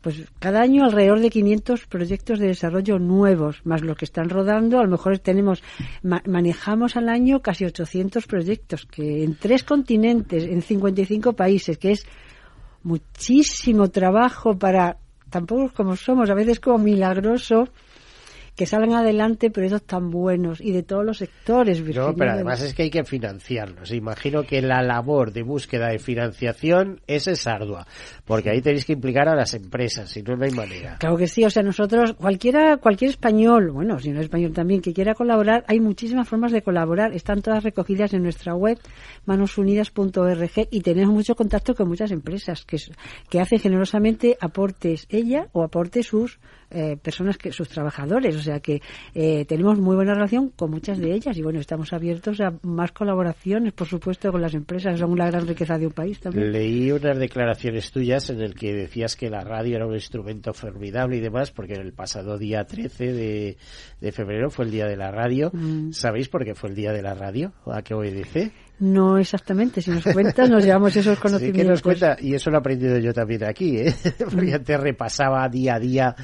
Pues 0.00 0.22
cada 0.38 0.62
año 0.62 0.84
alrededor 0.84 1.20
de 1.20 1.30
500 1.30 1.86
proyectos 1.86 2.38
de 2.38 2.48
desarrollo 2.48 2.98
nuevos, 2.98 3.60
más 3.64 3.82
los 3.82 3.96
que 3.96 4.04
están 4.04 4.28
rodando. 4.28 4.78
A 4.78 4.84
lo 4.84 4.90
mejor 4.90 5.18
tenemos, 5.18 5.62
manejamos 6.02 6.96
al 6.96 7.08
año 7.08 7.40
casi 7.40 7.64
800 7.64 8.26
proyectos 8.26 8.86
que 8.86 9.24
en 9.24 9.34
tres 9.34 9.64
continentes, 9.64 10.44
en 10.44 10.60
55 10.60 11.32
países, 11.34 11.78
que 11.78 11.92
es 11.92 12.06
muchísimo 12.84 13.88
trabajo 13.88 14.56
para, 14.56 14.98
tampoco 15.30 15.72
como 15.74 15.96
somos, 15.96 16.30
a 16.30 16.34
veces 16.34 16.60
como 16.60 16.78
milagroso, 16.78 17.68
que 18.56 18.66
salgan 18.66 18.92
adelante 18.92 19.50
proyectos 19.50 19.82
tan 19.82 20.10
buenos 20.10 20.60
y 20.60 20.72
de 20.72 20.82
todos 20.82 21.04
los 21.04 21.18
sectores. 21.18 21.80
No, 21.94 22.14
pero 22.14 22.32
además 22.32 22.62
es 22.62 22.74
que 22.74 22.84
hay 22.84 22.90
que 22.90 23.04
financiarlos. 23.04 23.90
Imagino 23.92 24.44
que 24.44 24.62
la 24.62 24.82
labor 24.82 25.32
de 25.32 25.42
búsqueda 25.42 25.88
de 25.88 25.98
financiación 25.98 27.00
es, 27.06 27.26
es 27.26 27.46
ardua, 27.46 27.86
porque 28.24 28.50
ahí 28.50 28.60
tenéis 28.60 28.84
que 28.84 28.92
implicar 28.92 29.28
a 29.28 29.34
las 29.34 29.54
empresas, 29.54 30.10
si 30.10 30.22
no, 30.22 30.36
no 30.36 30.44
hay 30.44 30.52
manera. 30.52 30.96
Claro 30.98 31.16
que 31.16 31.26
sí, 31.26 31.44
o 31.44 31.50
sea, 31.50 31.62
nosotros, 31.62 32.14
cualquiera, 32.14 32.76
cualquier 32.76 33.10
español, 33.10 33.72
bueno, 33.72 33.98
si 33.98 34.10
no 34.10 34.20
es 34.20 34.26
español 34.26 34.52
también, 34.52 34.80
que 34.80 34.92
quiera 34.92 35.14
colaborar, 35.14 35.64
hay 35.66 35.80
muchísimas 35.80 36.28
formas 36.28 36.52
de 36.52 36.62
colaborar, 36.62 37.12
están 37.12 37.42
todas 37.42 37.64
recogidas 37.64 38.14
en 38.14 38.22
nuestra 38.22 38.54
web, 38.54 38.78
manosunidas.org, 39.26 40.68
y 40.70 40.80
tenemos 40.82 41.12
mucho 41.12 41.34
contacto 41.34 41.74
con 41.74 41.88
muchas 41.88 42.12
empresas 42.12 42.64
que, 42.64 42.78
que 43.28 43.40
hacen 43.40 43.58
generosamente 43.58 44.36
aportes 44.40 45.06
ella 45.08 45.48
o 45.52 45.64
aporte 45.64 46.02
sus 46.02 46.38
eh, 46.70 46.96
personas 46.96 47.38
que 47.38 47.52
sus 47.52 47.68
trabajadores, 47.68 48.36
o 48.36 48.40
sea 48.40 48.60
que 48.60 48.80
eh, 49.14 49.44
tenemos 49.46 49.78
muy 49.78 49.96
buena 49.96 50.14
relación 50.14 50.50
con 50.50 50.70
muchas 50.70 50.98
de 50.98 51.12
ellas 51.12 51.36
y 51.36 51.42
bueno, 51.42 51.60
estamos 51.60 51.92
abiertos 51.92 52.40
a 52.40 52.54
más 52.62 52.92
colaboraciones, 52.92 53.72
por 53.72 53.86
supuesto, 53.86 54.30
con 54.32 54.42
las 54.42 54.54
empresas, 54.54 54.98
son 54.98 55.16
la 55.16 55.30
gran 55.30 55.46
riqueza 55.46 55.78
de 55.78 55.86
un 55.86 55.92
país 55.92 56.20
también. 56.20 56.52
Leí 56.52 56.90
unas 56.92 57.18
declaraciones 57.18 57.90
tuyas 57.90 58.30
en 58.30 58.40
el 58.40 58.54
que 58.54 58.74
decías 58.74 59.16
que 59.16 59.30
la 59.30 59.42
radio 59.42 59.76
era 59.76 59.86
un 59.86 59.94
instrumento 59.94 60.52
formidable 60.52 61.16
y 61.16 61.20
demás, 61.20 61.50
porque 61.50 61.74
el 61.74 61.92
pasado 61.92 62.38
día 62.38 62.64
13 62.64 63.12
de, 63.12 63.56
de 64.00 64.12
febrero 64.12 64.50
fue 64.50 64.64
el 64.64 64.70
día 64.70 64.86
de 64.86 64.96
la 64.96 65.10
radio. 65.10 65.50
Mm. 65.52 65.92
¿Sabéis 65.92 66.28
por 66.28 66.44
qué 66.44 66.54
fue 66.54 66.70
el 66.70 66.76
día 66.76 66.92
de 66.92 67.02
la 67.02 67.14
radio? 67.14 67.52
¿A 67.66 67.82
qué 67.82 67.94
obedece? 67.94 68.52
No 68.80 69.18
exactamente, 69.18 69.80
si 69.80 69.92
nos 69.92 70.02
cuentas 70.02 70.50
nos 70.50 70.64
llevamos 70.64 70.96
esos 70.96 71.18
conocimientos. 71.20 71.62
Sí, 71.62 71.68
nos 71.68 71.82
cuenta, 71.82 72.16
y 72.20 72.34
eso 72.34 72.50
lo 72.50 72.56
he 72.56 72.58
aprendido 72.58 72.98
yo 72.98 73.12
también 73.14 73.44
aquí, 73.44 73.78
¿eh? 73.78 73.94
porque 74.32 74.54
antes 74.54 74.80
repasaba 74.80 75.48
día 75.48 75.76
a 75.76 75.78
día 75.78 76.16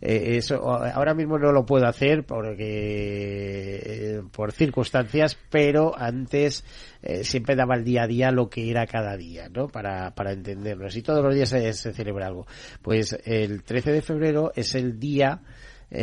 eh, 0.00 0.36
eso. 0.36 0.56
Ahora 0.66 1.12
mismo 1.12 1.38
no 1.38 1.52
lo 1.52 1.66
puedo 1.66 1.86
hacer 1.86 2.24
porque 2.24 3.76
eh, 3.84 4.22
por 4.32 4.52
circunstancias, 4.52 5.36
pero 5.50 5.98
antes 5.98 6.64
eh, 7.02 7.24
siempre 7.24 7.54
daba 7.54 7.74
el 7.74 7.84
día 7.84 8.04
a 8.04 8.06
día 8.06 8.30
lo 8.30 8.48
que 8.48 8.70
era 8.70 8.86
cada 8.86 9.14
día, 9.16 9.50
¿no? 9.50 9.68
Para, 9.68 10.14
para 10.14 10.32
entendernos. 10.32 10.96
Y 10.96 11.02
todos 11.02 11.22
los 11.22 11.34
días 11.34 11.50
se, 11.50 11.70
se 11.74 11.92
celebra 11.92 12.28
algo. 12.28 12.46
Pues 12.80 13.18
el 13.26 13.62
13 13.62 13.92
de 13.92 14.00
febrero 14.00 14.52
es 14.54 14.74
el 14.74 14.98
día 14.98 15.42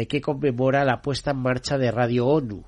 que 0.07 0.19
conmemora 0.19 0.83
la 0.83 0.99
puesta 0.99 1.29
en 1.31 1.37
marcha 1.37 1.77
de 1.77 1.91
Radio 1.91 2.25
ONU 2.25 2.63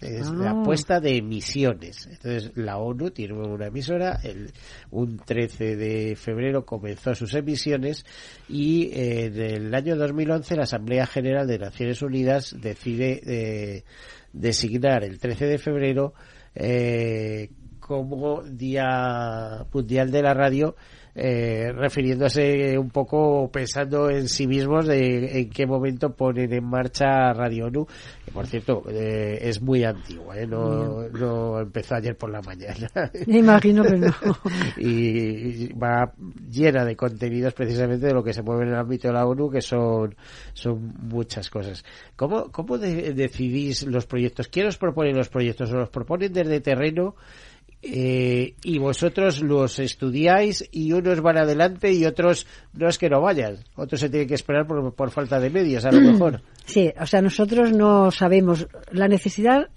es 0.00 0.30
la 0.30 0.50
ah. 0.50 0.62
puesta 0.62 1.00
de 1.00 1.16
emisiones. 1.16 2.06
Entonces, 2.06 2.52
la 2.54 2.78
ONU 2.78 3.10
tiene 3.10 3.34
una 3.34 3.66
emisora, 3.66 4.20
el, 4.22 4.52
un 4.90 5.18
13 5.18 5.76
de 5.76 6.16
febrero 6.16 6.64
comenzó 6.64 7.14
sus 7.14 7.34
emisiones 7.34 8.04
y 8.48 8.90
en 8.92 9.40
el 9.40 9.74
año 9.74 9.96
2011 9.96 10.56
la 10.56 10.64
Asamblea 10.64 11.06
General 11.06 11.46
de 11.46 11.58
Naciones 11.58 12.02
Unidas 12.02 12.54
decide 12.60 13.20
eh, 13.26 13.84
designar 14.32 15.04
el 15.04 15.18
13 15.18 15.46
de 15.46 15.58
febrero 15.58 16.14
eh, 16.54 17.50
como 17.80 18.42
Día 18.42 19.66
Mundial 19.72 20.10
de 20.10 20.22
la 20.22 20.34
Radio 20.34 20.76
eh, 21.18 21.72
refiriéndose 21.72 22.76
un 22.76 22.90
poco 22.90 23.50
pensando 23.50 24.10
en 24.10 24.28
sí 24.28 24.46
mismos 24.46 24.86
de 24.86 25.40
en 25.40 25.48
qué 25.48 25.66
momento 25.66 26.14
ponen 26.14 26.52
en 26.52 26.64
marcha 26.64 27.32
Radio 27.32 27.66
ONU, 27.66 27.86
que 28.22 28.30
por 28.30 28.46
cierto 28.46 28.82
eh, 28.90 29.38
es 29.40 29.62
muy 29.62 29.82
antigua, 29.82 30.38
¿eh? 30.38 30.46
no, 30.46 31.08
no 31.08 31.58
empezó 31.60 31.94
ayer 31.94 32.18
por 32.18 32.30
la 32.30 32.42
mañana. 32.42 32.90
Me 33.26 33.38
imagino 33.38 33.82
que 33.82 33.96
no. 33.96 34.14
y, 34.76 35.72
va 35.72 36.12
llena 36.50 36.84
de 36.84 36.94
contenidos 36.94 37.54
precisamente 37.54 38.08
de 38.08 38.12
lo 38.12 38.22
que 38.22 38.34
se 38.34 38.42
mueve 38.42 38.64
en 38.64 38.72
el 38.72 38.76
ámbito 38.78 39.08
de 39.08 39.14
la 39.14 39.26
ONU, 39.26 39.50
que 39.50 39.62
son, 39.62 40.14
son 40.52 40.94
muchas 41.00 41.48
cosas. 41.48 41.82
¿Cómo, 42.14 42.52
cómo 42.52 42.76
decidís 42.76 43.84
los 43.84 44.04
proyectos? 44.04 44.48
¿Quién 44.48 44.66
os 44.66 44.76
propone 44.76 45.14
los 45.14 45.30
proyectos? 45.30 45.70
¿Os 45.70 45.76
los 45.76 45.88
proponen 45.88 46.30
desde 46.30 46.60
terreno? 46.60 47.14
Eh, 47.82 48.54
y 48.64 48.78
vosotros 48.78 49.42
los 49.42 49.78
estudiáis 49.78 50.68
y 50.72 50.92
unos 50.92 51.20
van 51.20 51.38
adelante 51.38 51.92
y 51.92 52.04
otros 52.04 52.46
no 52.72 52.88
es 52.88 52.98
que 52.98 53.08
no 53.08 53.20
vayan, 53.20 53.58
otros 53.76 54.00
se 54.00 54.08
tienen 54.08 54.26
que 54.26 54.34
esperar 54.34 54.66
por, 54.66 54.92
por 54.94 55.10
falta 55.10 55.38
de 55.38 55.50
medios 55.50 55.84
a 55.84 55.92
lo 55.92 56.00
mejor. 56.00 56.42
Sí, 56.64 56.92
o 56.98 57.06
sea, 57.06 57.22
nosotros 57.22 57.72
no 57.72 58.10
sabemos, 58.10 58.66
la 58.90 59.06
necesidad 59.06 59.68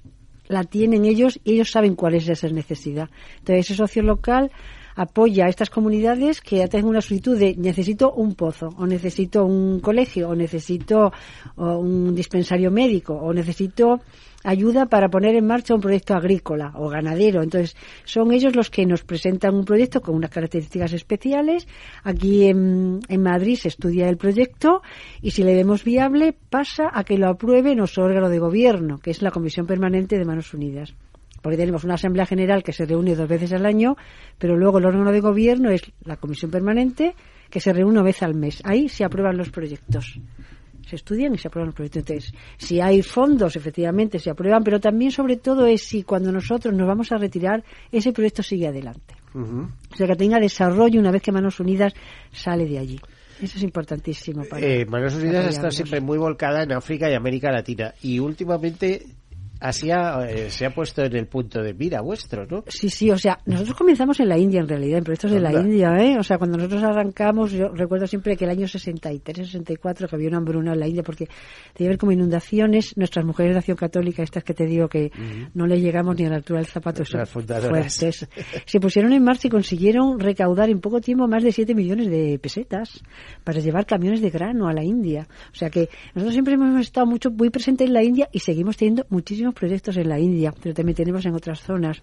la 0.47 0.63
tienen 0.63 1.05
ellos 1.05 1.39
y 1.43 1.53
ellos 1.53 1.69
saben 1.71 1.95
cuál 1.95 2.15
es 2.15 2.27
esa 2.27 2.47
necesidad. 2.47 3.09
Entonces, 3.37 3.67
ese 3.67 3.75
socio 3.75 4.01
local 4.01 4.51
apoya 4.95 5.45
a 5.45 5.49
estas 5.49 5.69
comunidades 5.69 6.41
que 6.41 6.57
ya 6.57 6.67
tengan 6.67 6.89
una 6.89 7.01
solicitud 7.01 7.37
de 7.37 7.55
necesito 7.55 8.11
un 8.11 8.35
pozo, 8.35 8.69
o 8.77 8.85
necesito 8.85 9.45
un 9.45 9.79
colegio, 9.79 10.29
o 10.29 10.35
necesito 10.35 11.13
un 11.55 12.13
dispensario 12.15 12.71
médico, 12.71 13.13
o 13.13 13.31
necesito 13.31 14.01
ayuda 14.43 14.85
para 14.85 15.09
poner 15.09 15.35
en 15.35 15.45
marcha 15.45 15.75
un 15.75 15.81
proyecto 15.81 16.13
agrícola 16.13 16.71
o 16.75 16.89
ganadero. 16.89 17.43
Entonces, 17.43 17.75
son 18.05 18.31
ellos 18.31 18.55
los 18.55 18.69
que 18.69 18.85
nos 18.85 19.03
presentan 19.03 19.55
un 19.55 19.65
proyecto 19.65 20.01
con 20.01 20.15
unas 20.15 20.29
características 20.29 20.93
especiales. 20.93 21.67
Aquí 22.03 22.45
en, 22.47 23.01
Madrid 23.19 23.57
se 23.57 23.67
estudia 23.67 24.09
el 24.09 24.17
proyecto 24.17 24.81
y 25.21 25.31
si 25.31 25.43
le 25.43 25.53
vemos 25.53 25.83
viable, 25.83 26.33
pasa 26.49 26.89
a 26.93 27.03
que 27.03 27.17
lo 27.17 27.29
apruebe 27.29 27.75
nuestro 27.75 28.05
órgano 28.05 28.29
de 28.29 28.39
gobierno, 28.39 28.99
que 28.99 29.11
es 29.11 29.21
la 29.21 29.31
Comisión 29.31 29.65
Permanente 29.65 30.17
de 30.17 30.25
Manos 30.25 30.53
Unidas. 30.53 30.93
Porque 31.41 31.57
tenemos 31.57 31.83
una 31.83 31.93
Asamblea 31.93 32.25
General 32.25 32.63
que 32.63 32.73
se 32.73 32.85
reúne 32.85 33.15
dos 33.15 33.27
veces 33.27 33.53
al 33.53 33.65
año, 33.65 33.95
pero 34.37 34.57
luego 34.57 34.79
el 34.79 34.85
órgano 34.85 35.11
de 35.11 35.21
gobierno 35.21 35.69
es 35.69 35.81
la 36.03 36.17
Comisión 36.17 36.51
Permanente 36.51 37.15
que 37.49 37.59
se 37.59 37.73
reúne 37.73 37.93
una 37.93 38.03
vez 38.03 38.21
al 38.23 38.35
mes. 38.35 38.61
Ahí 38.65 38.89
se 38.89 39.03
aprueban 39.03 39.37
los 39.37 39.49
proyectos. 39.49 40.19
Se 40.89 40.95
estudian 40.95 41.33
y 41.35 41.37
se 41.37 41.47
aprueban 41.47 41.67
los 41.67 41.75
proyectos. 41.75 42.01
Entonces, 42.01 42.33
si 42.57 42.81
hay 42.81 43.01
fondos, 43.01 43.55
efectivamente 43.55 44.19
se 44.19 44.29
aprueban, 44.31 44.63
pero 44.63 44.79
también, 44.79 45.11
sobre 45.11 45.37
todo, 45.37 45.65
es 45.65 45.83
si 45.83 46.03
cuando 46.03 46.31
nosotros 46.31 46.73
nos 46.73 46.87
vamos 46.87 47.11
a 47.11 47.17
retirar, 47.17 47.63
ese 47.91 48.11
proyecto 48.11 48.43
sigue 48.43 48.67
adelante. 48.67 49.15
O 49.33 49.95
sea, 49.95 50.07
que 50.07 50.15
tenga 50.15 50.39
desarrollo 50.39 50.99
una 50.99 51.11
vez 51.11 51.21
que 51.21 51.31
Manos 51.31 51.59
Unidas 51.59 51.93
sale 52.31 52.65
de 52.65 52.79
allí. 52.79 52.99
Eso 53.41 53.57
es 53.57 53.63
importantísimo. 53.63 54.43
Para 54.43 54.65
Eh, 54.65 54.85
Manos 54.85 55.13
Unidas 55.15 55.45
apoyarnos. 55.45 55.75
siempre 55.75 56.01
muy 56.01 56.17
volcada 56.17 56.63
en 56.63 56.73
África 56.73 57.09
y 57.09 57.13
América 57.13 57.51
Latina 57.51 57.93
y 58.01 58.19
últimamente 58.19 59.05
Asia 59.59 60.25
eh, 60.27 60.49
se 60.49 60.65
ha 60.65 60.73
puesto 60.73 61.03
en 61.03 61.15
el 61.15 61.27
punto 61.27 61.61
de 61.61 61.73
mira 61.73 62.01
vuestro, 62.01 62.45
¿no? 62.45 62.63
Sí, 62.67 62.89
sí, 62.89 63.11
o 63.11 63.17
sea, 63.17 63.39
nosotros 63.45 63.75
comenzamos 63.75 64.19
en 64.19 64.29
la 64.29 64.37
India 64.37 64.61
en 64.61 64.67
realidad, 64.67 64.99
en 64.99 65.03
proyectos 65.03 65.31
de 65.31 65.39
la. 65.39 65.51
India, 65.51 65.89
¿eh? 65.97 66.17
O 66.17 66.23
sea, 66.23 66.37
cuando 66.37 66.57
nosotros 66.57 66.83
arrancamos, 66.83 67.51
yo 67.51 67.67
recuerdo 67.69 68.07
siempre 68.07 68.37
que 68.37 68.45
el 68.45 68.51
año 68.51 68.67
63, 68.67 69.47
64, 69.47 70.07
que 70.07 70.15
había 70.15 70.29
una 70.29 70.37
hambruna 70.37 70.73
en 70.73 70.79
la 70.79 70.87
India, 70.87 71.03
porque 71.03 71.25
tenía 71.73 71.87
que 71.87 71.87
ver 71.89 71.97
como 71.97 72.11
inundaciones, 72.11 72.95
nuestras 72.95 73.25
mujeres 73.25 73.53
de 73.53 73.59
acción 73.59 73.77
católica, 73.77 74.23
estas 74.23 74.43
que 74.43 74.53
te 74.53 74.65
digo 74.65 74.87
que 74.87 75.11
no 75.53 75.67
le 75.67 75.81
llegamos 75.81 76.15
ni 76.17 76.25
a 76.25 76.29
la 76.29 76.37
altura 76.37 76.59
del 76.59 76.67
zapato, 76.67 77.03
son 77.03 77.19
Las 77.19 77.29
fuertes, 77.29 78.27
se 78.65 78.79
pusieron 78.79 79.11
en 79.13 79.23
marcha 79.23 79.47
y 79.47 79.51
consiguieron 79.51 80.19
recaudar 80.19 80.69
en 80.69 80.79
poco 80.79 81.01
tiempo 81.01 81.27
más 81.27 81.43
de 81.43 81.51
7 81.51 81.75
millones 81.75 82.09
de 82.09 82.39
pesetas 82.39 83.01
para 83.43 83.59
llevar 83.59 83.85
camiones 83.85 84.21
de 84.21 84.29
grano 84.29 84.67
a 84.67 84.73
la 84.73 84.83
India. 84.83 85.27
O 85.51 85.55
sea 85.55 85.69
que 85.69 85.89
nosotros 86.13 86.33
siempre 86.33 86.53
hemos 86.53 86.79
estado 86.79 87.05
mucho, 87.05 87.29
muy 87.31 87.49
presentes 87.49 87.87
en 87.87 87.93
la 87.93 88.03
India 88.03 88.29
y 88.31 88.39
seguimos 88.39 88.77
teniendo 88.77 89.05
muchísimos 89.09 89.48
proyectos 89.53 89.97
en 89.97 90.09
la 90.09 90.19
India, 90.19 90.53
pero 90.61 90.73
también 90.75 90.95
tenemos 90.95 91.25
en 91.25 91.33
otras 91.33 91.61
zonas 91.61 92.01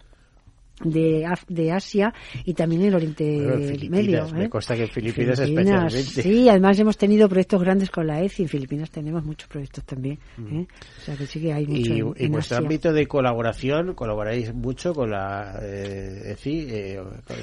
de, 0.84 1.26
de 1.48 1.72
Asia 1.72 2.12
y 2.44 2.52
también 2.52 2.82
en 2.82 2.88
el 2.88 2.94
Oriente 2.96 3.24
Bueno, 3.40 3.56
Medio. 3.56 3.68
Filipinas, 3.78 4.32
me 4.34 4.44
¿eh? 4.44 4.48
consta 4.50 4.76
que 4.76 4.86
Filipinas 4.88 5.40
Filipinas, 5.40 5.94
especialmente. 5.94 6.22
Sí, 6.22 6.48
además 6.50 6.78
hemos 6.78 6.98
tenido 6.98 7.28
proyectos 7.30 7.62
grandes 7.62 7.90
con 7.90 8.06
la 8.06 8.20
ECI. 8.22 8.42
En 8.42 8.48
Filipinas 8.50 8.90
tenemos 8.90 9.24
muchos 9.24 9.48
proyectos 9.48 9.84
también. 9.84 10.18
¿eh? 10.52 10.66
O 10.98 11.00
sea 11.00 11.16
que 11.16 11.26
sí 11.26 11.40
que 11.40 11.52
hay 11.54 11.66
mucho 11.66 11.94
Y, 11.94 12.00
en, 12.00 12.14
y 12.18 12.24
en 12.26 12.32
vuestro 12.32 12.56
Asia. 12.56 12.66
ámbito 12.66 12.92
de 12.92 13.06
colaboración, 13.06 13.94
colaboráis 13.94 14.52
mucho 14.52 14.92
con 14.92 15.10
la 15.12 15.58
eh, 15.62 16.32
EFI, 16.32 16.66
eh, 16.68 17.00
con- 17.26 17.36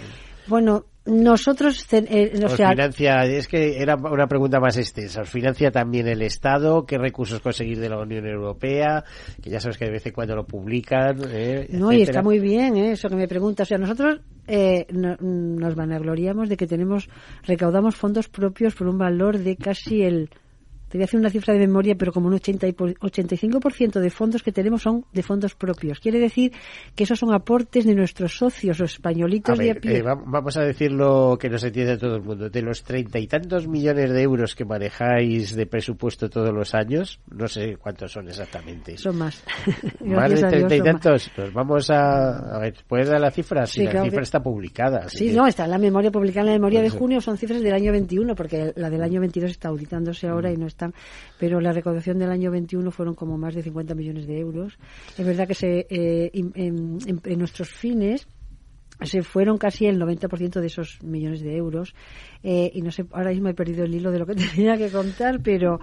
Bueno, 0.47 0.85
nosotros, 1.05 1.85
eh, 1.91 2.31
o 2.41 2.45
os 2.45 2.53
sea, 2.53 2.69
financia, 2.69 3.25
es 3.25 3.47
que 3.47 3.81
era 3.81 3.95
una 3.95 4.27
pregunta 4.27 4.59
más 4.61 4.77
extensa, 4.77 5.21
¿os 5.21 5.29
financia 5.29 5.69
también 5.69 6.07
el 6.07 6.21
Estado? 6.21 6.85
¿Qué 6.85 6.97
recursos 6.97 7.41
conseguir 7.41 7.79
de 7.79 7.89
la 7.89 7.99
Unión 7.99 8.25
Europea? 8.25 9.03
Que 9.41 9.49
ya 9.49 9.59
sabes 9.59 9.77
que 9.77 9.85
de 9.85 9.91
vez 9.91 10.05
en 10.05 10.13
cuando 10.13 10.35
lo 10.35 10.45
publican, 10.45 11.17
eh, 11.29 11.67
No, 11.71 11.91
y 11.91 12.01
está 12.03 12.21
muy 12.21 12.39
bien 12.39 12.77
¿eh? 12.77 12.91
eso 12.93 13.09
que 13.09 13.15
me 13.15 13.27
pregunta. 13.27 13.63
O 13.63 13.65
sea, 13.65 13.77
nosotros 13.77 14.21
eh, 14.47 14.85
no- 14.91 15.17
nos 15.19 15.75
vanagloriamos 15.75 16.47
de 16.47 16.55
que 16.57 16.67
tenemos, 16.67 17.09
recaudamos 17.45 17.95
fondos 17.95 18.29
propios 18.29 18.73
por 18.75 18.87
un 18.87 18.97
valor 18.97 19.37
de 19.39 19.57
casi 19.57 20.03
el, 20.03 20.29
te 20.93 20.99
voy 20.99 21.01
a 21.01 21.05
hacer 21.05 21.19
una 21.19 21.31
cifra 21.31 21.55
de 21.55 21.59
memoria, 21.61 21.95
pero 21.95 22.11
como 22.11 22.27
un 22.27 22.35
80 22.35 22.67
y 22.67 22.73
por- 22.73 22.93
85% 22.99 23.99
de 23.99 24.11
fondos 24.11 24.43
que 24.43 24.51
tenemos 24.51 24.83
son 24.83 25.05
de 25.11 25.23
fondos 25.23 25.55
propios. 25.55 25.99
Quiere 25.99 26.19
decir 26.19 26.51
que 26.93 27.03
esos 27.05 27.17
son 27.17 27.33
aportes 27.33 27.83
de 27.83 27.95
nuestros 27.95 28.37
socios 28.37 28.79
o 28.79 28.83
A 28.83 28.85
españolitos 28.85 29.57
de 29.57 29.71
a 29.71 29.73
ver, 29.73 29.81
pie. 29.81 29.97
eh, 29.97 30.01
va- 30.03 30.21
vamos 30.23 30.55
a 30.55 30.61
decirlo 30.61 31.35
que 31.41 31.49
nos 31.49 31.63
entiende 31.63 31.97
todo 31.97 32.17
el 32.17 32.21
mundo. 32.21 32.47
De 32.47 32.61
los 32.61 32.83
treinta 32.83 33.17
y 33.17 33.25
tantos 33.25 33.67
millones 33.67 34.11
de 34.11 34.21
euros 34.21 34.53
que 34.53 34.65
manejáis 34.65 35.55
de 35.55 35.65
presupuesto 35.65 36.29
todos 36.29 36.53
los 36.53 36.75
años, 36.75 37.19
no 37.31 37.47
sé 37.47 37.75
cuántos 37.77 38.11
son 38.11 38.27
exactamente. 38.27 38.95
Son 38.95 39.17
más. 39.17 39.43
Más 40.05 40.29
de 40.39 40.45
a 40.45 40.49
treinta 40.49 40.75
y 40.75 40.81
tantos. 40.81 41.31
Nos 41.35 41.51
vamos 41.53 41.89
a... 41.89 42.55
A 42.55 42.59
ver, 42.59 42.75
¿puedes 42.87 43.09
dar 43.09 43.19
la 43.19 43.31
cifra? 43.31 43.65
Sí, 43.65 43.79
Sí, 43.79 43.85
la 43.85 43.89
claro 43.91 44.05
cifra 44.05 44.19
que- 44.19 44.23
está 44.25 44.43
publicada. 44.43 45.09
Sí, 45.09 45.25
que- 45.29 45.33
no, 45.33 45.47
está 45.47 45.65
en 45.65 45.71
la 45.71 45.79
memoria 45.79 46.11
publicada 46.11 46.41
en 46.41 46.53
la 46.53 46.59
memoria 46.59 46.83
de 46.83 46.91
junio, 46.91 47.19
son 47.19 47.35
cifras 47.35 47.63
del 47.63 47.73
año 47.73 47.91
21, 47.91 48.35
porque 48.35 48.73
la 48.75 48.91
del 48.91 49.01
año 49.01 49.19
22 49.21 49.49
está 49.49 49.69
auditándose 49.69 50.27
ahora 50.27 50.51
y 50.51 50.57
no 50.57 50.67
Pero 51.39 51.61
la 51.61 51.71
recaudación 51.71 52.19
del 52.19 52.31
año 52.31 52.51
21 52.51 52.89
fueron 52.91 53.15
como 53.15 53.37
más 53.37 53.53
de 53.55 53.63
50 53.63 53.95
millones 53.95 54.27
de 54.27 54.39
euros. 54.39 54.77
Es 55.17 55.25
verdad 55.25 55.47
que 55.47 55.55
se, 55.55 55.87
eh, 55.89 56.31
en, 56.33 56.51
en- 56.55 57.21
en 57.23 57.39
nuestros 57.39 57.69
fines 57.69 58.27
se 59.03 59.21
fueron 59.23 59.57
casi 59.57 59.85
el 59.85 59.99
90% 59.99 60.59
de 60.59 60.67
esos 60.67 61.01
millones 61.03 61.41
de 61.41 61.55
euros. 61.55 61.93
Eh, 62.45 62.71
y 62.73 62.81
no 62.81 62.91
sé, 62.91 63.05
ahora 63.13 63.29
mismo 63.31 63.47
he 63.49 63.53
perdido 63.53 63.85
el 63.85 63.95
hilo 63.95 64.11
de 64.11 64.19
lo 64.19 64.25
que 64.25 64.35
tenía 64.55 64.75
que 64.77 64.89
contar, 64.89 65.39
pero. 65.41 65.79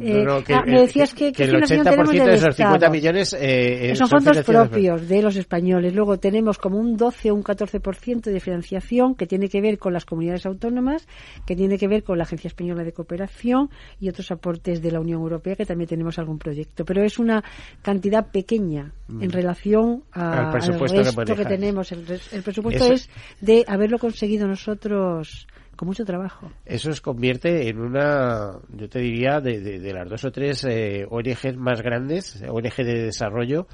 eh, 0.00 0.22
No, 0.24 0.36
no, 0.38 0.44
que, 0.44 0.54
ah, 0.54 0.62
me 0.66 0.80
decías 0.82 1.12
que, 1.12 1.32
que 1.32 1.32
¿qué 1.32 1.42
el 1.44 1.50
financiación 1.50 1.86
80% 1.86 1.90
tenemos 1.90 2.12
de 2.12 2.34
esos 2.34 2.56
50 2.56 2.74
Estado? 2.76 2.92
millones 2.92 3.32
eh, 3.32 3.90
eh, 3.90 3.96
son 3.96 4.08
fondos 4.08 4.38
propios 4.42 5.08
de 5.08 5.22
los 5.22 5.36
españoles. 5.36 5.94
Luego 5.94 6.18
tenemos 6.18 6.58
como 6.58 6.78
un 6.78 6.96
12 6.96 7.30
o 7.30 7.34
un 7.34 7.42
14% 7.42 8.22
de 8.22 8.40
financiación 8.40 9.14
que 9.14 9.26
tiene 9.26 9.48
que 9.48 9.60
ver 9.60 9.78
con 9.78 9.92
las 9.92 10.04
comunidades 10.04 10.46
autónomas, 10.46 11.06
que 11.46 11.56
tiene 11.56 11.78
que 11.78 11.88
ver 11.88 12.04
con 12.04 12.18
la 12.18 12.24
Agencia 12.24 12.48
Española 12.48 12.84
de 12.84 12.92
Cooperación 12.92 13.70
y 14.00 14.08
otros 14.08 14.30
aportes 14.30 14.82
de 14.82 14.90
la 14.92 15.00
Unión 15.00 15.20
Europea 15.20 15.56
que 15.56 15.66
también 15.66 15.88
tenemos 15.88 16.18
algún 16.18 16.38
proyecto. 16.38 16.84
Pero 16.84 17.02
es 17.02 17.18
una 17.18 17.42
cantidad 17.82 18.26
pequeña 18.30 18.92
en 19.20 19.30
relación 19.30 20.02
a- 20.12 20.24
Mm. 20.24 20.46
Al 20.46 20.50
presupuesto 20.52 20.98
al 20.98 21.04
que 21.04 21.10
resto 21.20 21.36
que, 21.36 21.44
tenemos. 21.44 21.92
El 21.92 21.98
presupuesto 22.42 22.62
Eso- 22.72 22.92
es 22.92 23.10
de 23.40 23.64
haberlo 23.66 23.98
conseguido 23.98 24.46
nosotros 24.46 25.46
con 25.76 25.88
mucho 25.88 26.04
trabajo. 26.04 26.50
Eso 26.64 26.90
os 26.90 27.00
convierte 27.00 27.68
en 27.68 27.80
una, 27.80 28.52
yo 28.76 28.88
te 28.88 29.00
diría, 29.00 29.40
de, 29.40 29.60
de- 29.60 29.80
de 29.80 29.92
las 29.92 30.08
dos 30.08 30.24
o 30.24 30.30
tres 30.30 30.64
eh, 30.64 31.04
ONGs 31.10 31.56
más 31.56 31.82
grandes, 31.82 32.42
ONG 32.48 32.76
de 32.76 33.04
desarrollo 33.06 33.66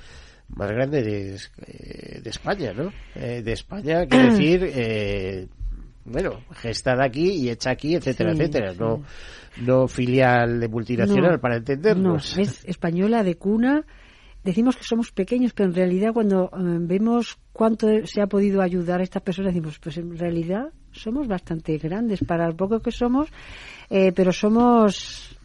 más 0.49 0.71
grande 0.73 1.03
de, 1.03 1.35
eh, 1.67 2.21
de 2.23 2.31
España, 2.31 2.73
¿no? 2.73 2.91
Eh, 3.15 3.43
de 3.43 3.53
España, 3.53 4.07
quiero 4.07 4.25
decir, 4.33 4.69
eh, 4.75 5.47
bueno, 6.07 6.41
gestada 6.55 7.05
aquí 7.05 7.31
y 7.33 7.51
hecha 7.51 7.71
aquí, 7.71 7.95
etcétera, 7.95 8.33
Sí, 8.35 8.41
etcétera. 8.41 8.73
sí. 8.73 8.79
No, 8.81 9.03
no 9.61 9.87
filial 9.87 10.59
de 10.59 10.69
multinacional, 10.69 11.33
No, 11.33 11.41
para 11.41 11.57
entendernos. 11.59 12.37
No, 12.37 12.43
es 12.43 12.65
española 12.65 13.23
de 13.23 13.37
cuna. 13.37 13.85
Decimos 14.43 14.77
que 14.77 14.85
somos 14.85 15.13
pequeños, 15.13 15.53
pero 15.53 15.69
en 15.69 15.75
realidad 15.75 16.13
cuando 16.15 16.47
eh, 16.47 16.79
vemos 16.81 17.39
cuánto 17.53 17.87
se 18.07 18.23
ha 18.23 18.27
podido 18.27 18.63
ayudar 18.63 19.01
a 19.01 19.03
estas 19.03 19.23
personas, 19.23 19.53
decimos, 19.53 19.79
pues 19.79 19.99
en 19.99 20.17
realidad 20.17 20.73
somos 20.93 21.29
bastante 21.29 21.77
grandes 21.77 22.21
para 22.25 22.47
lo 22.47 22.57
poco 22.57 22.81
que 22.81 22.91
somos, 22.91 23.29
eh, 23.91 24.13
pero 24.13 24.33
somos 24.33 25.37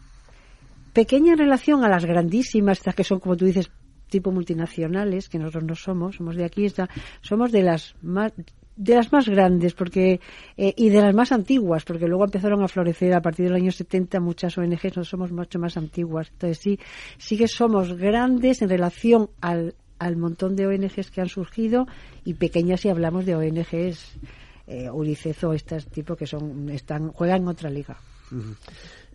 pequeña 0.94 1.32
en 1.32 1.38
relación 1.38 1.84
a 1.84 1.90
las 1.90 2.06
grandísimas, 2.06 2.78
estas 2.78 2.94
que 2.94 3.04
son, 3.04 3.20
como 3.20 3.36
tú 3.36 3.44
dices, 3.44 3.70
tipo 4.08 4.32
multinacionales, 4.32 5.28
que 5.28 5.38
nosotros 5.38 5.64
no 5.64 5.74
somos, 5.74 6.16
somos 6.16 6.36
de 6.36 6.46
aquí, 6.46 6.64
está, 6.64 6.88
somos 7.20 7.52
de 7.52 7.62
las 7.62 7.94
más 8.00 8.32
de 8.76 8.94
las 8.94 9.10
más 9.12 9.28
grandes 9.28 9.72
porque 9.72 10.20
eh, 10.56 10.74
y 10.76 10.90
de 10.90 11.00
las 11.00 11.14
más 11.14 11.32
antiguas 11.32 11.84
porque 11.84 12.06
luego 12.06 12.24
empezaron 12.24 12.62
a 12.62 12.68
florecer 12.68 13.14
a 13.14 13.22
partir 13.22 13.46
del 13.46 13.54
año 13.54 13.72
70 13.72 14.20
muchas 14.20 14.56
ONGs 14.58 14.84
nosotros 14.84 15.08
somos 15.08 15.32
mucho 15.32 15.58
más 15.58 15.76
antiguas. 15.76 16.28
Entonces 16.32 16.58
sí 16.58 16.78
sí 17.18 17.36
que 17.36 17.48
somos 17.48 17.96
grandes 17.96 18.62
en 18.62 18.68
relación 18.68 19.30
al, 19.40 19.74
al 19.98 20.16
montón 20.16 20.56
de 20.56 20.66
ONGs 20.66 21.10
que 21.10 21.22
han 21.22 21.28
surgido 21.28 21.86
y 22.24 22.34
pequeñas 22.34 22.80
si 22.80 22.90
hablamos 22.90 23.24
de 23.24 23.34
ONGs 23.34 24.18
eh, 24.66 24.90
UNICEF 24.90 25.44
o 25.44 25.54
tipo 25.90 26.16
que 26.16 26.26
son 26.26 26.68
están 26.70 27.12
juegan 27.12 27.42
en 27.42 27.48
otra 27.48 27.70
liga. 27.70 27.96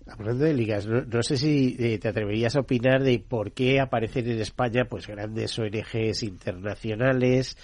Hablando 0.07 0.45
de 0.45 0.53
ligas, 0.53 0.87
no, 0.87 1.01
no 1.01 1.21
sé 1.21 1.37
si 1.37 1.75
eh, 1.77 1.99
te 1.99 2.07
atreverías 2.07 2.55
a 2.55 2.61
opinar 2.61 3.03
de 3.03 3.19
por 3.19 3.51
qué 3.51 3.79
aparecen 3.79 4.29
en 4.29 4.39
España 4.39 4.85
pues 4.89 5.07
grandes 5.07 5.57
ONGs 5.59 6.23
internacionales 6.23 7.57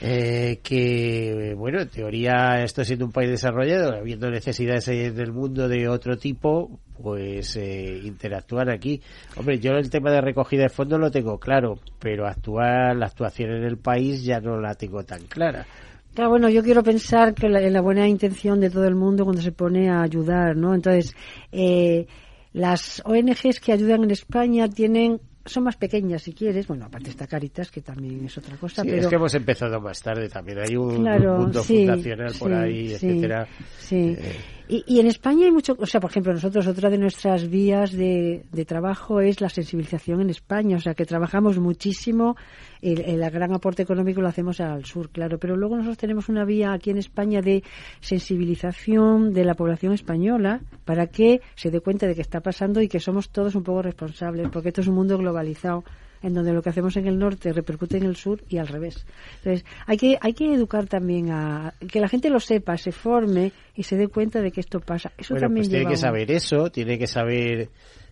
eh, 0.00 0.60
que, 0.62 1.54
bueno, 1.56 1.80
en 1.80 1.88
teoría 1.88 2.62
esto 2.62 2.84
siendo 2.84 3.06
un 3.06 3.12
país 3.12 3.30
desarrollado, 3.30 3.94
habiendo 3.94 4.30
necesidades 4.30 4.88
en 4.88 5.18
el 5.18 5.32
mundo 5.32 5.68
de 5.68 5.88
otro 5.88 6.16
tipo, 6.16 6.78
pues 7.02 7.56
eh, 7.56 8.00
interactúan 8.04 8.70
aquí. 8.70 9.00
Hombre, 9.36 9.58
yo 9.58 9.72
el 9.72 9.90
tema 9.90 10.10
de 10.10 10.20
recogida 10.20 10.64
de 10.64 10.68
fondos 10.68 11.00
lo 11.00 11.10
tengo 11.10 11.38
claro, 11.38 11.78
pero 11.98 12.26
actuar, 12.26 12.96
la 12.96 13.06
actuación 13.06 13.50
en 13.52 13.64
el 13.64 13.78
país 13.78 14.24
ya 14.24 14.40
no 14.40 14.60
la 14.60 14.74
tengo 14.74 15.02
tan 15.04 15.22
clara. 15.26 15.66
Claro, 16.14 16.30
bueno, 16.30 16.48
yo 16.48 16.62
quiero 16.62 16.82
pensar 16.82 17.34
que 17.34 17.48
la, 17.48 17.60
la 17.60 17.80
buena 17.80 18.08
intención 18.08 18.58
de 18.60 18.70
todo 18.70 18.86
el 18.86 18.94
mundo 18.94 19.24
cuando 19.24 19.42
se 19.42 19.52
pone 19.52 19.90
a 19.90 20.02
ayudar, 20.02 20.56
¿no? 20.56 20.74
Entonces, 20.74 21.14
eh, 21.52 22.06
las 22.52 23.02
ONGs 23.04 23.60
que 23.60 23.72
ayudan 23.72 24.04
en 24.04 24.10
España 24.10 24.68
tienen 24.68 25.20
son 25.46 25.64
más 25.64 25.76
pequeñas 25.76 26.22
si 26.22 26.32
quieres, 26.32 26.66
bueno, 26.66 26.86
aparte 26.86 27.10
está 27.10 27.26
Caritas 27.26 27.70
que 27.70 27.80
también 27.80 28.24
es 28.24 28.36
otra 28.38 28.56
cosa, 28.56 28.82
Sí, 28.82 28.88
pero 28.88 29.02
es 29.02 29.08
que 29.08 29.14
hemos 29.16 29.34
empezado 29.34 29.80
más 29.80 30.00
tarde 30.02 30.28
también. 30.28 30.58
Hay 30.58 30.76
un 30.76 31.02
Claro, 31.02 31.50
sí, 31.62 31.78
fundacional 31.78 32.32
por 32.38 32.50
sí, 32.50 32.54
ahí, 32.54 32.92
etcétera. 32.92 33.48
Sí. 33.78 34.16
Eh, 34.18 34.36
Y, 34.68 34.82
y 34.86 34.98
en 34.98 35.06
España 35.06 35.46
hay 35.46 35.52
mucho, 35.52 35.76
o 35.78 35.86
sea, 35.86 36.00
por 36.00 36.10
ejemplo, 36.10 36.32
nosotros, 36.32 36.66
otra 36.66 36.90
de 36.90 36.98
nuestras 36.98 37.48
vías 37.48 37.92
de, 37.92 38.44
trabajo 38.66 39.20
es 39.20 39.40
la 39.40 39.48
sensibilización 39.48 40.20
en 40.20 40.30
España, 40.30 40.76
o 40.76 40.80
sea, 40.80 40.94
que 40.94 41.04
trabajamos 41.04 41.58
muchísimo, 41.58 42.36
el, 42.82 43.00
el 43.02 43.30
gran 43.30 43.54
aporte 43.54 43.82
económico 43.82 44.20
lo 44.20 44.28
hacemos 44.28 44.60
al 44.60 44.84
sur, 44.84 45.10
claro, 45.10 45.38
pero 45.38 45.56
luego 45.56 45.76
nosotros 45.76 45.98
tenemos 45.98 46.28
una 46.28 46.44
vía 46.44 46.72
aquí 46.72 46.90
en 46.90 46.98
España 46.98 47.42
de 47.42 47.62
sensibilización 48.00 49.32
de 49.32 49.44
la 49.44 49.54
población 49.54 49.92
española 49.92 50.60
para 50.84 51.06
que 51.06 51.40
se 51.54 51.70
dé 51.70 51.80
cuenta 51.80 52.08
de 52.08 52.16
que 52.16 52.22
está 52.22 52.40
pasando 52.40 52.80
y 52.80 52.88
que 52.88 52.98
somos 52.98 53.30
todos 53.30 53.54
un 53.54 53.62
poco 53.62 53.82
responsables, 53.82 54.48
porque 54.50 54.70
esto 54.70 54.80
es 54.80 54.88
un 54.88 54.96
mundo 54.96 55.16
globalizado 55.16 55.84
en 56.22 56.34
donde 56.34 56.52
lo 56.52 56.62
que 56.62 56.70
hacemos 56.70 56.96
en 56.96 57.06
el 57.06 57.18
norte 57.18 57.52
repercute 57.52 57.96
en 57.98 58.04
el 58.04 58.16
sur 58.16 58.42
y 58.48 58.58
al 58.58 58.68
revés. 58.68 59.06
Entonces, 59.38 59.64
hay 59.86 59.96
que, 59.96 60.18
hay 60.20 60.32
que 60.32 60.52
educar 60.52 60.86
también 60.86 61.30
a 61.30 61.74
que 61.90 62.00
la 62.00 62.08
gente 62.08 62.30
lo 62.30 62.40
sepa, 62.40 62.76
se 62.76 62.92
forme 62.92 63.52
y 63.74 63.82
se 63.82 63.96
dé 63.96 64.08
cuenta 64.08 64.40
de 64.40 64.50
que 64.50 64.60
esto 64.60 64.80
pasa. 64.80 65.12
Eso 65.18 65.34
bueno, 65.34 65.46
también 65.46 65.62
pues 65.64 65.70
tiene 65.70 65.84
que 65.86 65.92
un- 65.92 65.96
saber 65.98 66.30
eso, 66.30 66.70
tiene 66.70 66.98
que 66.98 67.06
saber 67.06 67.68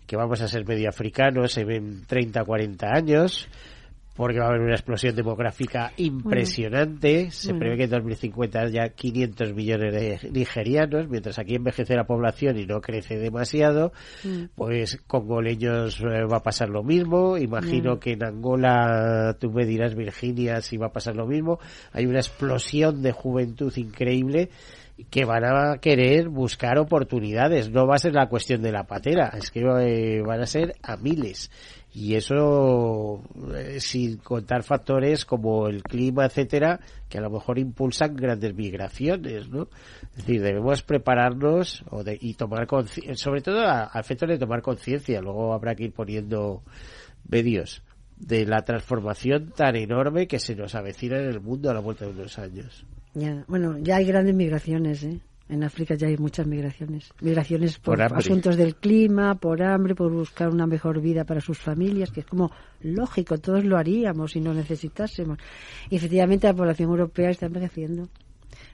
que 0.07 0.17
vamos 0.17 0.41
a 0.43 0.49
ser 0.49 0.67
medio 0.67 0.89
africanos 0.89 1.57
en 1.57 2.05
30, 2.07 2.45
40 2.45 2.87
años, 2.95 3.49
porque 4.15 4.39
va 4.39 4.47
a 4.47 4.49
haber 4.51 4.61
una 4.63 4.75
explosión 4.75 5.15
demográfica 5.17 5.93
impresionante. 5.97 7.31
Se 7.31 7.49
Bueno. 7.49 7.59
prevé 7.61 7.77
que 7.77 7.85
en 7.85 7.91
2050 7.91 8.61
haya 8.61 8.89
500 8.91 9.55
millones 9.55 9.93
de 9.93 10.31
nigerianos, 10.31 11.09
mientras 11.09 11.39
aquí 11.39 11.55
envejece 11.57 11.95
la 11.97 12.05
población 12.05 12.59
y 12.59 12.67
no 12.67 12.81
crece 12.81 13.17
demasiado. 13.19 13.93
Mm. 14.25 14.45
Pues 14.55 14.99
con 15.07 15.27
goleños 15.27 16.01
eh, 16.01 16.25
va 16.31 16.39
a 16.39 16.43
pasar 16.43 16.69
lo 16.69 16.83
mismo. 16.83 17.37
Imagino 17.39 17.97
Mm. 17.97 17.99
que 17.99 18.13
en 18.13 18.25
Angola, 18.25 19.37
tú 19.41 19.51
me 19.51 19.65
dirás, 19.67 19.95
Virginia, 19.95 20.61
si 20.61 20.77
va 20.77 20.87
a 20.87 20.93
pasar 20.93 21.17
lo 21.17 21.27
mismo. 21.27 21.59
Hay 21.93 22.07
una 22.07 22.19
explosión 22.21 23.03
de 23.03 23.13
juventud 23.13 23.73
increíble 23.77 24.51
que 25.11 25.25
van 25.25 25.45
a 25.45 25.79
querer 25.79 26.29
buscar 26.29 26.79
oportunidades. 26.79 27.69
No 27.71 27.85
va 27.87 27.97
a 27.97 27.99
ser 27.99 28.13
la 28.15 28.29
cuestión 28.29 28.63
de 28.63 28.71
la 28.71 28.85
patera, 28.85 29.33
es 29.37 29.51
que 29.51 29.61
eh, 29.61 30.23
van 30.25 30.41
a 30.41 30.47
ser 30.47 30.75
a 30.85 30.97
miles. 30.97 31.51
Y 31.97 32.17
eso 32.17 33.23
eh, 33.55 33.79
sin 33.79 34.17
contar 34.17 34.65
factores 34.65 35.25
como 35.25 35.69
el 35.69 35.83
clima, 35.85 36.27
etcétera, 36.27 36.81
que 37.09 37.19
a 37.19 37.21
lo 37.21 37.31
mejor 37.31 37.59
impulsan 37.61 38.17
grandes 38.17 38.53
migraciones, 38.55 39.49
¿no? 39.49 39.69
Es 40.11 40.17
decir, 40.27 40.43
debemos 40.43 40.83
prepararnos 40.83 41.85
o 41.91 42.03
de- 42.03 42.19
y 42.21 42.35
tomar 42.35 42.67
sobre 43.15 43.43
todo 43.43 43.61
a, 43.61 43.91
a 43.93 44.01
efectos 44.01 44.29
de 44.29 44.39
tomar 44.39 44.61
conciencia. 44.61 45.21
Luego 45.21 45.55
habrá 45.55 45.77
que 45.77 45.85
ir 45.85 45.93
poniendo 45.93 46.63
medios 47.29 47.83
de 48.17 48.45
la 48.45 48.63
transformación 48.63 49.53
tan 49.57 49.77
enorme 49.77 50.27
que 50.27 50.39
se 50.41 50.57
nos 50.57 50.75
avecina 50.75 51.19
en 51.19 51.27
el 51.29 51.41
mundo 51.41 51.71
a 51.71 51.75
la 51.75 51.81
vuelta 51.81 52.07
de 52.07 52.11
unos 52.11 52.39
años. 52.41 52.85
Ya, 53.15 53.45
bueno, 53.47 53.79
ya 53.79 53.97
hay 53.97 54.07
grandes 54.07 54.35
migraciones, 54.35 55.05
¿eh? 55.05 55.21
En 55.49 55.63
África 55.63 55.95
ya 55.95 56.07
hay 56.07 56.17
muchas 56.17 56.47
migraciones. 56.47 57.13
Migraciones 57.21 57.79
por, 57.79 57.99
Por 57.99 58.19
asuntos 58.19 58.57
del 58.57 58.77
clima, 58.77 59.35
por 59.35 59.63
hambre, 59.63 59.95
por 59.95 60.11
buscar 60.11 60.49
una 60.49 60.67
mejor 60.67 61.01
vida 61.03 61.25
para 61.25 61.41
sus 61.41 61.59
familias, 61.59 62.11
que 62.11 62.21
es 62.21 62.27
como 62.27 62.51
lógico, 62.81 63.39
todos 63.39 63.63
lo 63.65 63.77
haríamos 63.77 64.33
si 64.33 64.41
no 64.41 64.55
necesitásemos. 64.55 65.39
Y 65.91 65.97
efectivamente 65.97 66.47
la 66.47 66.55
población 66.55 66.89
europea 66.91 67.31
está 67.31 67.47
envejeciendo. 67.47 68.09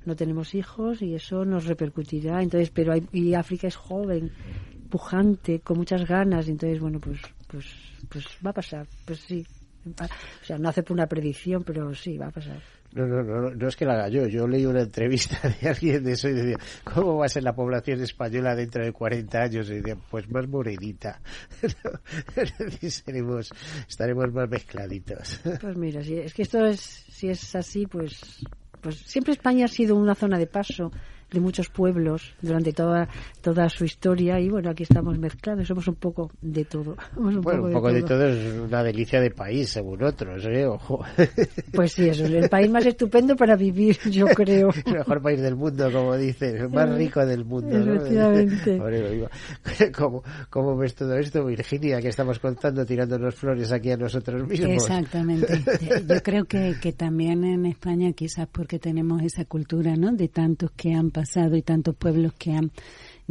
No 0.05 0.15
tenemos 0.15 0.55
hijos 0.55 1.03
y 1.03 1.15
eso 1.15 1.45
nos 1.45 1.67
repercutirá. 1.67 2.41
Entonces, 2.41 2.71
pero 2.71 2.93
hay, 2.93 3.07
y 3.13 3.35
África 3.35 3.67
es 3.67 3.77
joven, 3.77 4.31
pujante, 4.89 5.61
con 5.61 5.77
muchas 5.77 6.07
ganas. 6.07 6.49
Entonces, 6.49 6.79
bueno, 6.79 7.01
pues, 7.01 7.21
pues, 7.49 7.67
pues 8.09 8.27
va 8.47 8.51
a 8.51 8.55
pasar. 8.55 8.87
Pues 9.05 9.19
sí. 9.21 9.45
O 9.87 10.45
sea, 10.45 10.59
no 10.59 10.69
hace 10.69 10.85
una 10.91 11.07
predicción, 11.07 11.65
pero 11.65 11.95
sí, 11.95 12.17
va 12.17 12.29
a 12.29 12.31
pasar. 12.31 12.61
No, 12.93 13.07
no, 13.07 13.23
no, 13.23 13.51
no 13.51 13.69
es 13.69 13.77
que 13.77 13.85
la 13.85 13.95
haga 13.95 14.09
yo. 14.09 14.27
Yo 14.27 14.49
leí 14.49 14.67
una 14.67 14.83
entrevista 14.83 15.41
de 15.61 15.69
alguien 15.69 16.03
de 16.03 16.13
eso 16.13 16.29
y 16.29 16.33
decía, 16.33 16.57
¿cómo 16.83 17.19
va 17.19 17.27
a 17.27 17.29
ser 17.29 17.45
la 17.45 17.55
población 17.55 18.01
española 18.03 18.55
dentro 18.57 18.85
de 18.85 18.93
40 18.93 19.39
años? 19.39 19.71
Y 19.71 19.75
decía, 19.75 19.97
pues 20.11 20.29
más 20.31 20.49
morenita. 20.49 21.21
Es 22.37 22.59
decir, 22.59 22.91
seremos, 22.91 23.51
estaremos 23.89 24.33
más 24.33 24.49
mezcladitos. 24.49 25.41
Pues 25.61 25.77
mira, 25.77 26.03
si 26.03 26.15
es 26.15 26.33
que 26.33 26.43
esto 26.43 26.65
es, 26.65 26.81
si 26.81 27.29
es 27.29 27.55
así, 27.55 27.87
pues, 27.87 28.45
pues 28.81 28.97
siempre 28.97 29.35
España 29.35 29.67
ha 29.67 29.69
sido 29.69 29.95
una 29.97 30.15
zona 30.15 30.39
de 30.39 30.47
paso 30.47 30.91
de 31.33 31.41
muchos 31.41 31.69
pueblos 31.69 32.35
durante 32.43 32.73
toda 32.73 33.09
toda 33.41 33.69
su 33.69 33.85
historia 33.85 34.39
y 34.39 34.49
bueno, 34.49 34.71
aquí 34.71 34.83
estamos 34.83 35.19
mezclados, 35.19 35.67
somos 35.67 35.87
un 35.89 35.95
poco 35.95 36.31
de 36.41 36.65
todo. 36.65 36.97
Somos 37.15 37.35
un 37.37 37.41
Bueno, 37.41 37.61
poco 37.61 37.69
un 37.69 37.73
poco 37.75 37.93
de 37.93 38.03
todo 38.03 38.27
es 38.29 38.55
una 38.55 38.83
delicia 38.83 39.21
de 39.21 39.31
país, 39.31 39.71
según 39.71 40.03
otros, 40.03 40.45
¿eh? 40.47 40.67
Ojo. 40.67 41.05
Pues 41.73 41.93
sí, 41.93 42.09
eso 42.09 42.25
es 42.25 42.31
el 42.33 42.49
país 42.49 42.71
más 42.71 42.85
estupendo 42.85 43.37
para 43.37 43.57
vivir, 43.57 43.97
yo 44.11 44.27
creo. 44.27 44.71
El 44.85 44.95
mejor 44.95 45.23
país 45.23 45.41
del 45.41 45.57
mundo, 45.57 45.91
como 45.91 46.17
dicen, 46.17 46.57
el 46.57 46.69
más 46.69 46.95
rico 46.95 47.25
del 47.25 47.45
mundo. 47.45 47.79
¿no? 47.79 47.95
Efectivamente. 47.95 48.73
Digo. 49.11 49.29
¿Cómo, 49.97 50.23
¿Cómo 50.51 50.77
ves 50.77 50.95
todo 50.95 51.17
esto, 51.17 51.45
Virginia, 51.45 52.01
que 52.01 52.09
estamos 52.09 52.39
contando, 52.39 52.85
tirándonos 52.85 53.35
flores 53.35 53.73
aquí 53.73 53.91
a 53.93 53.97
nosotros 53.97 54.47
mismos? 54.47 54.71
Exactamente. 54.71 55.63
Yo 56.07 56.23
creo 56.23 56.45
que, 56.45 56.77
que 56.81 56.93
también 56.93 57.45
en 57.45 57.67
España, 57.67 58.13
quizás 58.13 58.49
porque 58.51 58.79
tenemos 58.79 59.23
esa 59.23 59.45
cultura, 59.45 59.95
¿no? 59.97 60.13
De 60.13 60.29
tantos 60.29 60.73
que 60.73 60.93
han 60.93 61.11
pasado 61.11 61.20
y 61.53 61.63
tantos 61.63 61.95
pueblos 61.97 62.33
que 62.35 62.53
han, 62.53 62.71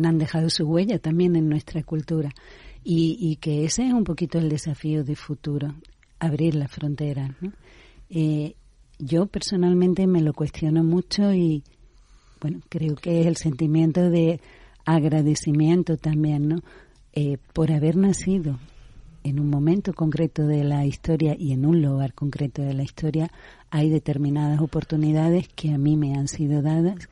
han 0.01 0.17
dejado 0.17 0.49
su 0.49 0.65
huella 0.65 0.99
también 0.99 1.35
en 1.35 1.49
nuestra 1.49 1.83
cultura. 1.83 2.31
Y, 2.83 3.35
que 3.41 3.65
ese 3.65 3.85
es 3.85 3.93
un 3.93 4.03
poquito 4.03 4.39
el 4.39 4.49
desafío 4.49 5.03
de 5.03 5.15
futuro, 5.15 5.75
abrir 6.17 6.55
las 6.55 6.71
fronteras. 6.71 7.31
Eh, 8.09 8.55
yo 8.97 9.27
personalmente 9.27 10.07
me 10.07 10.21
lo 10.21 10.33
cuestiono 10.33 10.83
mucho 10.83 11.33
y, 11.33 11.63
bueno, 12.41 12.61
creo 12.69 12.95
que 12.95 13.21
es 13.21 13.27
el 13.27 13.35
sentimiento 13.35 14.09
de 14.09 14.39
agradecimiento 14.85 15.97
también, 15.97 16.47
¿no? 16.47 16.61
Eh, 17.13 17.37
por 17.53 17.71
haber 17.71 17.95
nacido 17.95 18.59
en 19.23 19.39
un 19.39 19.49
momento 19.49 19.93
concreto 19.93 20.47
de 20.47 20.63
la 20.63 20.85
historia 20.85 21.35
y 21.37 21.51
en 21.51 21.65
un 21.65 21.81
lugar 21.81 22.13
concreto 22.13 22.61
de 22.61 22.73
la 22.73 22.83
historia, 22.83 23.31
hay 23.69 23.89
determinadas 23.89 24.61
oportunidades 24.61 25.47
que 25.49 25.71
a 25.71 25.77
mí 25.77 25.97
me 25.97 26.15
han 26.15 26.27
sido 26.27 26.61
dadas, 26.61 27.09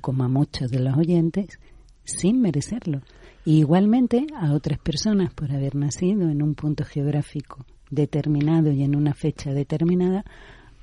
como 0.00 0.24
a 0.24 0.28
muchos 0.28 0.70
de 0.70 0.80
los 0.80 0.96
oyentes, 0.96 1.58
sin 2.04 2.40
merecerlo. 2.40 3.02
Y 3.44 3.58
igualmente 3.58 4.26
a 4.34 4.52
otras 4.52 4.78
personas 4.78 5.32
por 5.32 5.52
haber 5.52 5.74
nacido 5.74 6.28
en 6.28 6.42
un 6.42 6.54
punto 6.54 6.84
geográfico 6.84 7.64
determinado 7.90 8.70
y 8.70 8.82
en 8.82 8.94
una 8.96 9.14
fecha 9.14 9.52
determinada, 9.52 10.24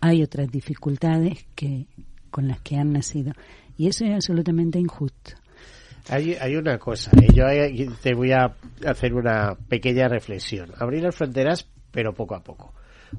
hay 0.02 0.24
otras 0.24 0.50
dificultades 0.52 1.46
que 1.56 1.88
con 2.30 2.48
las 2.48 2.60
que 2.62 2.78
han 2.78 2.92
nacido. 2.92 3.34
Y 3.78 3.88
eso 3.88 4.06
es 4.06 4.14
absolutamente 4.14 4.80
injusto. 4.80 5.32
Hay, 6.10 6.34
hay 6.34 6.56
una 6.56 6.78
cosa, 6.78 7.12
¿eh? 7.20 7.28
yo 7.34 7.48
ahí 7.48 7.88
te 8.02 8.14
voy 8.14 8.32
a 8.32 8.56
hacer 8.86 9.14
una 9.14 9.56
pequeña 9.56 10.08
reflexión. 10.08 10.72
Abrir 10.78 11.02
las 11.04 11.16
fronteras, 11.16 11.68
pero 11.92 12.14
poco 12.14 12.36
a 12.36 12.44
poco, 12.44 12.74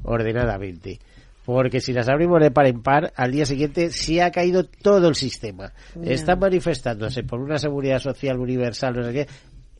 ordenadamente. 0.04 1.00
Porque 1.46 1.80
si 1.80 1.92
las 1.92 2.08
abrimos 2.08 2.40
de 2.40 2.50
par 2.50 2.66
en 2.66 2.82
par, 2.82 3.12
al 3.14 3.30
día 3.30 3.46
siguiente 3.46 3.90
sí 3.90 4.18
ha 4.18 4.32
caído 4.32 4.64
todo 4.64 5.08
el 5.08 5.14
sistema. 5.14 5.72
Están 6.02 6.40
manifestándose 6.40 7.22
por 7.22 7.40
una 7.40 7.56
seguridad 7.58 8.00
social 8.00 8.40
universal, 8.40 8.96
no 8.96 9.04
sé 9.04 9.12
qué, 9.12 9.26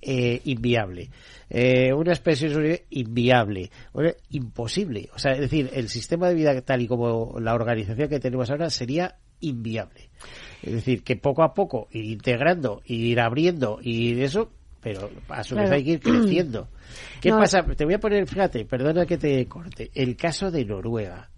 eh, 0.00 0.40
inviable. 0.44 1.10
Eh, 1.50 1.92
una 1.92 2.12
especie 2.12 2.48
de 2.50 2.86
inviable. 2.90 3.72
Bueno, 3.92 4.12
imposible. 4.30 5.10
O 5.12 5.18
sea, 5.18 5.32
es 5.32 5.40
decir, 5.40 5.68
el 5.74 5.88
sistema 5.88 6.28
de 6.28 6.36
vida 6.36 6.60
tal 6.62 6.82
y 6.82 6.86
como 6.86 7.40
la 7.40 7.54
organización 7.54 8.08
que 8.08 8.20
tenemos 8.20 8.48
ahora 8.48 8.70
sería 8.70 9.16
inviable. 9.40 10.10
Es 10.62 10.72
decir, 10.72 11.02
que 11.02 11.16
poco 11.16 11.42
a 11.42 11.52
poco 11.52 11.88
ir 11.90 12.04
integrando, 12.04 12.80
ir 12.86 13.18
abriendo 13.18 13.80
y 13.82 14.22
eso, 14.22 14.52
pero 14.80 15.10
a 15.28 15.42
su 15.42 15.56
vez 15.56 15.68
hay 15.72 15.84
que 15.84 15.90
ir 15.90 16.00
creciendo. 16.00 16.68
¿Qué 17.20 17.30
No, 17.30 17.38
pasa? 17.38 17.62
Te 17.62 17.84
voy 17.84 17.94
a 17.94 17.98
poner, 17.98 18.24
fíjate, 18.28 18.64
perdona 18.64 19.04
que 19.04 19.18
te 19.18 19.44
corte, 19.46 19.90
el 19.94 20.16
caso 20.16 20.52
de 20.52 20.64
Noruega. 20.64 21.28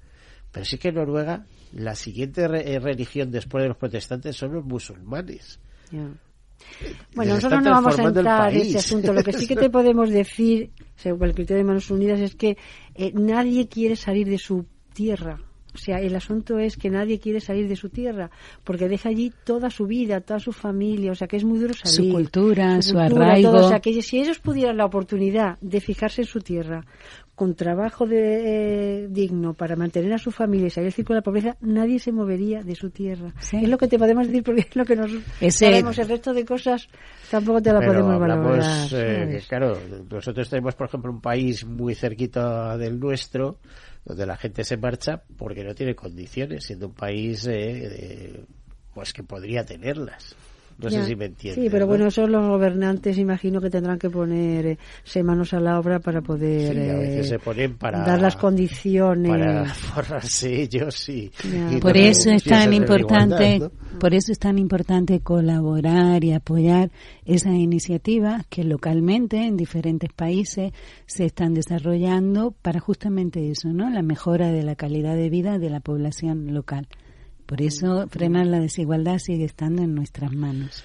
Pero 0.53 0.65
sí 0.65 0.79
que 0.79 0.89
en 0.89 0.95
Noruega, 0.97 1.45
la 1.75 1.95
siguiente 1.95 2.49
re- 2.49 2.73
eh, 2.73 2.79
religión 2.81 3.31
después 3.31 3.63
de 3.63 3.69
los 3.69 3.77
protestantes 3.77 4.37
son 4.37 4.53
los 4.55 4.65
musulmanes. 4.65 5.61
Bueno, 7.15 7.35
Les 7.35 7.45
nosotros 7.45 7.63
no 7.63 7.71
vamos 7.71 7.99
a 7.99 8.03
entrar 8.03 8.53
en 8.55 8.61
ese 8.61 8.79
asunto. 8.79 9.13
Lo 9.13 9.23
que 9.23 9.33
sí 9.33 9.47
que 9.47 9.57
te 9.57 9.71
podemos 9.71 10.11
decir, 10.11 10.71
según 10.97 11.25
el 11.29 11.35
criterio 11.35 11.59
de 11.59 11.65
Manos 11.69 11.91
Unidas, 11.91 12.21
es 12.21 12.35
que 12.35 12.57
eh, 12.95 13.13
nadie 13.15 13.69
quiere 13.69 13.97
salir 13.97 14.29
de 14.29 14.39
su 14.39 14.65
tierra. 14.93 15.41
O 15.75 15.79
sea, 15.79 16.01
el 16.01 16.17
asunto 16.17 16.59
es 16.59 16.77
que 16.77 16.91
nadie 16.91 17.21
quiere 17.21 17.41
salir 17.41 17.69
de 17.69 17.77
su 17.77 17.91
tierra, 17.91 18.31
porque 18.65 18.89
deja 18.89 19.11
allí 19.11 19.33
toda 19.45 19.71
su 19.71 19.87
vida, 19.87 20.21
toda 20.21 20.41
su 20.41 20.51
familia, 20.53 21.13
o 21.13 21.15
sea, 21.15 21.29
que 21.29 21.37
es 21.37 21.45
muy 21.45 21.59
duro 21.61 21.75
salir. 21.75 22.11
Su 22.11 22.17
cultura, 22.17 22.83
su, 22.83 22.95
cultura, 22.95 23.27
arraigo. 23.27 23.53
todo. 23.53 23.67
O 23.67 23.69
sea, 23.69 23.79
que 23.81 24.03
si 24.03 24.19
ellos 24.19 24.39
pudieran 24.41 24.77
la 24.79 24.87
oportunidad 24.87 25.59
de 25.61 25.81
fijarse 25.81 26.23
en 26.23 26.27
su 26.27 26.41
tierra, 26.41 26.85
con 27.39 27.55
trabajo 27.55 28.05
de, 28.05 29.05
eh, 29.05 29.09
digno 29.09 29.55
para 29.55 29.77
mantener 29.77 30.13
a 30.13 30.19
su 30.19 30.33
familia 30.33 30.67
y 30.67 30.71
salir 30.71 30.87
del 30.87 30.93
círculo 30.93 31.15
de 31.15 31.19
la 31.21 31.23
pobreza, 31.23 31.57
nadie 31.61 32.01
se 32.01 32.11
movería 32.11 32.65
de 32.65 32.75
su 32.75 32.91
tierra. 32.91 33.33
Sí. 33.39 33.59
Es 33.63 33.69
lo 33.69 33.79
que 33.79 33.87
te 33.87 33.97
podemos 33.97 34.27
decir 34.27 34.43
porque 34.43 34.63
es 34.63 34.75
lo 34.75 34.85
que 34.85 34.97
nos 34.97 35.13
Ese- 35.41 35.67
sabemos. 35.67 35.97
El 36.01 36.09
resto 36.09 36.35
de 36.35 36.45
cosas 36.45 36.89
tampoco 37.31 37.63
te 37.63 37.73
la 37.73 37.79
Pero 37.79 37.93
podemos 37.93 38.15
hablamos, 38.15 38.45
valorar. 38.59 38.89
eh, 38.93 39.41
claro, 39.49 39.79
nosotros 40.11 40.51
tenemos, 40.51 40.75
por 40.75 40.89
ejemplo, 40.89 41.13
un 41.13 41.21
país 41.21 41.65
muy 41.65 41.95
cerquita 41.95 42.77
del 42.77 42.99
nuestro, 42.99 43.61
donde 44.05 44.27
la 44.27 44.37
gente 44.37 44.65
se 44.65 44.77
marcha 44.77 45.23
porque 45.37 45.63
no 45.63 45.75
tiene 45.77 45.95
condiciones, 45.95 46.65
siendo 46.65 46.89
un 46.89 46.95
país 46.95 47.47
eh, 47.47 47.53
de- 47.53 48.45
pues 48.95 49.13
que 49.13 49.23
podría 49.23 49.65
tenerlas. 49.65 50.35
No 50.81 50.89
Ya. 50.89 51.01
sé 51.03 51.09
si 51.09 51.17
me 51.17 51.25
entiendes. 51.27 51.65
Sí, 51.65 51.69
pero 51.71 51.87
¿no? 51.87 51.89
bueno, 51.89 52.07
eso 52.07 52.27
los 52.29 52.47
gobernantes 52.47 53.19
imagino 53.19 53.61
que 53.61 53.69
tendrán 53.69 53.99
que 53.99 54.09
poner 54.09 54.65
eh, 54.67 55.23
manos 55.25 55.53
a 55.53 55.59
la 55.59 55.79
obra 55.81 55.99
para 55.99 56.21
poder 56.21 56.73
Sí, 56.75 56.91
a 56.91 56.95
veces 56.95 57.27
eh, 57.27 57.29
se 57.31 57.39
ponen 57.41 57.77
para 57.77 58.05
dar 58.05 58.23
las 58.23 58.37
condiciones. 58.37 59.29
para 59.31 59.65
forrarse 59.67 60.63
ellos 60.63 61.09
y, 61.09 61.33
y 61.73 61.77
Por 61.81 61.97
no 61.97 62.01
eso 62.03 62.31
es 62.31 62.45
tan 62.45 62.73
importante, 62.73 63.57
igualdad, 63.57 63.73
¿no? 63.93 63.99
por 63.99 64.15
eso 64.15 64.31
es 64.31 64.39
tan 64.39 64.57
importante 64.59 65.19
colaborar 65.21 66.23
y 66.23 66.33
apoyar 66.33 66.91
esas 67.25 67.55
iniciativas 67.55 68.47
que 68.49 68.63
localmente 68.63 69.45
en 69.45 69.57
diferentes 69.57 70.13
países 70.13 70.73
se 71.07 71.25
están 71.25 71.55
desarrollando 71.55 72.53
para 72.63 72.79
justamente 72.79 73.51
eso, 73.51 73.69
¿no? 73.73 73.91
La 73.91 74.03
mejora 74.03 74.53
de 74.53 74.63
la 74.63 74.77
calidad 74.77 75.17
de 75.17 75.29
vida 75.29 75.59
de 75.59 75.71
la 75.71 75.81
población 75.81 76.55
local. 76.55 76.87
Por 77.49 77.63
eso 77.63 78.07
frenar 78.11 78.47
la 78.47 78.61
desigualdad 78.61 79.17
sigue 79.17 79.47
estando 79.47 79.81
en 79.81 79.95
nuestras 79.95 80.31
manos. 80.31 80.85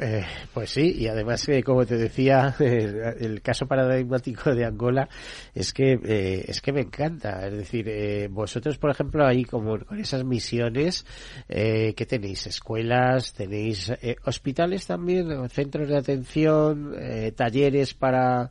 Eh, 0.00 0.24
pues 0.52 0.70
sí, 0.70 0.96
y 0.98 1.06
además, 1.06 1.48
eh, 1.48 1.62
como 1.62 1.86
te 1.86 1.96
decía, 1.96 2.56
eh, 2.60 3.14
el 3.20 3.40
caso 3.40 3.66
paradigmático 3.66 4.52
de 4.52 4.64
Angola 4.64 5.08
es 5.54 5.72
que 5.72 5.92
eh, 5.92 6.44
es 6.48 6.60
que 6.60 6.72
me 6.72 6.80
encanta. 6.80 7.46
Es 7.46 7.52
decir, 7.52 7.88
eh, 7.88 8.26
vosotros, 8.28 8.78
por 8.78 8.90
ejemplo, 8.90 9.24
ahí 9.24 9.44
como 9.44 9.78
con 9.78 10.00
esas 10.00 10.24
misiones, 10.24 11.06
¿qué 11.46 12.06
tenéis? 12.08 12.48
¿Escuelas? 12.48 13.32
¿Tenéis 13.32 13.92
hospitales 14.24 14.84
también? 14.88 15.30
¿O 15.30 15.48
¿Centros 15.48 15.88
de 15.88 15.98
atención? 15.98 16.96
¿Talleres 17.36 17.94
para...? 17.94 18.50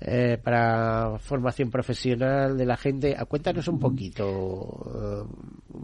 Eh, 0.00 0.38
para 0.42 1.18
formación 1.18 1.70
profesional 1.70 2.56
de 2.56 2.64
la 2.64 2.76
gente. 2.76 3.16
Ah, 3.18 3.24
Cuéntanos 3.24 3.66
un 3.66 3.80
poquito, 3.80 5.26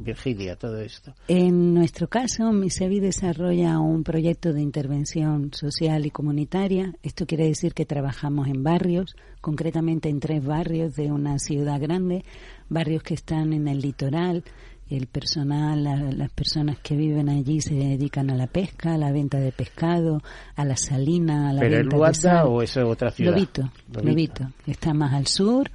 eh, 0.04 0.56
todo 0.58 0.80
esto. 0.80 1.14
En 1.28 1.74
nuestro 1.74 2.08
caso, 2.08 2.52
MISEVI 2.52 3.00
desarrolla 3.00 3.78
un 3.80 4.04
proyecto 4.04 4.52
de 4.52 4.60
intervención 4.62 5.52
social 5.52 6.06
y 6.06 6.10
comunitaria. 6.10 6.94
Esto 7.02 7.26
quiere 7.26 7.46
decir 7.46 7.74
que 7.74 7.86
trabajamos 7.86 8.46
en 8.46 8.62
barrios, 8.62 9.16
concretamente 9.40 10.08
en 10.08 10.20
tres 10.20 10.44
barrios 10.44 10.94
de 10.94 11.10
una 11.10 11.38
ciudad 11.38 11.80
grande, 11.80 12.24
barrios 12.68 13.02
que 13.02 13.14
están 13.14 13.52
en 13.52 13.66
el 13.66 13.80
litoral. 13.80 14.44
El 14.90 15.06
personal, 15.06 15.82
la- 15.82 15.96
las 16.12 16.30
personas 16.30 16.78
que 16.78 16.94
viven 16.94 17.28
allí 17.28 17.60
se 17.60 17.74
dedican 17.74 18.30
a 18.30 18.34
la 18.36 18.46
pesca, 18.46 18.94
a 18.94 18.98
la 18.98 19.10
venta 19.12 19.38
de 19.40 19.50
pescado, 19.50 20.22
a 20.56 20.64
la 20.64 20.76
salina, 20.76 21.48
a 21.50 21.52
la 21.54 21.60
¿Pero 21.60 21.76
en 21.76 21.80
venta 21.82 21.96
de 21.96 21.98
Luanda 21.98 22.14
sal. 22.14 22.46
o 22.48 22.62
es 22.62 22.76
otra 22.76 23.10
ciudad? 23.10 23.32
Lobito, 23.32 23.62
Lobito. 23.92 24.04
Lobito. 24.44 24.48
Está 24.66 24.92
más 24.92 25.14
al 25.14 25.26
sur. 25.26 25.70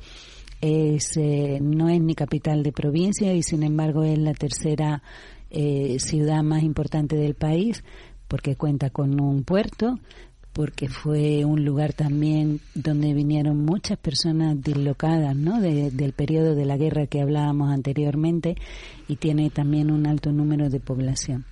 Es, 0.62 1.16
eh, 1.18 1.60
no 1.62 1.89
es 1.89 2.01
ni 2.01 2.16
capital 2.16 2.64
de 2.64 2.72
provincia 2.74 3.34
y 3.34 3.43
sin 3.43 3.64
embargo 3.64 4.03
es 4.03 4.18
la 4.20 4.34
tercera 4.34 5.01
eh, 5.49 5.97
ciudad 5.99 6.43
más 6.43 6.64
importante 6.64 7.16
del 7.16 7.34
país 7.34 7.84
porque 8.28 8.55
cuenta 8.57 8.89
con 8.91 9.20
un 9.20 9.43
puerto, 9.43 9.97
porque 10.60 10.89
fue 10.89 11.45
un 11.45 11.64
lugar 11.64 11.93
también 11.93 12.60
donde 12.76 13.14
vinieron 13.14 13.64
muchas 13.64 13.97
personas 13.97 14.62
dislocadas 14.62 15.34
¿no? 15.34 15.62
De- 15.62 15.89
del 15.89 16.12
periodo 16.12 16.53
de 16.53 16.66
la 16.66 16.76
guerra 16.76 17.07
que 17.07 17.22
hablábamos 17.22 17.72
anteriormente 17.72 18.55
y 19.07 19.16
tiene 19.16 19.49
también 19.51 19.89
un 19.89 20.05
alto 20.05 20.34
número 20.34 20.70
de 20.70 20.82
población 20.82 21.45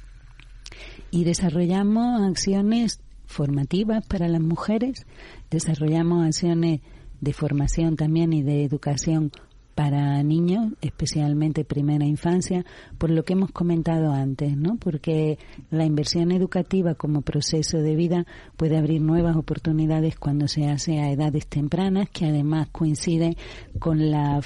y 1.10 1.24
desarrollamos 1.24 2.22
acciones 2.30 3.00
formativas 3.28 4.06
para 4.06 4.28
las 4.28 4.42
mujeres, 4.42 5.06
desarrollamos 5.50 6.26
acciones 6.26 6.82
de 7.22 7.32
formación 7.32 7.96
también 7.96 8.34
y 8.34 8.44
de 8.44 8.66
educación 8.66 9.32
para 9.78 10.24
niños, 10.24 10.74
especialmente 10.82 11.64
primera 11.64 12.04
infancia, 12.04 12.66
por 12.98 13.12
lo 13.12 13.24
que 13.24 13.34
hemos 13.34 13.52
comentado 13.52 14.12
antes, 14.12 14.58
¿no? 14.58 14.78
Porque 14.78 15.38
la 15.70 15.86
inversión 15.86 16.32
educativa 16.32 16.96
como 16.96 17.22
proceso 17.22 17.78
de 17.78 17.96
vida 17.96 18.26
puede 18.56 18.76
abrir 18.76 19.02
nuevas 19.02 19.36
oportunidades 19.36 20.18
cuando 20.18 20.48
se 20.48 20.68
hace 20.68 20.98
a 20.98 21.12
edades 21.12 21.46
tempranas, 21.46 22.10
que 22.10 22.26
además 22.26 22.70
coincide 22.72 23.38
con 23.78 24.10
la, 24.10 24.42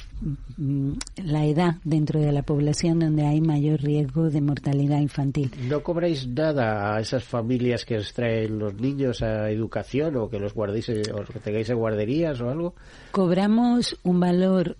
mm, 0.57 0.91
la 1.23 1.45
edad 1.45 1.75
dentro 1.85 2.19
de 2.19 2.33
la 2.33 2.43
población 2.43 2.99
donde 2.99 3.25
hay 3.25 3.39
mayor 3.39 3.81
riesgo 3.81 4.29
de 4.29 4.41
mortalidad 4.41 4.99
infantil. 4.99 5.49
¿No 5.69 5.81
cobráis 5.81 6.27
nada 6.27 6.93
a 6.93 6.99
esas 6.99 7.23
familias 7.23 7.85
que 7.85 7.95
os 7.95 8.11
traen 8.11 8.59
los 8.59 8.73
niños 8.73 9.21
a 9.21 9.49
educación 9.49 10.17
o 10.17 10.29
que 10.29 10.39
los 10.39 10.53
guardéis 10.53 10.89
o 10.89 11.23
que 11.23 11.39
tengáis 11.39 11.69
en 11.69 11.77
guarderías 11.77 12.41
o 12.41 12.49
algo? 12.49 12.75
Cobramos 13.13 13.97
un 14.03 14.19
valor 14.19 14.75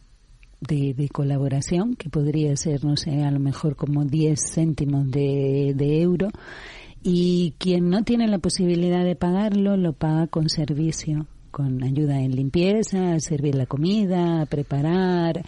de, 0.62 0.93
de 0.93 1.09
colaboración 1.09 1.95
que 1.95 2.09
podría 2.09 2.55
ser, 2.55 2.86
no 2.86 2.95
sé, 2.95 3.24
a 3.24 3.32
lo 3.32 3.39
mejor 3.39 3.76
como 3.76 4.05
10 4.05 4.39
céntimos 4.53 5.12
de, 5.12 5.74
de 5.76 6.01
euro. 6.01 6.30
Y 7.03 7.55
quien 7.57 7.89
no 7.89 8.03
tiene 8.03 8.28
la 8.28 8.38
posibilidad 8.38 9.03
de 9.03 9.16
pagarlo 9.16 9.76
lo 9.76 9.93
paga 9.93 10.28
con 10.28 10.49
servicio 10.49 11.28
con 11.51 11.84
ayuda 11.84 12.20
en 12.22 12.36
limpieza, 12.36 13.14
a 13.14 13.20
servir 13.20 13.55
la 13.55 13.66
comida, 13.66 14.41
a 14.41 14.45
preparar, 14.45 15.43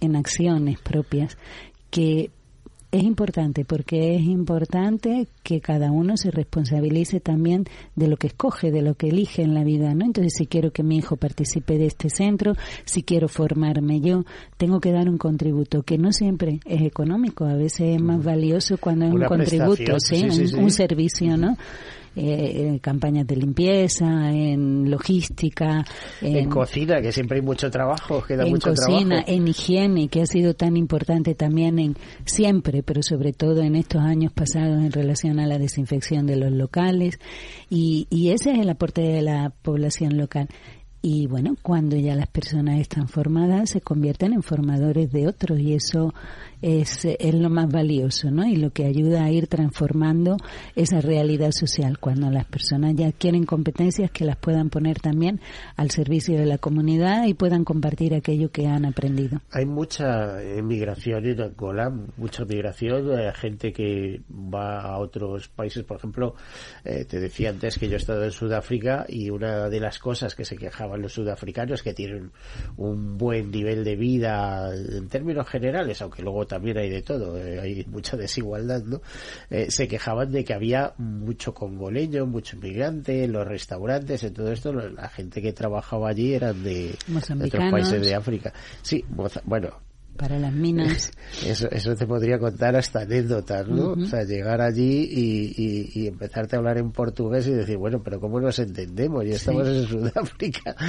en 0.00 0.16
acciones 0.16 0.78
propias, 0.80 1.38
que 1.90 2.30
es 2.92 3.02
importante 3.04 3.64
porque 3.64 4.16
es 4.16 4.22
importante 4.22 5.26
que 5.42 5.62
cada 5.62 5.90
uno 5.90 6.18
se 6.18 6.30
responsabilice 6.30 7.20
también 7.20 7.64
de 7.96 8.06
lo 8.06 8.18
que 8.18 8.26
escoge, 8.26 8.70
de 8.70 8.82
lo 8.82 8.94
que 8.94 9.08
elige 9.08 9.42
en 9.42 9.54
la 9.54 9.64
vida, 9.64 9.94
¿no? 9.94 10.04
Entonces, 10.04 10.34
si 10.36 10.46
quiero 10.46 10.72
que 10.72 10.82
mi 10.82 10.98
hijo 10.98 11.16
participe 11.16 11.78
de 11.78 11.86
este 11.86 12.10
centro, 12.10 12.52
si 12.84 13.02
quiero 13.02 13.28
formarme 13.28 14.02
yo, 14.02 14.24
tengo 14.58 14.78
que 14.78 14.92
dar 14.92 15.08
un 15.08 15.16
contributo 15.16 15.82
que 15.82 15.96
no 15.96 16.12
siempre 16.12 16.60
es 16.66 16.82
económico, 16.82 17.46
a 17.46 17.54
veces 17.54 17.96
es 17.96 18.02
más 18.02 18.22
valioso 18.22 18.76
cuando 18.76 19.06
es 19.06 19.12
Una 19.12 19.24
un 19.24 19.28
contributo, 19.28 19.84
prestación, 19.84 20.30
¿sí? 20.30 20.36
sí, 20.36 20.36
sí, 20.36 20.42
un, 20.42 20.48
sí. 20.48 20.64
un 20.64 20.70
servicio, 20.70 21.36
¿no? 21.38 21.56
Eh, 22.14 22.66
en 22.68 22.78
campañas 22.78 23.26
de 23.26 23.36
limpieza, 23.36 24.30
en 24.30 24.90
logística, 24.90 25.82
En, 26.20 26.50
cocina, 26.50 27.00
que 27.00 27.10
siempre 27.10 27.38
hay 27.38 27.42
mucho 27.42 27.70
trabajo, 27.70 28.22
queda 28.22 28.44
en 28.44 28.50
mucho 28.50 28.68
cocina, 28.68 29.22
trabajo. 29.22 29.32
en 29.32 29.48
higiene, 29.48 30.08
que 30.08 30.20
ha 30.20 30.26
sido 30.26 30.52
tan 30.52 30.76
importante 30.76 31.34
también 31.34 31.78
en 31.78 31.96
siempre, 32.26 32.82
pero 32.82 33.02
sobre 33.02 33.32
todo 33.32 33.62
en 33.62 33.76
estos 33.76 34.02
años 34.02 34.30
pasados 34.30 34.84
en 34.84 34.92
relación 34.92 35.40
a 35.40 35.46
la 35.46 35.56
desinfección 35.56 36.26
de 36.26 36.36
los 36.36 36.52
locales. 36.52 37.18
Y, 37.70 38.08
y 38.10 38.28
ese 38.28 38.52
es 38.52 38.58
el 38.58 38.68
aporte 38.68 39.00
de 39.00 39.22
la 39.22 39.50
población 39.62 40.18
local. 40.18 40.48
Y 41.04 41.26
bueno, 41.26 41.56
cuando 41.62 41.96
ya 41.96 42.14
las 42.14 42.28
personas 42.28 42.78
están 42.78 43.08
formadas, 43.08 43.70
se 43.70 43.80
convierten 43.80 44.34
en 44.34 44.42
formadores 44.42 45.10
de 45.10 45.26
otros 45.26 45.58
y 45.58 45.74
eso 45.74 46.14
es, 46.62 47.04
es 47.04 47.34
lo 47.34 47.50
más 47.50 47.70
valioso, 47.70 48.30
¿no? 48.30 48.46
Y 48.46 48.56
lo 48.56 48.70
que 48.70 48.86
ayuda 48.86 49.24
a 49.24 49.30
ir 49.30 49.48
transformando 49.48 50.36
esa 50.76 51.00
realidad 51.00 51.50
social. 51.50 51.98
Cuando 51.98 52.30
las 52.30 52.46
personas 52.46 52.94
ya 52.94 53.08
adquieren 53.08 53.44
competencias 53.44 54.10
que 54.10 54.24
las 54.24 54.36
puedan 54.36 54.70
poner 54.70 55.00
también 55.00 55.40
al 55.76 55.90
servicio 55.90 56.38
de 56.38 56.46
la 56.46 56.58
comunidad 56.58 57.26
y 57.26 57.34
puedan 57.34 57.64
compartir 57.64 58.14
aquello 58.14 58.50
que 58.50 58.66
han 58.66 58.84
aprendido. 58.84 59.40
Hay 59.50 59.66
mucha 59.66 60.42
emigración 60.42 61.26
en 61.26 61.40
Angola, 61.40 61.92
mucha 62.16 62.44
migración, 62.44 63.18
eh, 63.18 63.32
gente 63.34 63.72
que 63.72 64.22
va 64.30 64.80
a 64.80 64.98
otros 64.98 65.48
países. 65.48 65.84
Por 65.84 65.96
ejemplo, 65.96 66.34
eh, 66.84 67.04
te 67.04 67.18
decía 67.20 67.50
antes 67.50 67.78
que 67.78 67.88
yo 67.88 67.94
he 67.94 67.98
estado 67.98 68.24
en 68.24 68.30
Sudáfrica 68.30 69.04
y 69.08 69.30
una 69.30 69.68
de 69.68 69.80
las 69.80 69.98
cosas 69.98 70.34
que 70.34 70.44
se 70.44 70.56
quejaban 70.56 71.02
los 71.02 71.12
sudafricanos 71.12 71.82
que 71.82 71.94
tienen 71.94 72.30
un 72.76 73.18
buen 73.18 73.50
nivel 73.50 73.84
de 73.84 73.96
vida 73.96 74.70
en 74.74 75.08
términos 75.08 75.48
generales, 75.48 76.00
aunque 76.02 76.22
luego 76.22 76.46
también 76.52 76.76
hay 76.76 76.90
de 76.90 77.00
todo, 77.00 77.38
eh, 77.38 77.58
hay 77.58 77.86
mucha 77.86 78.14
desigualdad, 78.18 78.82
¿no? 78.82 79.00
Eh, 79.48 79.70
se 79.70 79.88
quejaban 79.88 80.30
de 80.30 80.44
que 80.44 80.52
había 80.52 80.92
mucho 80.98 81.54
congoleño, 81.54 82.26
mucho 82.26 82.56
inmigrante 82.56 83.24
en 83.24 83.32
los 83.32 83.48
restaurantes, 83.48 84.22
en 84.22 84.34
todo 84.34 84.52
esto, 84.52 84.70
la 84.74 85.08
gente 85.08 85.40
que 85.40 85.54
trabajaba 85.54 86.10
allí 86.10 86.34
eran 86.34 86.62
de, 86.62 86.94
de 87.06 87.46
otros 87.46 87.70
países 87.70 88.04
de 88.04 88.14
África. 88.14 88.52
Sí, 88.82 89.02
bueno, 89.46 89.70
Para 90.16 90.38
las 90.38 90.52
minas. 90.52 91.10
eso, 91.46 91.68
eso 91.70 91.96
te 91.96 92.06
podría 92.06 92.38
contar 92.38 92.76
hasta 92.76 93.00
anécdotas, 93.00 93.66
¿no? 93.68 93.92
O 93.92 94.06
sea, 94.06 94.24
llegar 94.24 94.60
allí 94.60 95.08
y, 95.10 95.54
y, 95.56 95.90
y 95.94 96.06
empezarte 96.06 96.56
a 96.56 96.58
hablar 96.58 96.78
en 96.78 96.92
portugués 96.92 97.46
y 97.46 97.52
decir, 97.52 97.76
bueno, 97.76 98.00
pero 98.02 98.20
¿cómo 98.20 98.40
nos 98.40 98.58
entendemos? 98.58 99.24
Ya 99.24 99.34
estamos 99.36 99.66
en 99.66 99.86
Sudáfrica. 99.86 100.74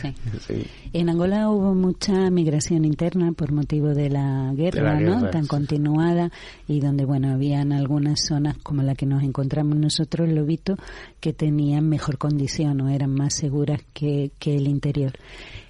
Sí. 0.00 0.14
Sí. 0.46 0.66
En 0.92 1.08
Angola 1.08 1.50
hubo 1.50 1.74
mucha 1.74 2.30
migración 2.30 2.84
interna 2.84 3.32
por 3.32 3.52
motivo 3.52 3.88
de 3.88 4.10
la 4.10 4.52
guerra, 4.54 4.94
De 4.94 5.00
la 5.00 5.00
¿no? 5.00 5.18
guerra, 5.20 5.30
Tan 5.30 5.46
continuada 5.46 6.30
y 6.66 6.80
donde, 6.80 7.04
bueno, 7.04 7.32
habían 7.32 7.72
algunas 7.72 8.20
zonas 8.26 8.56
como 8.58 8.82
la 8.82 8.94
que 8.94 9.06
nos 9.06 9.22
encontramos 9.22 9.76
nosotros, 9.76 10.28
Lobito, 10.28 10.76
que 11.20 11.32
tenían 11.32 11.88
mejor 11.88 12.18
condición 12.18 12.80
o 12.80 12.88
eran 12.88 13.12
más 13.12 13.34
seguras 13.34 13.80
que, 13.92 14.30
que 14.38 14.56
el 14.56 14.68
interior. 14.68 15.12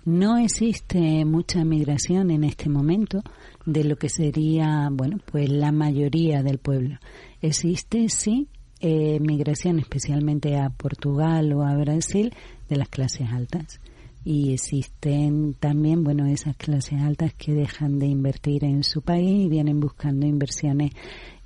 No 0.09 0.39
existe 0.39 1.27
mucha 1.27 1.67
migración 1.67 2.31
en 2.31 2.43
este 2.43 2.71
momento 2.71 3.23
de 3.67 3.85
lo 3.85 3.97
que 3.97 4.09
sería, 4.09 4.89
bueno, 4.91 5.19
pues 5.31 5.51
la 5.51 5.71
mayoría 5.71 6.43
del 6.43 6.57
pueblo. 6.57 6.97
Existe, 7.43 8.09
sí, 8.09 8.49
eh, 8.81 9.21
migración 9.21 9.79
especialmente 9.79 10.57
a 10.57 10.71
Portugal 10.71 11.53
o 11.53 11.63
a 11.63 11.77
Brasil 11.77 12.33
de 12.71 12.77
las 12.77 12.89
clases 12.89 13.29
altas 13.31 13.81
y 14.25 14.55
existen 14.55 15.53
también, 15.53 16.05
bueno, 16.05 16.25
esas 16.25 16.57
clases 16.57 17.03
altas 17.03 17.35
que 17.35 17.53
dejan 17.53 17.99
de 17.99 18.07
invertir 18.07 18.65
en 18.65 18.85
su 18.85 19.03
país 19.03 19.45
y 19.45 19.49
vienen 19.51 19.79
buscando 19.79 20.27
inversiones 20.27 20.93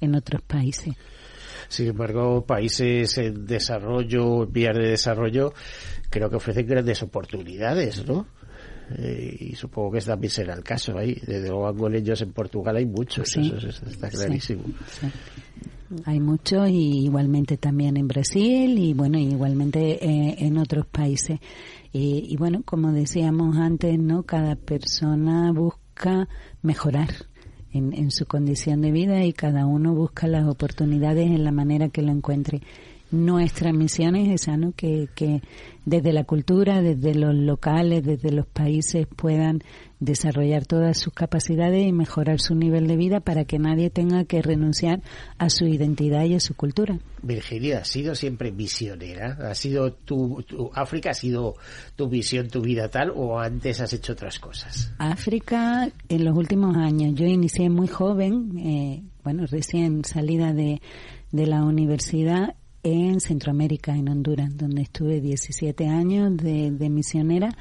en 0.00 0.14
otros 0.14 0.40
países. 0.40 0.94
Sin 1.68 1.88
embargo, 1.88 2.46
países 2.46 3.18
en 3.18 3.44
desarrollo, 3.44 4.44
en 4.44 4.52
vías 4.52 4.76
de 4.76 4.90
desarrollo, 4.90 5.52
creo 6.10 6.30
que 6.30 6.36
ofrecen 6.36 6.68
grandes 6.68 7.02
oportunidades, 7.02 8.06
¿no? 8.06 8.24
Eh, 8.98 9.36
y 9.40 9.54
supongo 9.54 9.92
que 9.92 10.00
también 10.00 10.30
será 10.30 10.54
el 10.54 10.62
caso 10.62 10.96
ahí. 10.98 11.14
Desde 11.26 11.48
luego, 11.48 11.68
angoleños 11.68 12.20
en 12.22 12.32
Portugal 12.32 12.76
hay 12.76 12.86
muchos, 12.86 13.28
Sí. 13.28 13.40
eso, 13.56 13.68
eso 13.68 13.86
está 13.86 14.08
clarísimo. 14.08 14.62
Sí. 15.00 15.06
Hay 16.06 16.20
mucho 16.20 16.66
y 16.66 17.04
igualmente 17.04 17.58
también 17.58 17.96
en 17.98 18.08
Brasil 18.08 18.78
y 18.78 18.94
bueno, 18.94 19.18
igualmente 19.18 20.02
eh, 20.02 20.36
en 20.38 20.56
otros 20.56 20.86
países. 20.86 21.38
Y, 21.92 22.26
y 22.32 22.36
bueno, 22.36 22.62
como 22.64 22.92
decíamos 22.92 23.58
antes, 23.58 23.98
¿no? 23.98 24.22
Cada 24.22 24.56
persona 24.56 25.52
busca 25.52 26.28
mejorar 26.62 27.10
en, 27.72 27.92
en 27.92 28.10
su 28.10 28.24
condición 28.24 28.80
de 28.80 28.90
vida 28.90 29.22
y 29.24 29.34
cada 29.34 29.66
uno 29.66 29.94
busca 29.94 30.26
las 30.26 30.46
oportunidades 30.48 31.26
en 31.26 31.44
la 31.44 31.52
manera 31.52 31.90
que 31.90 32.00
lo 32.00 32.10
encuentre. 32.12 32.62
Nuestra 33.10 33.74
misión 33.74 34.16
es 34.16 34.42
esa, 34.42 34.56
¿no? 34.56 34.72
Que, 34.72 35.08
que 35.14 35.42
desde 35.84 36.12
la 36.12 36.24
cultura, 36.24 36.80
desde 36.80 37.14
los 37.14 37.34
locales, 37.34 38.04
desde 38.04 38.30
los 38.32 38.46
países 38.46 39.06
puedan 39.16 39.60
desarrollar 39.98 40.66
todas 40.66 40.98
sus 40.98 41.12
capacidades 41.12 41.86
y 41.86 41.92
mejorar 41.92 42.40
su 42.40 42.54
nivel 42.56 42.86
de 42.88 42.96
vida 42.96 43.20
para 43.20 43.44
que 43.44 43.58
nadie 43.58 43.88
tenga 43.90 44.24
que 44.24 44.42
renunciar 44.42 45.00
a 45.38 45.48
su 45.48 45.66
identidad 45.66 46.24
y 46.24 46.34
a 46.34 46.40
su 46.40 46.54
cultura. 46.54 46.98
Virginia, 47.22 47.78
¿has 47.78 47.88
sido 47.88 48.14
siempre 48.16 48.50
misionera? 48.50 49.38
¿Ha 49.48 49.54
sido 49.54 49.92
tu, 49.92 50.42
tu- 50.46 50.70
África 50.74 51.10
ha 51.10 51.14
sido 51.14 51.54
tu 51.94 52.08
visión, 52.08 52.48
tu 52.48 52.62
vida 52.62 52.88
tal 52.88 53.12
o 53.14 53.38
antes 53.38 53.80
has 53.80 53.92
hecho 53.92 54.12
otras 54.14 54.40
cosas? 54.40 54.92
África, 54.98 55.88
en 56.08 56.24
los 56.24 56.36
últimos 56.36 56.76
años, 56.76 57.14
yo 57.14 57.26
inicié 57.26 57.70
muy 57.70 57.86
joven, 57.86 58.58
eh, 58.58 59.02
bueno, 59.22 59.46
recién 59.46 60.04
salida 60.04 60.52
de, 60.52 60.80
de 61.30 61.46
la 61.46 61.62
universidad 61.64 62.56
en 62.84 63.20
Centroamérica, 63.20 63.94
en 63.94 64.08
Honduras, 64.08 64.56
donde 64.56 64.82
estuve 64.82 65.20
17 65.20 65.86
años 65.86 66.36
de, 66.36 66.72
de 66.72 66.88
misionera 66.90 67.56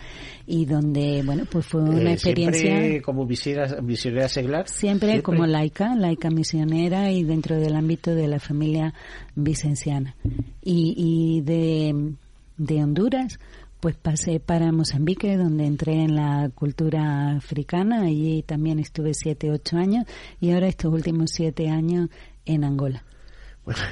y 0.47 0.65
donde, 0.65 1.21
bueno, 1.23 1.43
pues 1.49 1.65
fue 1.65 1.81
una 1.81 2.09
Eh, 2.09 2.13
experiencia... 2.13 2.61
¿Siempre 2.79 3.01
como 3.01 3.25
misionera, 3.25 3.81
misionera 3.81 4.27
seglar? 4.27 4.67
Siempre, 4.67 5.21
como 5.21 5.45
laica, 5.45 5.95
laica 5.95 6.29
misionera 6.31 7.11
y 7.11 7.23
dentro 7.23 7.57
del 7.57 7.75
ámbito 7.75 8.15
de 8.15 8.27
la 8.27 8.39
familia 8.39 8.93
vicenciana. 9.35 10.15
Y, 10.63 10.95
y 10.97 11.41
de, 11.41 12.13
de 12.57 12.83
Honduras, 12.83 13.39
pues 13.79 13.95
pasé 13.95 14.39
para 14.39 14.71
Mozambique, 14.71 15.37
donde 15.37 15.65
entré 15.65 15.93
en 16.03 16.15
la 16.15 16.49
cultura 16.53 17.35
africana. 17.35 18.01
Allí 18.03 18.43
también 18.43 18.79
estuve 18.79 19.13
siete, 19.13 19.51
ocho 19.51 19.77
años 19.77 20.05
y 20.39 20.51
ahora 20.51 20.67
estos 20.67 20.91
últimos 20.93 21.31
siete 21.31 21.69
años 21.69 22.09
en 22.45 22.63
Angola. 22.63 23.03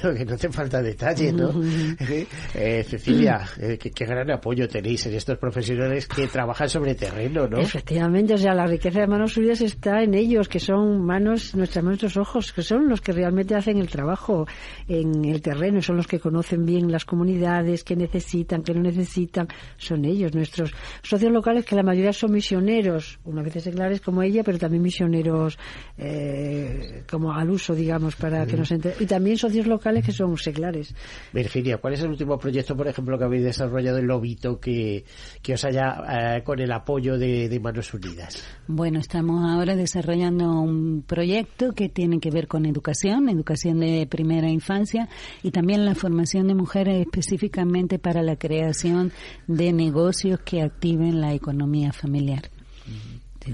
Bueno, 0.01 0.17
que 0.17 0.25
no 0.25 0.33
hace 0.35 0.49
falta 0.49 0.81
detalle, 0.81 1.31
¿no? 1.33 1.49
Eh, 2.55 2.83
Cecilia, 2.83 3.41
eh, 3.59 3.77
qué, 3.79 3.91
qué 3.91 4.05
gran 4.05 4.29
apoyo 4.31 4.67
tenéis 4.67 5.05
en 5.05 5.13
estos 5.13 5.37
profesionales 5.37 6.07
que 6.07 6.27
trabajan 6.27 6.67
sobre 6.69 6.95
terreno, 6.95 7.47
¿no? 7.47 7.57
Efectivamente, 7.59 8.33
o 8.33 8.37
sea, 8.37 8.53
la 8.53 8.65
riqueza 8.65 8.99
de 9.01 9.07
Manos 9.07 9.37
Unidas 9.37 9.61
está 9.61 10.01
en 10.03 10.13
ellos, 10.13 10.47
que 10.47 10.59
son 10.59 11.05
manos, 11.05 11.55
nuestras 11.55 11.83
manos, 11.83 12.01
nuestros 12.01 12.17
ojos, 12.27 12.51
que 12.53 12.61
son 12.63 12.87
los 12.89 13.01
que 13.01 13.11
realmente 13.11 13.55
hacen 13.55 13.77
el 13.77 13.87
trabajo 13.87 14.47
en 14.87 15.25
el 15.25 15.41
terreno, 15.41 15.81
son 15.81 15.97
los 15.97 16.07
que 16.07 16.19
conocen 16.19 16.65
bien 16.65 16.91
las 16.91 17.05
comunidades, 17.05 17.83
que 17.83 17.95
necesitan, 17.95 18.63
que 18.63 18.73
no 18.73 18.81
necesitan, 18.81 19.47
son 19.77 20.05
ellos, 20.05 20.33
nuestros 20.33 20.73
socios 21.03 21.31
locales, 21.31 21.65
que 21.65 21.75
la 21.75 21.83
mayoría 21.83 22.13
son 22.13 22.31
misioneros, 22.31 23.19
unas 23.25 23.45
veces 23.45 23.63
seglares 23.63 24.01
como 24.01 24.21
ella, 24.23 24.43
pero 24.43 24.57
también 24.57 24.81
misioneros 24.83 25.57
eh, 25.97 27.03
como 27.09 27.31
al 27.33 27.49
uso, 27.49 27.75
digamos, 27.75 28.15
para 28.15 28.45
que 28.45 28.57
nos 28.57 28.71
enter- 28.71 28.95
Y 28.99 29.05
también 29.05 29.37
socios 29.37 29.67
locales 29.69 30.05
que 30.05 30.11
son 30.11 30.37
seglares. 30.37 30.93
Virginia, 31.33 31.77
¿cuál 31.77 31.93
es 31.93 32.01
el 32.01 32.09
último 32.09 32.37
proyecto, 32.37 32.75
por 32.75 32.87
ejemplo, 32.87 33.17
que 33.17 33.23
habéis 33.23 33.43
desarrollado 33.43 33.99
en 33.99 34.07
Lobito 34.07 34.59
que, 34.59 35.05
que 35.41 35.53
os 35.53 35.63
haya, 35.63 36.37
eh, 36.37 36.43
con 36.43 36.59
el 36.59 36.71
apoyo 36.71 37.17
de, 37.17 37.47
de 37.47 37.59
Manos 37.59 37.93
Unidas? 37.93 38.43
Bueno, 38.67 38.99
estamos 38.99 39.49
ahora 39.49 39.75
desarrollando 39.75 40.61
un 40.61 41.03
proyecto 41.03 41.73
que 41.73 41.89
tiene 41.89 42.19
que 42.19 42.31
ver 42.31 42.47
con 42.47 42.65
educación, 42.65 43.29
educación 43.29 43.79
de 43.79 44.07
primera 44.09 44.49
infancia 44.49 45.07
y 45.43 45.51
también 45.51 45.85
la 45.85 45.95
formación 45.95 46.47
de 46.47 46.55
mujeres 46.55 47.01
específicamente 47.01 47.99
para 47.99 48.21
la 48.23 48.35
creación 48.35 49.11
de 49.47 49.71
negocios 49.73 50.39
que 50.41 50.61
activen 50.61 51.21
la 51.21 51.33
economía 51.33 51.91
familiar. 51.93 52.58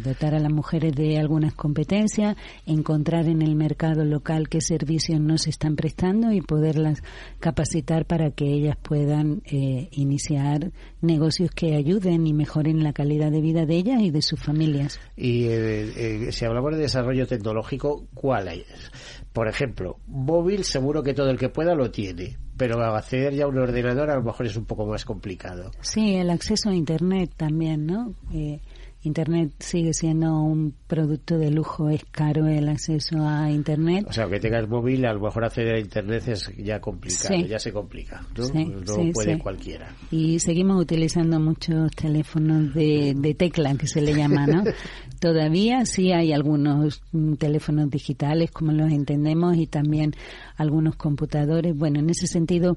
Dotar 0.04 0.36
a 0.36 0.40
las 0.40 0.52
mujeres 0.52 0.94
de 0.96 1.18
algunas 1.18 1.54
competencias, 1.54 2.36
encontrar 2.66 3.28
en 3.28 3.42
el 3.42 3.56
mercado 3.56 4.04
local 4.06 4.50
qué 4.50 4.62
servicios 4.62 5.20
no 5.20 5.38
se 5.38 5.50
están 5.50 5.76
prestando 5.76 6.32
y 6.32 6.42
poderlas 6.42 7.02
capacitar 7.40 8.06
para 8.06 8.32
que 8.32 8.46
ellas 8.46 8.78
puedan 8.82 9.42
eh, 9.46 9.90
iniciar 9.92 10.72
negocios 11.02 11.52
que 11.52 11.76
ayuden 11.76 12.28
y 12.28 12.34
mejoren 12.34 12.84
la 12.84 12.94
calidad 12.94 13.32
de 13.32 13.42
vida 13.42 13.66
de 13.66 13.76
ellas 13.76 14.02
y 14.02 14.12
de 14.12 14.22
sus 14.22 14.40
familias. 14.40 15.00
Y 15.16 15.46
eh, 15.46 16.28
eh, 16.28 16.32
si 16.32 16.46
hablamos 16.46 16.74
de 16.74 16.80
desarrollo 16.80 17.28
tecnológico, 17.28 18.08
¿cuál 18.14 18.48
es? 18.48 18.92
Por 19.34 19.48
ejemplo, 19.48 19.98
móvil 20.08 20.64
seguro 20.64 21.04
que 21.04 21.14
todo 21.14 21.30
el 21.30 21.38
que 21.38 21.50
pueda 21.50 21.76
lo 21.76 21.92
tiene, 21.92 22.38
pero 22.58 22.82
acceder 22.82 23.34
ya 23.34 23.46
a 23.46 23.48
un 23.48 23.58
ordenador 23.58 24.10
a 24.10 24.16
lo 24.16 24.24
mejor 24.24 24.46
es 24.46 24.56
un 24.56 24.66
poco 24.66 24.86
más 24.86 25.04
complicado. 25.06 25.72
Sí, 25.82 26.16
el 26.16 26.30
acceso 26.30 26.70
a 26.70 26.74
Internet 26.74 27.32
también, 27.36 27.86
¿no? 27.86 28.14
Eh, 28.34 28.62
Internet 29.06 29.52
sigue 29.60 29.94
siendo 29.94 30.40
un 30.42 30.74
producto 30.88 31.38
de 31.38 31.52
lujo, 31.52 31.90
es 31.90 32.04
caro 32.12 32.48
el 32.48 32.68
acceso 32.70 33.18
a 33.28 33.52
Internet. 33.52 34.06
O 34.10 34.14
sea, 34.14 34.28
que 34.28 34.40
tengas 34.40 34.68
móvil, 34.68 35.06
a 35.06 35.14
lo 35.14 35.20
mejor 35.22 35.46
acceder 35.46 35.76
a 35.76 35.80
Internet 35.80 36.28
es 36.28 36.52
ya 36.58 36.80
complicado, 36.82 37.36
Sí. 37.36 37.48
ya 37.48 37.60
se 37.60 37.72
complica, 37.72 38.22
¿no? 38.38 38.44
Sí, 38.46 38.66
no 38.66 38.94
sí, 38.94 39.12
puede 39.14 39.38
cualquiera. 39.40 39.96
Y 40.12 40.40
seguimos 40.40 40.82
utilizando 40.82 41.40
muchos 41.40 41.92
teléfonos 41.96 42.74
de, 42.74 43.14
de 43.16 43.34
tecla, 43.34 43.76
que 43.76 43.88
se 43.88 44.02
le 44.02 44.14
llama, 44.14 44.48
¿no? 44.48 44.64
Todavía 45.20 45.86
sí 45.86 46.12
hay 46.12 46.34
algunos 46.34 47.02
teléfonos 47.40 47.90
digitales, 47.90 48.52
como 48.52 48.72
los 48.72 48.92
entendemos, 48.92 49.56
y 49.58 49.68
también 49.68 50.14
algunos 50.58 50.96
computadores. 50.96 51.76
Bueno, 51.76 52.00
en 52.00 52.10
ese 52.10 52.28
sentido, 52.28 52.76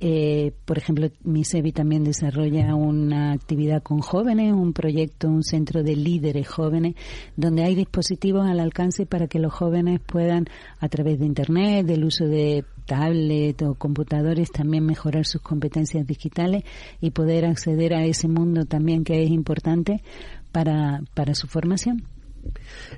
eh, 0.00 0.52
por 0.64 0.78
ejemplo, 0.78 1.08
MISEBI 1.24 1.72
también 1.72 2.04
desarrolla 2.04 2.74
una 2.74 3.32
actividad 3.32 3.82
con 3.82 3.98
jóvenes, 4.00 4.52
un 4.52 4.72
proyecto, 4.72 5.28
un 5.28 5.42
centro 5.42 5.61
de 5.64 5.96
líderes 5.96 6.48
jóvenes, 6.48 6.96
donde 7.36 7.62
hay 7.64 7.74
dispositivos 7.74 8.46
al 8.48 8.60
alcance 8.60 9.06
para 9.06 9.28
que 9.28 9.38
los 9.38 9.52
jóvenes 9.52 10.00
puedan, 10.04 10.46
a 10.78 10.88
través 10.88 11.18
de 11.18 11.26
Internet, 11.26 11.86
del 11.86 12.04
uso 12.04 12.26
de 12.26 12.64
tablet 12.86 13.62
o 13.62 13.74
computadores, 13.74 14.50
también 14.50 14.84
mejorar 14.84 15.24
sus 15.24 15.40
competencias 15.40 16.06
digitales 16.06 16.64
y 17.00 17.10
poder 17.10 17.46
acceder 17.46 17.94
a 17.94 18.04
ese 18.04 18.28
mundo 18.28 18.64
también 18.64 19.04
que 19.04 19.22
es 19.22 19.30
importante 19.30 20.02
para, 20.50 21.02
para 21.14 21.34
su 21.34 21.46
formación. 21.46 22.02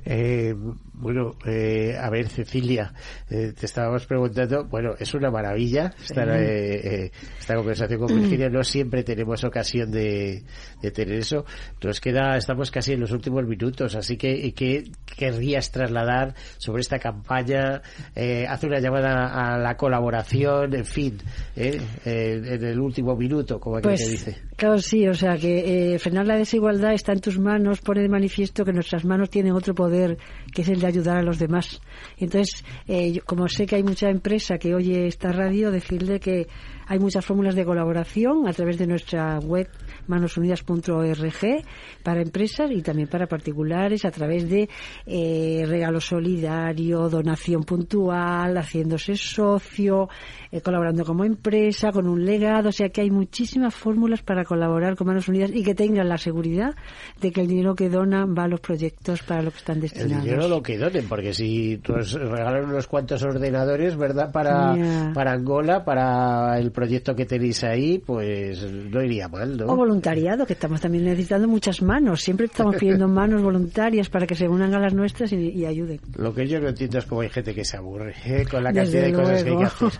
Eh, 0.05 0.55
bueno, 0.95 1.32
eh, 1.47 1.97
a 2.01 2.09
ver, 2.11 2.28
Cecilia, 2.28 2.92
eh, 3.30 3.53
te 3.59 3.66
estábamos 3.66 4.07
preguntando, 4.07 4.64
bueno, 4.66 4.95
es 4.99 5.12
una 5.14 5.30
maravilla 5.30 5.92
estar, 6.03 6.28
eh, 6.30 7.05
eh, 7.05 7.11
esta 7.38 7.55
conversación 7.57 8.01
con 8.01 8.14
Virginia, 8.14 8.49
no 8.49 8.62
siempre 8.62 9.03
tenemos 9.03 9.42
ocasión 9.45 9.90
de, 9.90 10.42
de 10.82 10.90
tener 10.90 11.16
eso. 11.18 11.45
Nos 11.82 12.01
queda, 12.01 12.36
estamos 12.36 12.70
casi 12.70 12.92
en 12.92 13.01
los 13.01 13.11
últimos 13.12 13.45
minutos, 13.47 13.95
así 13.97 14.16
que, 14.16 14.53
¿qué 14.55 14.84
querrías 15.16 15.70
trasladar 15.70 16.34
sobre 16.59 16.80
esta 16.82 16.99
campaña? 16.99 17.82
Eh, 18.14 18.47
hace 18.49 18.66
una 18.66 18.80
llamada 18.80 19.55
a 19.55 19.59
la 19.59 19.76
colaboración, 19.76 20.74
en 20.74 20.84
fin, 20.84 21.18
en 21.57 22.64
el 22.64 22.78
último 22.80 23.16
minuto, 23.16 23.59
como 23.59 23.76
aquel 23.78 23.90
Pues, 23.92 24.05
que 24.05 24.11
dice. 24.11 24.38
claro, 24.57 24.78
sí, 24.78 25.07
o 25.09 25.14
sea 25.14 25.36
que 25.36 25.97
frenar 26.01 26.26
la 26.26 26.36
desigualdad 26.36 26.92
está 26.95 27.12
en 27.12 27.20
tus 27.20 27.38
manos, 27.38 27.80
pone 27.80 28.03
de 28.03 28.09
manifiesto 28.09 28.64
que 28.64 28.72
nuestras 28.72 29.05
manos 29.05 29.28
tienen 29.35 29.53
otro 29.53 29.74
poder, 29.74 30.16
que 30.55 30.62
es 30.62 30.68
el 30.68 30.78
de 30.80 30.87
ayudar 30.87 31.16
a 31.16 31.22
los 31.22 31.39
demás. 31.41 31.80
Entonces, 32.18 32.64
eh, 32.87 33.11
yo- 33.12 33.22
como 33.24 33.49
sé 33.49 33.66
que 33.66 33.74
hay 33.76 33.82
mucha 33.82 34.09
empresa 34.09 34.59
que 34.59 34.74
oye 34.74 35.09
esta 35.09 35.32
radio, 35.32 35.72
decirle 35.72 36.20
que 36.20 36.47
hay 36.87 36.99
muchas 37.01 37.24
fórmulas 37.24 37.57
de 37.57 37.64
colaboración 37.64 38.47
a 38.47 38.53
través 38.53 38.78
de 38.78 38.87
nuestra 38.87 39.41
web 39.41 39.68
manosunidas.org 40.07 41.64
para 42.02 42.20
empresas 42.22 42.70
y 42.70 42.82
también 42.82 43.09
para 43.09 43.26
particulares 43.26 44.05
a 44.05 44.11
través 44.11 44.48
de 44.48 44.68
eh, 45.07 45.64
regalo 45.66 46.00
solidario, 46.00 47.09
donación 47.09 47.64
puntual, 47.64 48.57
haciéndose 48.57 49.16
socio, 49.16 50.09
eh, 50.50 50.61
colaborando 50.61 51.05
como 51.05 51.24
empresa, 51.24 51.92
con 51.92 52.07
un 52.09 52.24
legado. 52.24 52.68
O 52.68 52.72
sea 52.72 52.88
que 52.88 53.00
hay 53.00 53.11
muchísimas 53.11 53.74
fórmulas 53.74 54.22
para 54.22 54.44
colaborar 54.44 54.96
con 54.96 55.07
Manos 55.07 55.28
Unidas 55.28 55.50
y 55.55 55.62
que 55.62 55.74
tengan 55.74 56.09
la 56.09 56.18
seguridad 56.18 56.74
de 57.20 57.32
que 57.32 57.40
el 57.40 57.48
dinero 57.48 57.74
que 57.74 57.88
donan 57.88 58.34
va 58.36 58.44
a 58.44 58.48
los 58.48 58.61
proyectos 58.61 59.22
para 59.22 59.42
lo 59.42 59.50
que 59.50 59.59
están 59.59 59.76
El 59.76 59.82
destinados. 59.82 60.24
dinero 60.24 60.48
lo 60.48 60.62
que 60.62 60.78
donen, 60.78 61.07
porque 61.09 61.32
si 61.32 61.80
nos 61.88 62.12
regalan 62.12 62.64
unos 62.64 62.86
cuantos 62.86 63.22
ordenadores, 63.22 63.96
¿verdad? 63.96 64.32
Para, 64.32 65.12
para 65.14 65.32
Angola, 65.32 65.84
para 65.84 66.59
el 66.59 66.70
proyecto 66.72 67.14
que 67.14 67.24
tenéis 67.24 67.64
ahí, 67.64 67.98
pues 67.98 68.64
no 68.70 69.02
iría 69.02 69.28
mal, 69.28 69.57
¿no? 69.57 69.66
O 69.66 69.84
voluntariado, 69.95 70.45
que 70.45 70.55
estamos 70.55 70.80
también 70.80 71.05
necesitando 71.05 71.47
muchas 71.47 71.80
manos. 71.80 72.20
Siempre 72.20 72.47
estamos 72.47 72.76
pidiendo 72.76 73.07
manos 73.20 73.42
voluntarias 73.42 74.09
para 74.09 74.26
que 74.26 74.34
se 74.34 74.49
unan 74.49 74.74
a 74.74 74.80
las 74.80 74.92
nuestras 74.92 75.32
y, 75.32 75.64
ayuden. 75.64 76.01
Lo 76.16 76.34
que 76.34 76.47
yo 76.49 76.61
no 76.61 76.68
entiendo 76.68 76.99
es 76.99 77.07
cómo 77.07 77.20
hay 77.20 77.30
gente 77.30 77.55
que 77.55 77.64
se 77.64 77.76
aburre 77.76 78.14
¿eh? 78.24 78.45
con 78.51 78.64
la 78.64 78.72
cantidad 78.72 79.03
de 79.03 79.12
cosas 79.12 79.45
que 79.45 79.51
hay 79.51 79.57
que 79.57 79.64
hacer. 79.64 79.90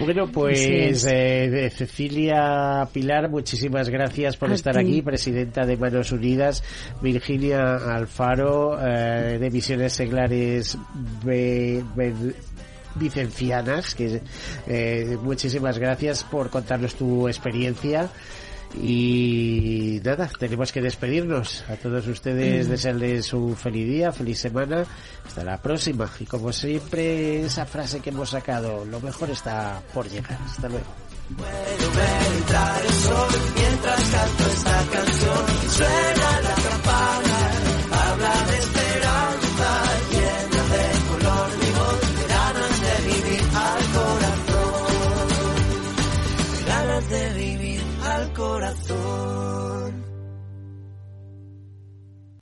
bueno, 0.04 0.26
pues 0.32 1.06
eh, 1.10 1.70
Cecilia 1.74 2.88
Pilar, 2.92 3.28
muchísimas 3.28 3.90
gracias 3.90 4.36
por 4.36 4.50
estar 4.50 4.78
aquí, 4.78 5.02
presidenta 5.02 5.66
de 5.66 5.76
Manos 5.76 6.10
Unidas. 6.12 6.64
Virginia 7.02 7.76
Alfaro, 7.76 8.78
eh, 8.80 9.38
de 9.38 9.50
Misiones 9.50 9.92
Seglares 9.92 10.78
Vicencianas, 12.94 13.94
que 13.94 14.20
eh, 14.66 15.18
muchísimas 15.22 15.78
gracias 15.78 16.24
por 16.24 16.50
contarnos 16.50 16.94
tu 16.94 17.28
experiencia. 17.28 18.10
Y 18.80 20.00
nada, 20.04 20.30
tenemos 20.38 20.72
que 20.72 20.80
despedirnos. 20.80 21.64
A 21.68 21.76
todos 21.76 22.06
ustedes 22.06 22.68
desearles 22.68 23.32
un 23.32 23.56
feliz 23.56 23.86
día, 23.86 24.12
feliz 24.12 24.38
semana. 24.38 24.84
Hasta 25.26 25.44
la 25.44 25.60
próxima. 25.60 26.10
Y 26.18 26.24
como 26.24 26.52
siempre, 26.52 27.42
esa 27.44 27.66
frase 27.66 28.00
que 28.00 28.10
hemos 28.10 28.30
sacado, 28.30 28.84
lo 28.84 29.00
mejor 29.00 29.30
está 29.30 29.82
por 29.92 30.08
llegar. 30.08 30.38
Hasta 30.44 30.68
luego. 30.68 30.86
mientras 33.56 34.10
canto 34.10 34.44
esta 34.52 34.84
canción. 34.92 35.70
Suena 35.70 36.40
la 36.40 36.54
campana, 36.54 37.51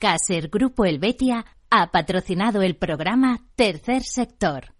Caser 0.01 0.49
Grupo 0.49 0.83
Helvetia 0.83 1.45
ha 1.69 1.91
patrocinado 1.91 2.63
el 2.63 2.75
programa 2.75 3.39
Tercer 3.55 4.01
Sector. 4.01 4.73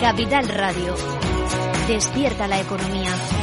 Capital 0.00 0.48
Radio. 0.48 0.94
Despierta 1.86 2.48
la 2.48 2.60
economía. 2.60 3.39